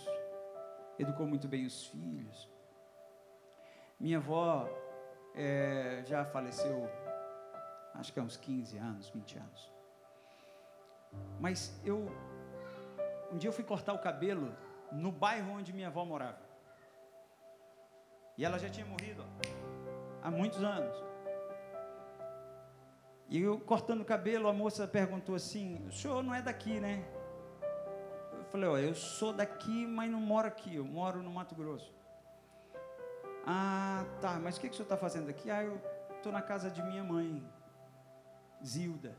educou 0.99 1.27
muito 1.27 1.47
bem 1.47 1.67
os 1.67 1.87
filhos. 1.87 2.49
Minha 3.99 4.19
avó 4.19 4.69
é, 5.35 6.03
já 6.05 6.25
faleceu, 6.25 6.91
acho 7.95 8.13
que 8.13 8.19
há 8.19 8.23
uns 8.23 8.37
15 8.37 8.77
anos, 8.79 9.09
20 9.11 9.39
anos. 9.39 9.73
Mas 11.39 11.81
eu, 11.85 12.11
um 13.31 13.39
dia 13.39 13.49
eu 13.49 13.53
fui 13.53 13.65
cortar 13.65 13.93
o 13.93 13.99
cabelo 13.99 14.55
no 14.91 15.13
bairro 15.13 15.53
onde 15.53 15.73
minha 15.73 15.89
avó 15.89 16.05
morava. 16.05 16.41
E 18.37 18.45
ela 18.45 18.59
já 18.59 18.69
tinha 18.69 18.87
morrido 18.87 19.23
ó, 19.23 20.27
há 20.27 20.31
muitos 20.31 20.63
anos. 20.63 21.10
E 23.31 23.43
eu 23.43 23.61
cortando 23.61 24.01
o 24.01 24.05
cabelo, 24.05 24.49
a 24.49 24.53
moça 24.53 24.89
perguntou 24.89 25.37
assim: 25.37 25.87
O 25.87 25.93
senhor 25.93 26.21
não 26.21 26.35
é 26.35 26.43
daqui, 26.43 26.81
né? 26.81 27.05
Eu 28.37 28.45
falei: 28.47 28.69
Ó, 28.69 28.77
eu 28.77 28.93
sou 28.93 29.33
daqui, 29.33 29.87
mas 29.87 30.11
não 30.11 30.21
moro 30.21 30.49
aqui, 30.49 30.75
eu 30.75 30.85
moro 30.85 31.23
no 31.23 31.31
Mato 31.31 31.55
Grosso. 31.55 31.95
Ah, 33.47 34.05
tá, 34.21 34.41
mas 34.43 34.57
o 34.57 34.61
que, 34.61 34.69
que 34.69 34.75
o 34.75 34.77
senhor 34.77 34.87
está 34.87 34.97
fazendo 34.97 35.31
aqui? 35.31 35.49
Ah, 35.49 35.63
eu 35.63 35.81
estou 36.17 36.33
na 36.33 36.43
casa 36.43 36.69
de 36.69 36.83
minha 36.83 37.05
mãe, 37.05 37.49
Zilda. 38.67 39.17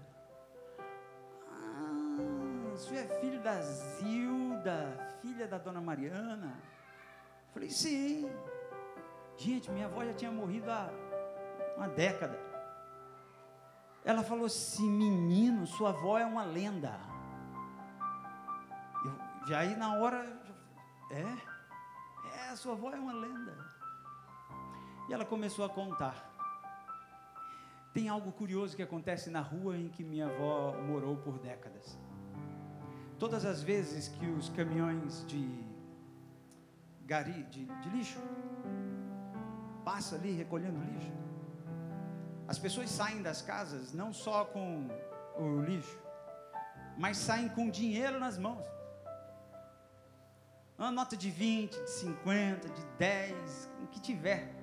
Ah, 1.49 2.74
o 2.74 2.78
senhor 2.78 3.05
é 3.05 3.07
filho 3.22 3.39
da 3.39 3.62
Zilda, 3.62 5.18
filha 5.22 5.47
da 5.47 5.57
dona 5.57 5.80
Mariana? 5.80 6.59
Falei: 7.53 7.70
Sim. 7.70 8.30
Gente, 9.38 9.72
minha 9.72 9.86
avó 9.86 10.03
já 10.03 10.14
tinha 10.14 10.32
morrido 10.32 10.70
há 10.70 10.89
uma 11.78 11.88
década. 11.88 12.50
Ela 14.03 14.23
falou 14.23 14.45
assim: 14.45 14.89
menino, 14.89 15.65
sua 15.67 15.89
avó 15.89 16.17
é 16.17 16.25
uma 16.25 16.43
lenda. 16.43 16.99
Eu, 19.05 19.47
já 19.47 19.59
aí 19.59 19.75
na 19.75 19.95
hora, 19.95 20.25
é, 21.09 22.51
é, 22.51 22.55
sua 22.55 22.73
avó 22.73 22.91
é 22.91 22.99
uma 22.99 23.13
lenda. 23.13 23.57
E 25.09 25.13
ela 25.13 25.25
começou 25.25 25.65
a 25.65 25.69
contar. 25.69 26.29
Tem 27.93 28.07
algo 28.07 28.31
curioso 28.31 28.75
que 28.75 28.81
acontece 28.81 29.29
na 29.29 29.41
rua 29.41 29.77
em 29.77 29.89
que 29.89 30.03
minha 30.03 30.27
avó 30.27 30.73
morou 30.81 31.17
por 31.17 31.37
décadas. 31.37 31.99
Todas 33.19 33.45
as 33.45 33.61
vezes 33.61 34.07
que 34.07 34.25
os 34.25 34.49
caminhões 34.49 35.25
de 35.27 35.63
gari, 37.05 37.43
de, 37.43 37.65
de 37.65 37.89
lixo, 37.89 38.19
passam 39.83 40.17
ali 40.17 40.31
recolhendo 40.31 40.79
lixo, 40.79 41.11
as 42.51 42.59
pessoas 42.59 42.89
saem 42.89 43.21
das 43.21 43.41
casas 43.41 43.93
não 43.93 44.11
só 44.11 44.43
com 44.43 44.89
o 45.37 45.61
lixo, 45.61 45.97
mas 46.97 47.15
saem 47.15 47.47
com 47.47 47.69
dinheiro 47.69 48.19
nas 48.19 48.37
mãos. 48.37 48.65
Uma 50.77 50.91
nota 50.91 51.15
de 51.15 51.31
20, 51.31 51.71
de 51.71 51.89
50, 51.89 52.67
de 52.67 52.85
10, 52.97 53.69
o 53.83 53.87
que 53.87 54.01
tiver. 54.01 54.53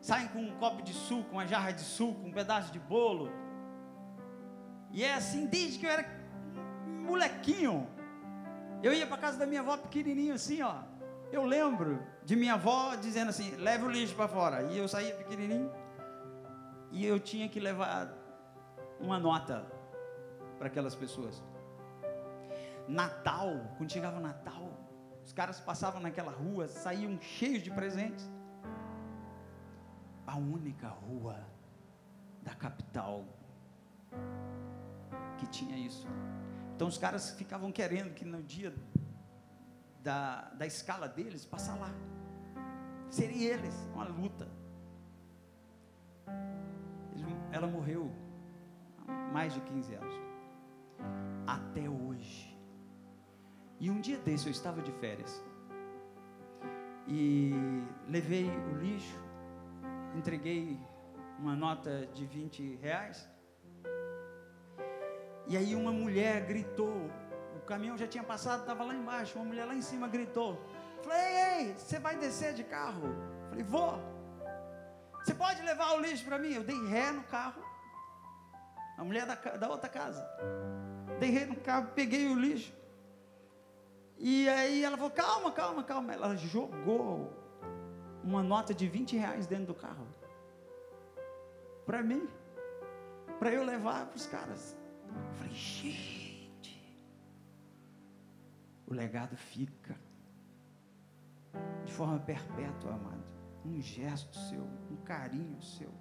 Saem 0.00 0.28
com 0.28 0.38
um 0.38 0.56
copo 0.56 0.80
de 0.82 0.94
suco, 0.94 1.32
uma 1.32 1.46
jarra 1.46 1.70
de 1.70 1.82
suco, 1.82 2.26
um 2.26 2.32
pedaço 2.32 2.72
de 2.72 2.78
bolo. 2.78 3.30
E 4.90 5.04
é 5.04 5.12
assim 5.12 5.44
desde 5.44 5.78
que 5.78 5.84
eu 5.84 5.90
era 5.90 6.08
molequinho. 6.86 7.86
Eu 8.82 8.94
ia 8.94 9.06
para 9.06 9.18
casa 9.18 9.36
da 9.36 9.44
minha 9.44 9.60
avó 9.60 9.76
pequenininho 9.76 10.32
assim, 10.32 10.62
ó. 10.62 10.76
Eu 11.30 11.44
lembro 11.44 12.02
de 12.24 12.34
minha 12.34 12.54
avó 12.54 12.94
dizendo 12.94 13.28
assim: 13.28 13.50
leve 13.56 13.84
o 13.84 13.90
lixo 13.90 14.14
para 14.14 14.28
fora. 14.28 14.62
E 14.62 14.78
eu 14.78 14.88
saía 14.88 15.14
pequenininho 15.14 15.70
e 16.90 17.06
eu 17.06 17.20
tinha 17.20 17.48
que 17.48 17.60
levar 17.60 18.12
uma 18.98 19.18
nota 19.18 19.64
para 20.58 20.66
aquelas 20.66 20.94
pessoas. 20.94 21.42
Natal, 22.88 23.52
quando 23.76 23.90
chegava 23.90 24.18
Natal, 24.18 24.72
os 25.24 25.32
caras 25.32 25.60
passavam 25.60 26.00
naquela 26.00 26.32
rua, 26.32 26.66
saíam 26.68 27.20
cheios 27.20 27.62
de 27.62 27.70
presentes. 27.70 28.28
A 30.26 30.36
única 30.36 30.88
rua 30.88 31.36
da 32.42 32.54
capital 32.54 33.24
que 35.38 35.46
tinha 35.46 35.76
isso. 35.76 36.06
Então 36.74 36.88
os 36.88 36.98
caras 36.98 37.30
ficavam 37.30 37.70
querendo 37.70 38.14
que 38.14 38.24
no 38.24 38.42
dia 38.42 38.74
da, 40.02 40.50
da 40.50 40.66
escala 40.66 41.08
deles, 41.08 41.44
passar 41.44 41.78
lá. 41.78 41.92
Seria 43.10 43.54
eles, 43.54 43.74
uma 43.92 44.04
luta 44.04 44.48
ela 47.52 47.66
morreu 47.66 48.10
há 49.06 49.12
mais 49.32 49.52
de 49.54 49.60
15 49.60 49.94
anos. 49.94 50.14
Até 51.46 51.88
hoje. 51.88 52.56
E 53.78 53.90
um 53.90 54.00
dia 54.00 54.18
desse 54.18 54.46
eu 54.46 54.50
estava 54.50 54.82
de 54.82 54.92
férias. 54.92 55.42
E 57.08 57.52
levei 58.08 58.48
o 58.48 58.76
lixo, 58.76 59.18
entreguei 60.14 60.78
uma 61.38 61.56
nota 61.56 62.06
de 62.12 62.26
20 62.26 62.76
reais. 62.76 63.28
E 65.46 65.56
aí 65.56 65.74
uma 65.74 65.90
mulher 65.90 66.46
gritou, 66.46 67.10
o 67.56 67.60
caminhão 67.66 67.96
já 67.96 68.06
tinha 68.06 68.22
passado, 68.22 68.60
estava 68.60 68.84
lá 68.84 68.94
embaixo, 68.94 69.38
uma 69.38 69.46
mulher 69.46 69.64
lá 69.64 69.74
em 69.74 69.82
cima 69.82 70.06
gritou. 70.06 70.60
Falei, 71.02 71.18
ei, 71.18 71.74
você 71.76 71.98
vai 71.98 72.16
descer 72.16 72.52
de 72.52 72.62
carro? 72.62 73.08
Falei, 73.48 73.64
vou. 73.64 74.19
Você 75.22 75.34
pode 75.34 75.60
levar 75.62 75.92
o 75.92 76.00
lixo 76.00 76.24
para 76.24 76.38
mim? 76.38 76.52
Eu 76.52 76.64
dei 76.64 76.82
ré 76.86 77.10
no 77.12 77.22
carro. 77.24 77.62
A 78.96 79.04
mulher 79.04 79.26
da, 79.26 79.34
da 79.34 79.68
outra 79.68 79.88
casa. 79.88 80.26
Dei 81.18 81.30
ré 81.30 81.44
no 81.44 81.56
carro, 81.56 81.88
peguei 81.94 82.28
o 82.28 82.34
lixo. 82.34 82.72
E 84.16 84.48
aí 84.48 84.82
ela 84.84 84.96
falou: 84.96 85.10
calma, 85.10 85.52
calma, 85.52 85.84
calma. 85.84 86.12
Ela 86.12 86.36
jogou 86.36 87.32
uma 88.22 88.42
nota 88.42 88.74
de 88.74 88.88
20 88.88 89.16
reais 89.16 89.46
dentro 89.46 89.66
do 89.66 89.74
carro. 89.74 90.06
Para 91.84 92.02
mim. 92.02 92.28
Para 93.38 93.50
eu 93.50 93.64
levar 93.64 94.06
para 94.06 94.16
os 94.16 94.26
caras. 94.26 94.76
Eu 95.06 95.34
falei: 95.34 95.52
gente. 95.52 96.98
O 98.86 98.94
legado 98.94 99.36
fica. 99.36 99.96
De 101.84 101.92
forma 101.92 102.18
perpétua, 102.20 102.94
amado 102.94 103.39
um 103.64 103.80
gesto 103.80 104.36
seu, 104.36 104.62
um 104.90 104.96
carinho 105.04 105.60
seu, 105.60 105.92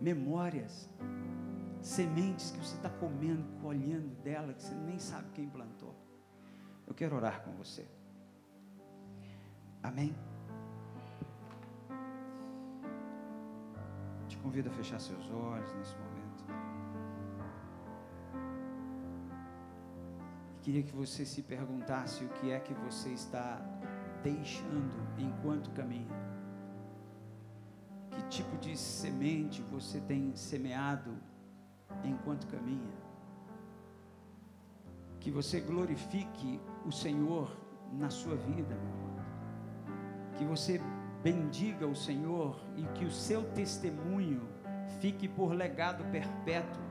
memórias, 0.00 0.88
sementes 1.80 2.50
que 2.50 2.58
você 2.58 2.76
está 2.76 2.90
comendo, 2.90 3.44
colhendo 3.60 4.14
dela, 4.22 4.52
que 4.52 4.62
você 4.62 4.74
nem 4.74 4.98
sabe 4.98 5.30
quem 5.32 5.48
plantou. 5.48 5.94
Eu 6.86 6.94
quero 6.94 7.16
orar 7.16 7.42
com 7.42 7.52
você. 7.52 7.86
Amém? 9.82 10.14
convido 14.46 14.70
a 14.70 14.72
fechar 14.72 15.00
seus 15.00 15.28
olhos 15.30 15.74
nesse 15.74 15.94
momento. 15.96 16.44
Queria 20.62 20.84
que 20.84 20.94
você 20.94 21.26
se 21.26 21.42
perguntasse 21.42 22.24
o 22.24 22.28
que 22.28 22.52
é 22.52 22.60
que 22.60 22.72
você 22.72 23.10
está 23.10 23.60
deixando 24.22 24.96
enquanto 25.18 25.70
caminha. 25.72 26.25
Tipo 28.28 28.56
de 28.58 28.76
semente 28.76 29.62
você 29.62 30.00
tem 30.00 30.34
semeado 30.34 31.16
enquanto 32.04 32.46
caminha? 32.48 32.94
Que 35.20 35.30
você 35.30 35.60
glorifique 35.60 36.60
o 36.84 36.92
Senhor 36.92 37.56
na 37.92 38.10
sua 38.10 38.36
vida, 38.36 38.74
meu 38.74 38.94
amado. 38.94 40.36
Que 40.36 40.44
você 40.44 40.80
bendiga 41.22 41.86
o 41.86 41.96
Senhor 41.96 42.60
e 42.76 42.82
que 42.98 43.04
o 43.04 43.10
seu 43.10 43.44
testemunho 43.52 44.48
fique 45.00 45.28
por 45.28 45.52
legado 45.52 46.04
perpétuo 46.10 46.82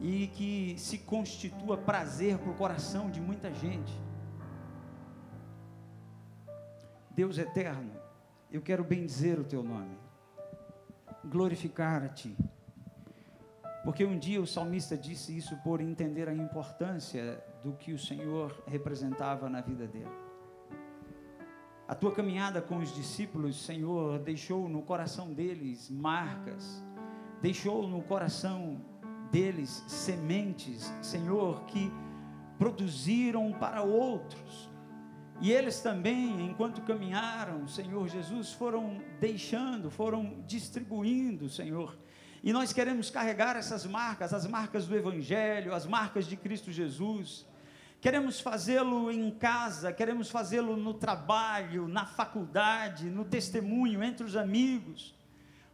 e 0.00 0.28
que 0.28 0.76
se 0.78 0.98
constitua 0.98 1.76
prazer 1.76 2.38
para 2.38 2.50
o 2.50 2.54
coração 2.54 3.10
de 3.10 3.20
muita 3.20 3.52
gente. 3.52 3.92
Deus 7.10 7.36
eterno, 7.36 7.92
eu 8.50 8.62
quero 8.62 8.82
bendizer 8.82 9.38
o 9.38 9.44
teu 9.44 9.62
nome, 9.62 9.96
glorificar 11.24 12.02
a 12.02 12.08
ti, 12.08 12.36
porque 13.84 14.04
um 14.04 14.18
dia 14.18 14.40
o 14.40 14.46
salmista 14.46 14.96
disse 14.96 15.36
isso 15.36 15.56
por 15.58 15.80
entender 15.80 16.28
a 16.28 16.34
importância 16.34 17.42
do 17.62 17.72
que 17.72 17.92
o 17.92 17.98
Senhor 17.98 18.62
representava 18.66 19.48
na 19.48 19.60
vida 19.60 19.86
dele. 19.86 20.28
A 21.86 21.94
tua 21.94 22.12
caminhada 22.12 22.60
com 22.60 22.78
os 22.78 22.94
discípulos, 22.94 23.64
Senhor, 23.64 24.18
deixou 24.18 24.68
no 24.68 24.82
coração 24.82 25.32
deles 25.32 25.88
marcas, 25.90 26.84
deixou 27.40 27.88
no 27.88 28.02
coração 28.02 28.78
deles 29.30 29.82
sementes, 29.86 30.92
Senhor, 31.00 31.62
que 31.64 31.90
produziram 32.58 33.52
para 33.52 33.82
outros. 33.82 34.68
E 35.40 35.52
eles 35.52 35.80
também, 35.80 36.46
enquanto 36.46 36.82
caminharam, 36.82 37.68
Senhor 37.68 38.08
Jesus, 38.08 38.52
foram 38.52 39.00
deixando, 39.20 39.90
foram 39.90 40.42
distribuindo, 40.46 41.48
Senhor. 41.48 41.96
E 42.42 42.52
nós 42.52 42.72
queremos 42.72 43.10
carregar 43.10 43.56
essas 43.56 43.86
marcas, 43.86 44.34
as 44.34 44.46
marcas 44.46 44.86
do 44.86 44.96
Evangelho, 44.96 45.74
as 45.74 45.86
marcas 45.86 46.26
de 46.26 46.36
Cristo 46.36 46.72
Jesus 46.72 47.46
Queremos 48.00 48.40
fazê-lo 48.40 49.10
em 49.10 49.28
casa, 49.28 49.92
queremos 49.92 50.30
fazê-lo 50.30 50.76
no 50.76 50.94
trabalho, 50.94 51.88
na 51.88 52.06
faculdade, 52.06 53.10
no 53.10 53.24
testemunho, 53.24 54.04
entre 54.04 54.24
os 54.24 54.36
amigos. 54.36 55.16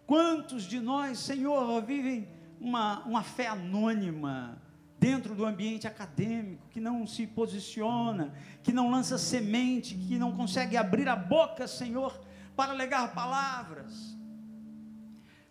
Quantos 0.07 0.63
de 0.63 0.81
nós, 0.81 1.19
Senhor, 1.19 1.83
vivem 1.83 2.27
uma, 2.59 3.01
uma 3.01 3.23
fé 3.23 3.49
anônima 3.49 4.59
dentro 5.05 5.35
do 5.35 5.45
ambiente 5.45 5.87
acadêmico, 5.87 6.67
que 6.71 6.81
não 6.81 7.07
se 7.07 7.27
posiciona, 7.27 8.33
que 8.63 8.73
não 8.73 8.91
lança 8.91 9.19
semente, 9.19 9.95
que 9.95 10.19
não 10.19 10.33
consegue 10.35 10.79
abrir 10.79 11.07
a 11.11 11.15
boca, 11.15 11.69
Senhor, 11.69 12.19
para 12.57 12.73
legar 12.73 13.13
palavras? 13.13 14.17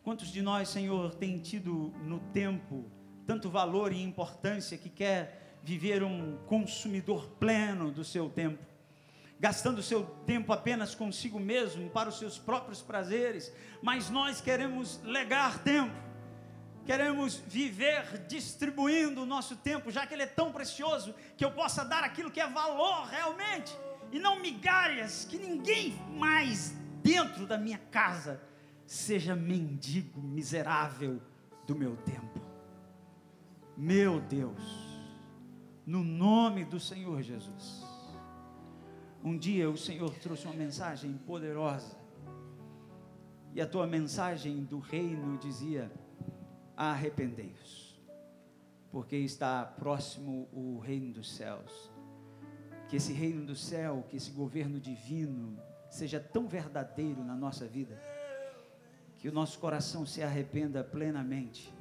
Quantos 0.01 0.29
de 0.29 0.41
nós, 0.41 0.69
Senhor, 0.69 1.13
tem 1.13 1.37
tido 1.37 1.93
no 2.03 2.19
tempo 2.19 2.91
tanto 3.27 3.47
valor 3.47 3.93
e 3.93 4.01
importância 4.01 4.75
que 4.75 4.89
quer 4.89 5.59
viver 5.61 6.01
um 6.01 6.35
consumidor 6.47 7.27
pleno 7.39 7.91
do 7.91 8.03
seu 8.03 8.31
tempo, 8.31 8.65
gastando 9.39 9.83
seu 9.83 10.03
tempo 10.25 10.51
apenas 10.51 10.95
consigo 10.95 11.39
mesmo, 11.39 11.91
para 11.91 12.09
os 12.09 12.17
seus 12.17 12.39
próprios 12.39 12.81
prazeres, 12.81 13.53
mas 13.83 14.09
nós 14.09 14.41
queremos 14.41 14.99
legar 15.03 15.59
tempo, 15.63 15.93
queremos 16.85 17.37
viver 17.47 18.25
distribuindo 18.27 19.23
o 19.23 19.25
nosso 19.25 19.55
tempo, 19.55 19.91
já 19.91 20.05
que 20.05 20.13
ele 20.13 20.23
é 20.23 20.27
tão 20.27 20.51
precioso, 20.51 21.13
que 21.37 21.43
eu 21.43 21.51
possa 21.51 21.83
dar 21.83 22.03
aquilo 22.03 22.31
que 22.31 22.39
é 22.39 22.47
valor 22.47 23.05
realmente, 23.07 23.75
e 24.11 24.19
não 24.19 24.39
migalhas, 24.39 25.25
que 25.25 25.37
ninguém 25.37 25.93
mais 26.11 26.75
dentro 27.01 27.45
da 27.45 27.57
minha 27.57 27.79
casa 27.91 28.41
seja 28.85 29.35
mendigo, 29.35 30.21
miserável 30.21 31.21
do 31.65 31.75
meu 31.75 31.95
tempo. 31.97 32.41
Meu 33.75 34.19
Deus 34.19 34.93
no 35.85 36.03
nome 36.03 36.63
do 36.63 36.79
Senhor 36.79 37.21
Jesus. 37.21 37.83
Um 39.23 39.37
dia 39.37 39.69
o 39.69 39.77
Senhor 39.77 40.13
trouxe 40.15 40.45
uma 40.45 40.55
mensagem 40.55 41.13
poderosa, 41.25 41.97
e 43.53 43.61
a 43.61 43.67
tua 43.67 43.85
mensagem 43.85 44.63
do 44.63 44.79
reino 44.79 45.37
dizia: 45.37 45.91
arrependei-vos, 46.75 47.99
porque 48.91 49.15
está 49.15 49.63
próximo 49.65 50.47
o 50.51 50.79
reino 50.79 51.13
dos 51.13 51.35
céus. 51.35 51.91
Que 52.87 52.97
esse 52.97 53.13
reino 53.13 53.45
do 53.45 53.55
céu, 53.55 54.05
que 54.09 54.17
esse 54.17 54.31
governo 54.31 54.79
divino 54.79 55.57
seja 55.89 56.19
tão 56.19 56.47
verdadeiro 56.47 57.23
na 57.23 57.35
nossa 57.35 57.67
vida, 57.67 58.01
que 59.17 59.29
o 59.29 59.31
nosso 59.31 59.57
coração 59.59 60.05
se 60.05 60.21
arrependa 60.21 60.83
plenamente, 60.83 61.73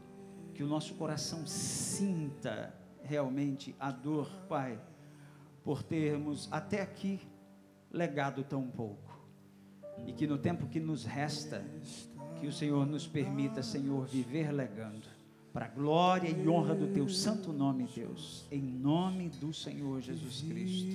que 0.55 0.63
o 0.63 0.67
nosso 0.67 0.95
coração 0.95 1.47
sinta 1.47 2.75
realmente 3.03 3.75
a 3.81 3.91
dor, 3.91 4.31
Pai, 4.49 4.81
por 5.65 5.83
termos 5.83 6.49
até 6.53 6.81
aqui 6.81 7.21
legado 7.91 8.45
tão 8.45 8.69
pouco. 8.69 9.13
E 10.07 10.13
que 10.13 10.27
no 10.27 10.39
tempo 10.39 10.67
que 10.67 10.81
nos 10.81 11.05
resta, 11.05 11.65
que 12.43 12.49
o 12.49 12.53
Senhor 12.53 12.85
nos 12.85 13.07
permita, 13.07 13.63
Senhor, 13.63 14.05
viver 14.05 14.51
legando, 14.51 15.07
para 15.53 15.67
a 15.67 15.69
glória 15.69 16.29
e 16.29 16.49
honra 16.49 16.75
do 16.75 16.89
Teu 16.89 17.09
santo 17.09 17.53
nome, 17.53 17.89
Deus, 17.95 18.45
em 18.51 18.61
nome 18.61 19.29
do 19.29 19.53
Senhor 19.53 20.01
Jesus 20.01 20.43
Cristo. 20.43 20.91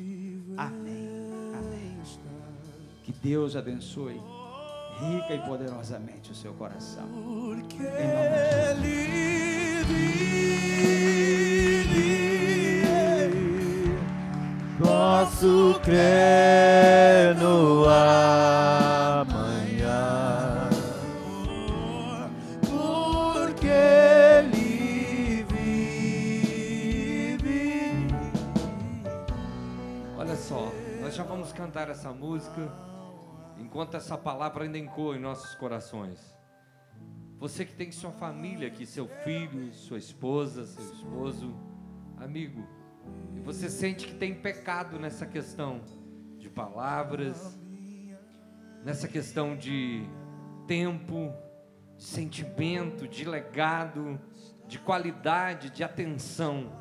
Amém. 0.58 1.08
Amém. 1.58 1.98
Que 3.02 3.14
Deus 3.14 3.56
abençoe 3.56 4.20
rica 5.00 5.36
e 5.36 5.40
poderosamente 5.48 6.34
o 6.34 6.36
seu 6.36 6.54
coração. 6.56 7.06
Em 7.06 7.16
nome 7.16 8.82
de 8.82 9.06
Jesus. 9.86 10.28
posso 14.80 15.80
crer 15.82 16.57
música 32.18 32.72
enquanto 33.60 33.96
essa 33.96 34.18
palavra 34.18 34.64
ainda 34.64 34.78
ecoa 34.78 35.16
em 35.16 35.20
nossos 35.20 35.56
corações. 35.56 36.36
Você 37.40 37.66
que 37.66 37.74
tem 37.74 37.92
sua 37.92 38.12
família 38.12 38.68
aqui, 38.68 38.86
seu 38.86 39.08
filho, 39.08 39.72
sua 39.74 39.98
esposa, 39.98 40.66
seu 40.66 40.84
esposo, 40.94 41.56
amigo, 42.18 42.68
e 43.36 43.40
você 43.40 43.70
sente 43.70 44.08
que 44.08 44.16
tem 44.16 44.34
pecado 44.34 44.98
nessa 44.98 45.26
questão 45.26 45.82
de 46.40 46.50
palavras, 46.50 47.60
nessa 48.84 49.08
questão 49.08 49.56
de 49.56 50.04
tempo, 50.66 51.32
de 51.96 52.04
sentimento, 52.04 53.08
de 53.08 53.26
legado, 53.26 54.20
de 54.68 54.80
qualidade, 54.80 55.70
de 55.70 55.84
atenção. 55.84 56.72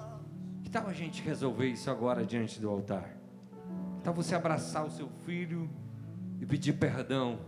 Que 0.62 0.70
tal 0.70 0.86
a 0.86 0.92
gente 0.92 1.22
resolver 1.22 1.68
isso 1.68 1.90
agora 1.90 2.24
diante 2.24 2.60
do 2.60 2.70
altar? 2.70 3.15
Tal 4.06 4.14
você 4.14 4.36
abraçar 4.36 4.86
o 4.86 4.90
seu 4.92 5.08
filho 5.26 5.68
e 6.40 6.46
pedir 6.46 6.74
perdão 6.74 7.40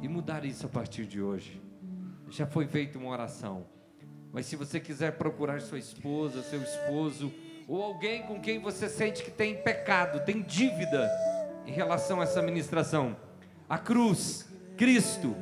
e 0.00 0.06
mudar 0.06 0.44
isso 0.44 0.64
a 0.64 0.68
partir 0.68 1.04
de 1.04 1.20
hoje? 1.20 1.60
Já 2.28 2.46
foi 2.46 2.68
feita 2.68 2.96
uma 2.96 3.10
oração. 3.10 3.66
Mas 4.32 4.46
se 4.46 4.54
você 4.54 4.78
quiser 4.78 5.18
procurar 5.18 5.60
sua 5.60 5.80
esposa, 5.80 6.44
seu 6.44 6.62
esposo, 6.62 7.34
ou 7.66 7.82
alguém 7.82 8.22
com 8.22 8.40
quem 8.40 8.60
você 8.60 8.88
sente 8.88 9.24
que 9.24 9.32
tem 9.32 9.60
pecado, 9.64 10.24
tem 10.24 10.42
dívida 10.42 11.10
em 11.66 11.72
relação 11.72 12.20
a 12.20 12.22
essa 12.22 12.40
ministração. 12.40 13.16
A 13.68 13.76
cruz, 13.76 14.48
Cristo, 14.76 15.34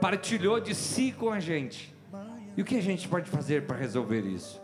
partilhou 0.00 0.60
de 0.60 0.72
si 0.72 1.10
com 1.10 1.30
a 1.30 1.40
gente. 1.40 1.92
E 2.56 2.62
o 2.62 2.64
que 2.64 2.76
a 2.76 2.80
gente 2.80 3.08
pode 3.08 3.28
fazer 3.28 3.66
para 3.66 3.76
resolver 3.76 4.20
isso? 4.20 4.62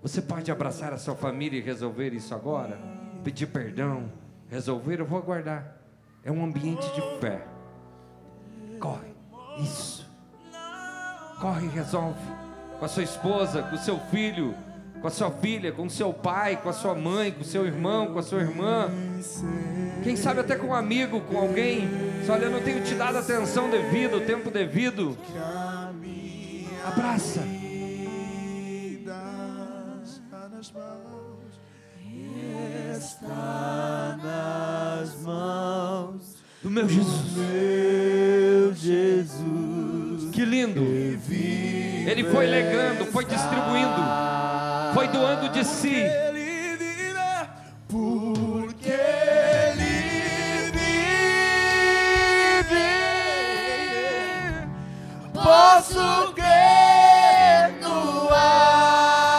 Você 0.00 0.22
pode 0.22 0.50
abraçar 0.50 0.94
a 0.94 0.96
sua 0.96 1.14
família 1.14 1.58
e 1.58 1.62
resolver 1.62 2.14
isso 2.14 2.34
agora? 2.34 2.80
Pedir 3.22 3.48
perdão, 3.48 4.10
resolver, 4.50 5.00
eu 5.00 5.06
vou 5.06 5.18
aguardar. 5.18 5.76
É 6.24 6.32
um 6.32 6.44
ambiente 6.44 6.86
de 6.94 7.00
fé. 7.20 7.46
Corre, 8.80 9.14
isso. 9.58 10.08
Corre 11.40 11.66
e 11.66 11.70
resolve. 11.70 12.20
Com 12.78 12.84
a 12.84 12.88
sua 12.88 13.02
esposa, 13.02 13.62
com 13.62 13.76
o 13.76 13.78
seu 13.78 13.98
filho, 14.10 14.54
com 15.00 15.06
a 15.06 15.10
sua 15.10 15.30
filha, 15.30 15.72
com 15.72 15.86
o 15.86 15.90
seu 15.90 16.12
pai, 16.12 16.56
com 16.56 16.68
a 16.68 16.72
sua 16.72 16.94
mãe, 16.94 17.32
com 17.32 17.40
o 17.40 17.44
seu 17.44 17.66
irmão, 17.66 18.12
com 18.12 18.18
a 18.18 18.22
sua 18.22 18.40
irmã. 18.40 18.88
Quem 20.02 20.16
sabe 20.16 20.40
até 20.40 20.56
com 20.56 20.68
um 20.68 20.74
amigo, 20.74 21.20
com 21.22 21.38
alguém. 21.38 21.88
Só 22.24 22.34
olha, 22.34 22.44
eu 22.44 22.50
não 22.50 22.60
tenho 22.60 22.82
te 22.84 22.94
dado 22.94 23.18
atenção 23.18 23.70
devida, 23.70 24.16
o 24.16 24.20
tempo 24.20 24.50
devido. 24.50 25.16
Abraça. 26.84 27.42
Está 32.98 33.97
do 36.62 36.70
meu 36.70 36.88
Jesus. 36.88 37.36
Meu 37.36 38.74
Jesus. 38.74 40.30
Que 40.32 40.44
lindo. 40.44 40.80
Ele 40.82 42.24
foi 42.24 42.46
legando, 42.46 43.04
foi 43.06 43.24
distribuindo, 43.24 44.02
foi 44.94 45.08
doando 45.08 45.48
de 45.50 45.64
si. 45.64 45.94
Ele 45.94 46.76
virá 46.76 47.48
porque 47.86 48.88
ele 48.88 50.70
vive. 50.72 51.18
Posso 55.34 56.32
crer 56.32 57.78
no 57.82 58.28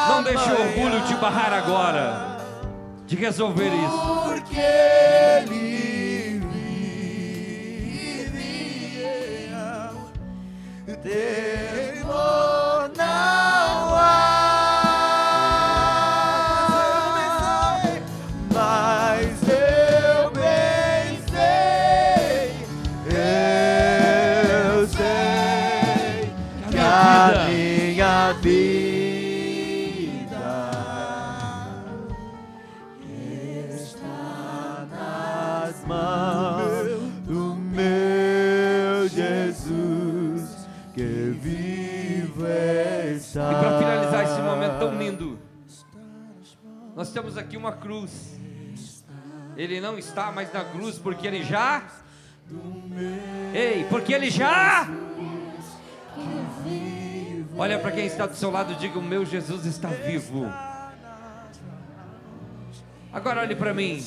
Não 0.09 0.23
deixe 0.23 0.51
o 0.51 0.61
orgulho 0.61 1.01
te 1.07 1.15
barrar 1.15 1.53
agora 1.53 2.37
de 3.07 3.15
resolver 3.15 3.69
isso. 3.69 4.25
Porque 4.25 4.59
ele 4.59 5.88
temor 11.03 11.88
aqui 47.49 47.57
uma 47.57 47.71
cruz. 47.71 48.37
Ele 49.57 49.81
não 49.81 49.97
está 49.97 50.31
mais 50.31 50.53
na 50.53 50.63
cruz 50.63 50.99
porque 50.99 51.25
ele 51.25 51.43
já. 51.43 51.83
Ei, 53.51 53.85
porque 53.89 54.13
ele 54.13 54.29
já. 54.29 54.87
Olha 57.57 57.79
para 57.79 57.91
quem 57.91 58.05
está 58.05 58.27
do 58.27 58.35
seu 58.35 58.51
lado 58.51 58.73
e 58.73 58.75
diga: 58.75 58.99
O 58.99 59.01
meu 59.01 59.25
Jesus 59.25 59.65
está 59.65 59.89
vivo. 59.89 60.45
Agora 63.11 63.41
olhe 63.41 63.55
para 63.55 63.73
mim. 63.73 64.05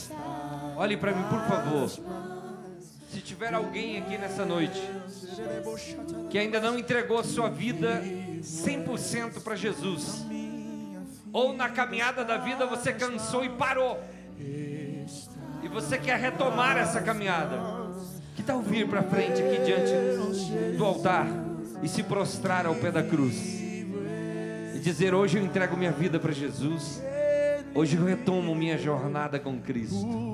Olhe 0.76 0.96
para 0.96 1.12
mim, 1.12 1.24
por 1.24 1.40
favor. 1.40 1.88
Se 3.10 3.20
tiver 3.20 3.52
alguém 3.52 3.98
aqui 3.98 4.16
nessa 4.16 4.44
noite 4.44 4.80
que 6.30 6.38
ainda 6.38 6.60
não 6.60 6.78
entregou 6.78 7.18
a 7.18 7.24
sua 7.24 7.50
vida 7.50 8.02
100% 8.40 9.42
para 9.42 9.56
Jesus, 9.56 10.24
ou 11.32 11.54
na 11.54 11.68
caminhada 11.68 12.24
da 12.24 12.36
vida 12.36 12.66
você 12.66 12.92
cansou 12.92 13.44
e 13.44 13.48
parou, 13.48 13.98
e 14.38 15.68
você 15.68 15.96
quer 15.96 16.18
retomar 16.18 16.76
essa 16.76 17.00
caminhada, 17.00 17.58
que 18.36 18.42
tal 18.42 18.60
vir 18.60 18.86
para 18.86 19.02
frente 19.02 19.40
aqui 19.42 19.62
diante 19.64 20.76
do 20.76 20.84
altar 20.84 21.26
e 21.82 21.88
se 21.88 22.02
prostrar 22.02 22.66
ao 22.66 22.74
pé 22.74 22.90
da 22.90 23.02
cruz 23.02 23.60
e 24.74 24.78
dizer: 24.80 25.14
Hoje 25.14 25.38
eu 25.38 25.44
entrego 25.44 25.76
minha 25.76 25.92
vida 25.92 26.18
para 26.20 26.32
Jesus, 26.32 27.02
hoje 27.74 27.96
eu 27.96 28.04
retomo 28.04 28.54
minha 28.54 28.76
jornada 28.76 29.38
com 29.38 29.58
Cristo. 29.58 30.32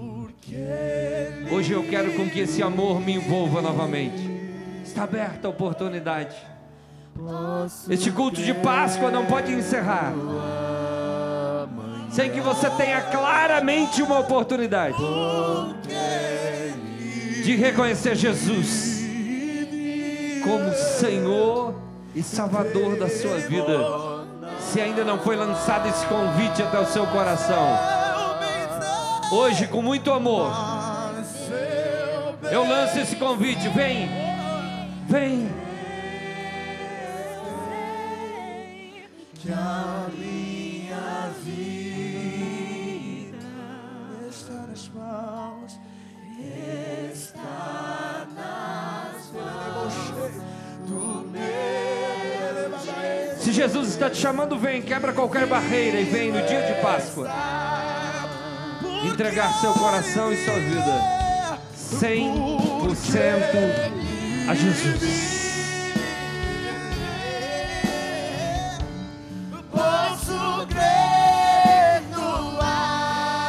Hoje 1.53 1.73
eu 1.73 1.85
quero 1.85 2.15
com 2.15 2.29
que 2.29 2.41
esse 2.41 2.63
amor 2.63 3.01
me 3.01 3.13
envolva 3.13 3.61
novamente. 3.61 4.39
Está 4.83 5.05
aberta 5.05 5.47
a 5.47 5.51
oportunidade. 5.51 6.37
Este 7.91 8.11
culto 8.11 8.41
de 8.41 8.55
Páscoa 8.55 9.11
não 9.11 9.27
pode 9.27 9.53
encerrar 9.53 10.15
sem 12.11 12.31
que 12.31 12.41
você 12.41 12.69
tenha 12.71 13.01
claramente 13.03 14.03
uma 14.03 14.19
oportunidade 14.19 14.97
de 17.45 17.57
reconhecer 17.57 18.15
Jesus 18.15 18.99
como 20.45 20.73
Senhor 20.75 21.75
e 22.15 22.23
Salvador 22.23 22.97
da 22.97 23.09
sua 23.09 23.39
vida. 23.39 23.79
Se 24.61 24.81
ainda 24.81 25.05
não 25.05 25.19
foi 25.19 25.37
lançado 25.37 25.89
esse 25.89 26.05
convite 26.07 26.63
até 26.63 26.79
o 26.79 26.87
seu 26.87 27.07
coração, 27.07 27.79
hoje 29.33 29.67
com 29.67 29.83
muito 29.83 30.13
amor, 30.13 30.51
eu 32.51 32.67
lanço 32.69 32.99
esse 32.99 33.17
convite. 33.17 33.69
Vem, 33.69 34.09
vem. 35.07 35.49
Que 39.41 39.53
a 39.53 40.07
minha 40.19 41.31
vida 41.45 41.78
Se 53.49 53.55
Jesus 53.55 53.89
está 53.89 54.11
te 54.11 54.19
chamando, 54.19 54.59
vem, 54.59 54.83
quebra 54.83 55.11
qualquer 55.11 55.47
barreira 55.47 55.99
e 55.99 56.05
vem 56.05 56.31
no 56.31 56.47
dia 56.47 56.67
de 56.67 56.75
Páscoa. 56.83 57.31
Entregar 59.11 59.59
seu 59.59 59.73
coração 59.73 60.31
e 60.31 60.37
sua 60.45 60.53
vida 60.53 61.01
100% 61.75 64.51
a 64.51 64.55
Jesus. 64.55 65.39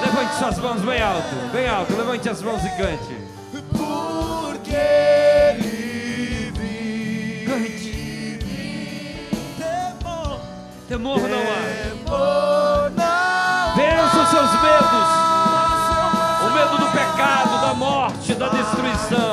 Levante 0.01 0.35
suas 0.39 0.57
mãos 0.59 0.81
bem 0.81 1.01
alto, 1.01 1.35
bem 1.51 1.67
alto. 1.67 1.93
Levante 1.93 2.29
as 2.29 2.41
mãos 2.41 2.63
e 2.63 2.69
cante. 2.69 3.28
Temor, 10.89 11.19
não 11.19 11.37
há. 11.37 12.89
não 12.89 13.75
Vença 13.75 14.21
os 14.23 14.29
seus 14.29 14.51
medos. 14.59 15.09
O 16.41 16.49
medo 16.51 16.77
do 16.79 16.91
pecado, 16.91 17.61
da 17.61 17.75
morte, 17.75 18.33
da 18.33 18.49
destruição. 18.49 19.28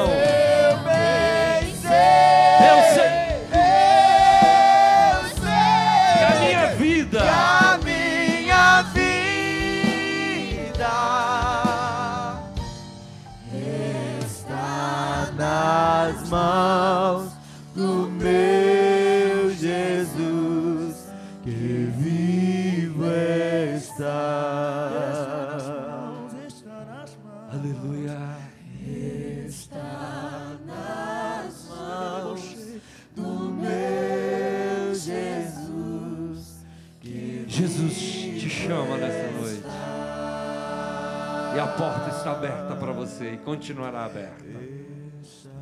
Você 43.07 43.35
e 43.35 43.39
continuará 43.39 44.05
aberta. 44.05 44.45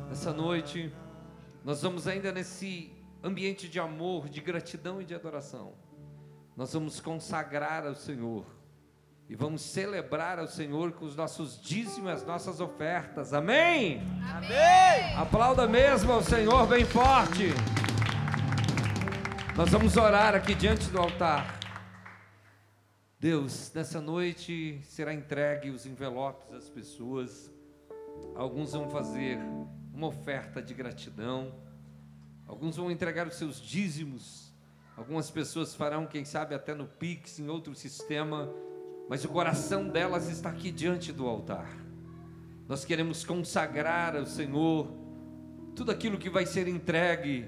Nessa 0.09 0.33
noite, 0.33 0.91
nós 1.63 1.81
vamos 1.83 2.07
ainda 2.07 2.31
nesse 2.31 2.91
ambiente 3.23 3.69
de 3.69 3.79
amor, 3.79 4.27
de 4.27 4.41
gratidão 4.41 4.99
e 4.99 5.05
de 5.05 5.13
adoração. 5.13 5.73
Nós 6.57 6.73
vamos 6.73 6.99
consagrar 6.99 7.85
ao 7.85 7.93
Senhor 7.93 8.45
e 9.29 9.35
vamos 9.35 9.61
celebrar 9.61 10.39
ao 10.39 10.47
Senhor 10.47 10.93
com 10.93 11.05
os 11.05 11.15
nossos 11.15 11.61
dízimos, 11.61 12.09
as 12.09 12.25
nossas 12.25 12.59
ofertas. 12.59 13.31
Amém? 13.31 14.01
Amém. 14.35 15.15
Aplauda 15.15 15.67
mesmo 15.67 16.13
ao 16.13 16.23
Senhor 16.23 16.65
bem 16.65 16.83
forte. 16.83 17.49
Nós 19.55 19.69
vamos 19.69 19.95
orar 19.97 20.33
aqui 20.33 20.55
diante 20.55 20.89
do 20.89 20.99
altar. 20.99 21.59
Deus, 23.25 23.71
nessa 23.73 23.99
noite 23.99 24.79
será 24.83 25.11
entregue 25.11 25.71
os 25.71 25.87
envelopes 25.87 26.53
às 26.53 26.69
pessoas. 26.69 27.51
Alguns 28.35 28.73
vão 28.73 28.87
fazer 28.87 29.39
uma 29.91 30.05
oferta 30.05 30.61
de 30.61 30.75
gratidão. 30.75 31.51
Alguns 32.45 32.75
vão 32.77 32.91
entregar 32.91 33.25
os 33.25 33.33
seus 33.33 33.59
dízimos. 33.59 34.53
Algumas 34.95 35.31
pessoas 35.31 35.73
farão, 35.73 36.05
quem 36.05 36.23
sabe, 36.23 36.53
até 36.53 36.75
no 36.75 36.85
Pix, 36.85 37.39
em 37.39 37.49
outro 37.49 37.73
sistema. 37.73 38.47
Mas 39.09 39.25
o 39.25 39.29
coração 39.29 39.89
delas 39.89 40.29
está 40.29 40.51
aqui 40.51 40.71
diante 40.71 41.11
do 41.11 41.25
altar. 41.25 41.67
Nós 42.67 42.85
queremos 42.85 43.23
consagrar 43.23 44.15
ao 44.15 44.27
Senhor 44.27 44.87
tudo 45.75 45.89
aquilo 45.89 46.19
que 46.19 46.29
vai 46.29 46.45
ser 46.45 46.67
entregue 46.67 47.47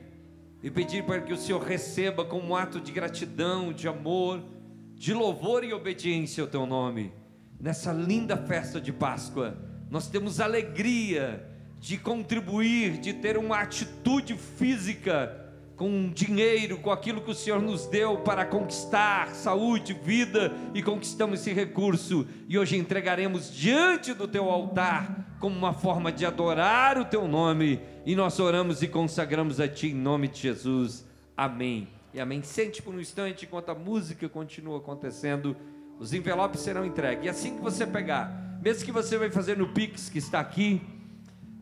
e 0.63 0.71
pedir 0.71 1.05
para 1.05 1.21
que 1.21 1.33
o 1.33 1.37
Senhor 1.37 1.61
receba 1.61 2.25
como 2.25 2.47
um 2.47 2.55
ato 2.55 2.81
de 2.81 2.91
gratidão, 2.91 3.71
de 3.71 3.87
amor, 3.87 4.56
de 4.97 5.13
louvor 5.13 5.63
e 5.63 5.73
obediência 5.73 6.41
ao 6.41 6.49
teu 6.49 6.65
nome. 6.65 7.13
Nessa 7.59 7.93
linda 7.93 8.35
festa 8.35 8.81
de 8.81 8.91
Páscoa, 8.91 9.55
nós 9.89 10.07
temos 10.07 10.39
alegria 10.39 11.47
de 11.79 11.97
contribuir, 11.97 12.97
de 12.97 13.13
ter 13.13 13.37
uma 13.37 13.59
atitude 13.59 14.35
física 14.35 15.45
com 15.75 16.09
dinheiro, 16.09 16.79
com 16.79 16.91
aquilo 16.91 17.21
que 17.21 17.29
o 17.29 17.35
Senhor 17.35 17.61
nos 17.61 17.85
deu 17.85 18.17
para 18.17 18.43
conquistar 18.43 19.29
saúde, 19.35 19.93
vida 19.93 20.51
e 20.73 20.81
conquistamos 20.81 21.41
esse 21.41 21.53
recurso. 21.53 22.27
E 22.49 22.57
hoje 22.57 22.75
entregaremos 22.75 23.55
diante 23.55 24.15
do 24.15 24.27
teu 24.27 24.49
altar 24.49 25.37
como 25.39 25.55
uma 25.55 25.73
forma 25.73 26.11
de 26.11 26.25
adorar 26.25 26.97
o 26.97 27.05
teu 27.05 27.27
nome. 27.27 27.79
E 28.03 28.15
nós 28.15 28.39
oramos 28.39 28.81
e 28.81 28.87
consagramos 28.87 29.59
a 29.59 29.67
ti 29.67 29.89
em 29.89 29.93
nome 29.93 30.27
de 30.27 30.41
Jesus. 30.41 31.05
Amém. 31.37 31.96
E 32.13 32.19
amém. 32.19 32.41
Sente 32.41 32.81
por 32.81 32.93
um 32.93 32.99
instante 32.99 33.45
enquanto 33.45 33.69
a 33.69 33.75
música 33.75 34.27
continua 34.29 34.77
acontecendo. 34.77 35.55
Os 35.99 36.13
envelopes 36.13 36.61
serão 36.61 36.85
entregues. 36.85 37.25
E 37.25 37.29
assim 37.29 37.55
que 37.55 37.61
você 37.61 37.85
pegar, 37.85 38.59
mesmo 38.61 38.85
que 38.85 38.91
você 38.91 39.17
vai 39.17 39.29
fazer 39.29 39.57
no 39.57 39.67
Pix 39.69 40.09
que 40.09 40.17
está 40.17 40.39
aqui, 40.39 40.81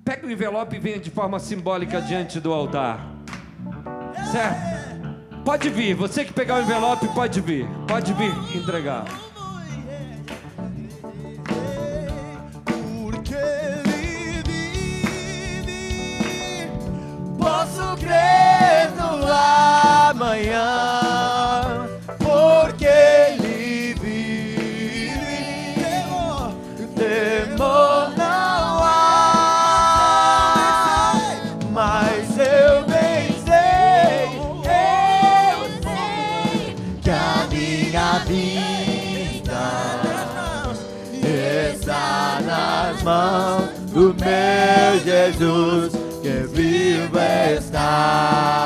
pega 0.04 0.28
o 0.28 0.32
envelope 0.32 0.76
e 0.76 0.80
venha 0.80 1.00
de 1.00 1.10
forma 1.10 1.40
simbólica 1.40 2.02
diante 2.02 2.40
do 2.40 2.54
altar. 2.54 3.00
Certo? 4.32 4.76
Pode 5.44 5.70
vir, 5.70 5.94
você 5.94 6.26
que 6.26 6.34
pegar 6.34 6.58
o 6.58 6.62
envelope, 6.62 7.08
pode 7.10 7.40
vir. 7.40 7.68
Pode 7.88 8.14
vir 8.14 8.34
entregar. 8.56 9.06
Porque 12.66 13.36
posso 17.38 17.98
crer 17.98 18.35
está. 47.96 48.65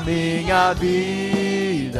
Minha 0.00 0.74
vida 0.74 1.98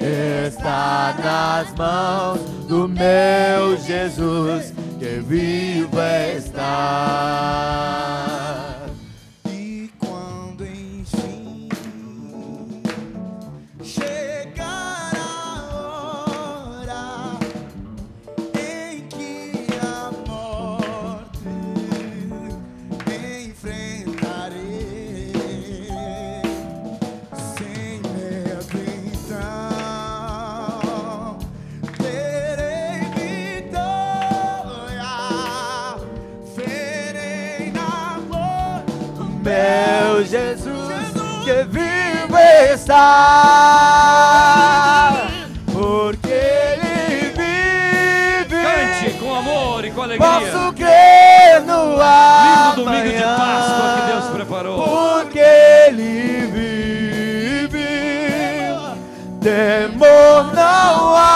está 0.00 1.14
nas 1.22 1.72
mãos 1.74 2.40
do 2.68 2.88
meu 2.88 3.76
Jesus 3.76 4.72
que 4.98 5.20
vivo 5.20 6.00
está. 6.36 8.39
Porque 45.72 46.28
ele 46.28 47.32
vive 47.36 48.62
Cante 48.62 49.10
com 49.18 49.34
amor 49.34 49.84
e 49.84 49.90
com 49.90 50.02
alegria. 50.02 50.28
Posso 50.28 50.72
crer 50.72 51.60
no 51.60 51.90
Lindo 51.92 52.02
amanhã. 52.02 52.74
domingo 52.76 53.08
de 53.16 53.22
Páscoa 53.22 53.94
que 53.96 54.02
Deus 54.12 54.24
preparou. 54.34 54.82
Porque 54.82 55.38
ele 55.38 56.46
vive, 57.68 57.86
temor 59.40 60.52
não 60.54 61.14
há. 61.16 61.30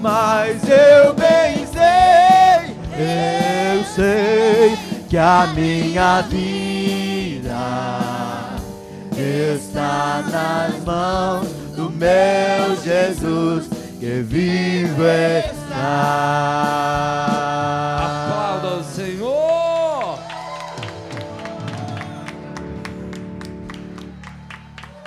Mas 0.00 0.62
eu 0.68 1.14
bem 1.14 1.66
sei, 1.66 2.76
eu 2.98 3.84
sei 3.84 4.78
que 5.08 5.16
a 5.16 5.46
minha 5.54 6.22
vida 6.22 6.49
está 9.20 10.22
nas 10.22 10.82
mãos 10.84 11.46
do 11.76 11.90
meu 11.90 12.76
Jesus 12.82 13.68
que 13.98 14.22
vivo 14.22 15.02
está. 15.04 15.76
Aplauda 18.24 18.76
o 18.76 18.84
Senhor. 18.84 20.18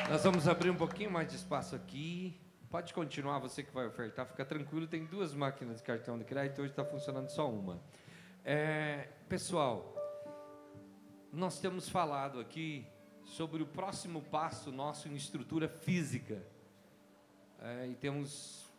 Nós 0.10 0.24
vamos 0.24 0.48
abrir 0.48 0.70
um 0.70 0.76
pouquinho 0.76 1.10
mais 1.10 1.28
de 1.28 1.36
espaço 1.36 1.76
aqui. 1.76 2.40
Pode 2.70 2.94
continuar, 2.94 3.40
você 3.40 3.64
que 3.64 3.74
vai 3.74 3.88
ofertar, 3.88 4.28
fica 4.28 4.46
tranquilo. 4.46 4.86
Tem 4.86 5.06
duas 5.06 5.34
máquinas 5.34 5.78
de 5.78 5.84
cartão 5.84 6.18
de 6.18 6.24
crédito, 6.24 6.62
hoje 6.62 6.72
está 6.72 6.86
funcionando 6.86 7.30
só 7.30 7.50
uma. 7.50 7.82
É, 8.46 9.08
pessoal, 9.28 9.96
nós 11.32 11.60
temos 11.60 11.90
falado 11.90 12.40
aqui 12.40 12.86
sobre 13.34 13.64
o 13.64 13.66
próximo 13.66 14.22
passo 14.22 14.72
nosso 14.72 15.08
em 15.08 15.16
estrutura 15.16 15.68
física. 15.68 16.46
É, 17.60 17.88
e 17.88 17.96
temos 17.96 18.72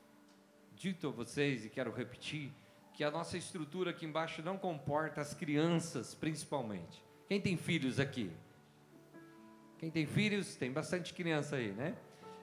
dito 0.77 1.09
a 1.09 1.11
vocês, 1.11 1.65
e 1.65 1.69
quero 1.69 1.93
repetir, 1.93 2.53
que 2.93 3.03
a 3.03 3.11
nossa 3.11 3.37
estrutura 3.37 3.91
aqui 3.91 4.07
embaixo 4.07 4.43
não 4.43 4.57
comporta 4.57 5.21
as 5.21 5.35
crianças, 5.35 6.15
principalmente. 6.15 7.05
Quem 7.27 7.41
tem 7.41 7.57
filhos 7.57 7.99
aqui? 7.99 8.31
Quem 9.79 9.91
tem 9.91 10.07
filhos, 10.07 10.55
tem 10.55 10.71
bastante 10.71 11.13
criança 11.13 11.57
aí, 11.57 11.73
né? 11.73 11.97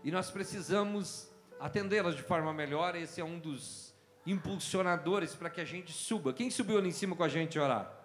E 0.04 0.12
nós 0.12 0.30
precisamos 0.30 1.32
atendê-las 1.62 2.16
de 2.16 2.24
forma 2.24 2.52
melhor. 2.54 2.94
Esse 2.94 3.22
é 3.22 3.24
um 3.24 3.40
dos 3.40 3.96
impulsionadores 4.26 5.34
para 5.34 5.50
que 5.50 5.62
a 5.62 5.66
gente 5.66 5.94
suba. 5.94 6.34
Quem 6.34 6.52
subiu 6.52 6.78
ali 6.78 6.90
em 6.90 6.92
cima 6.92 7.16
com 7.16 7.24
a 7.24 7.30
gente 7.30 7.58
orar? 7.58 8.01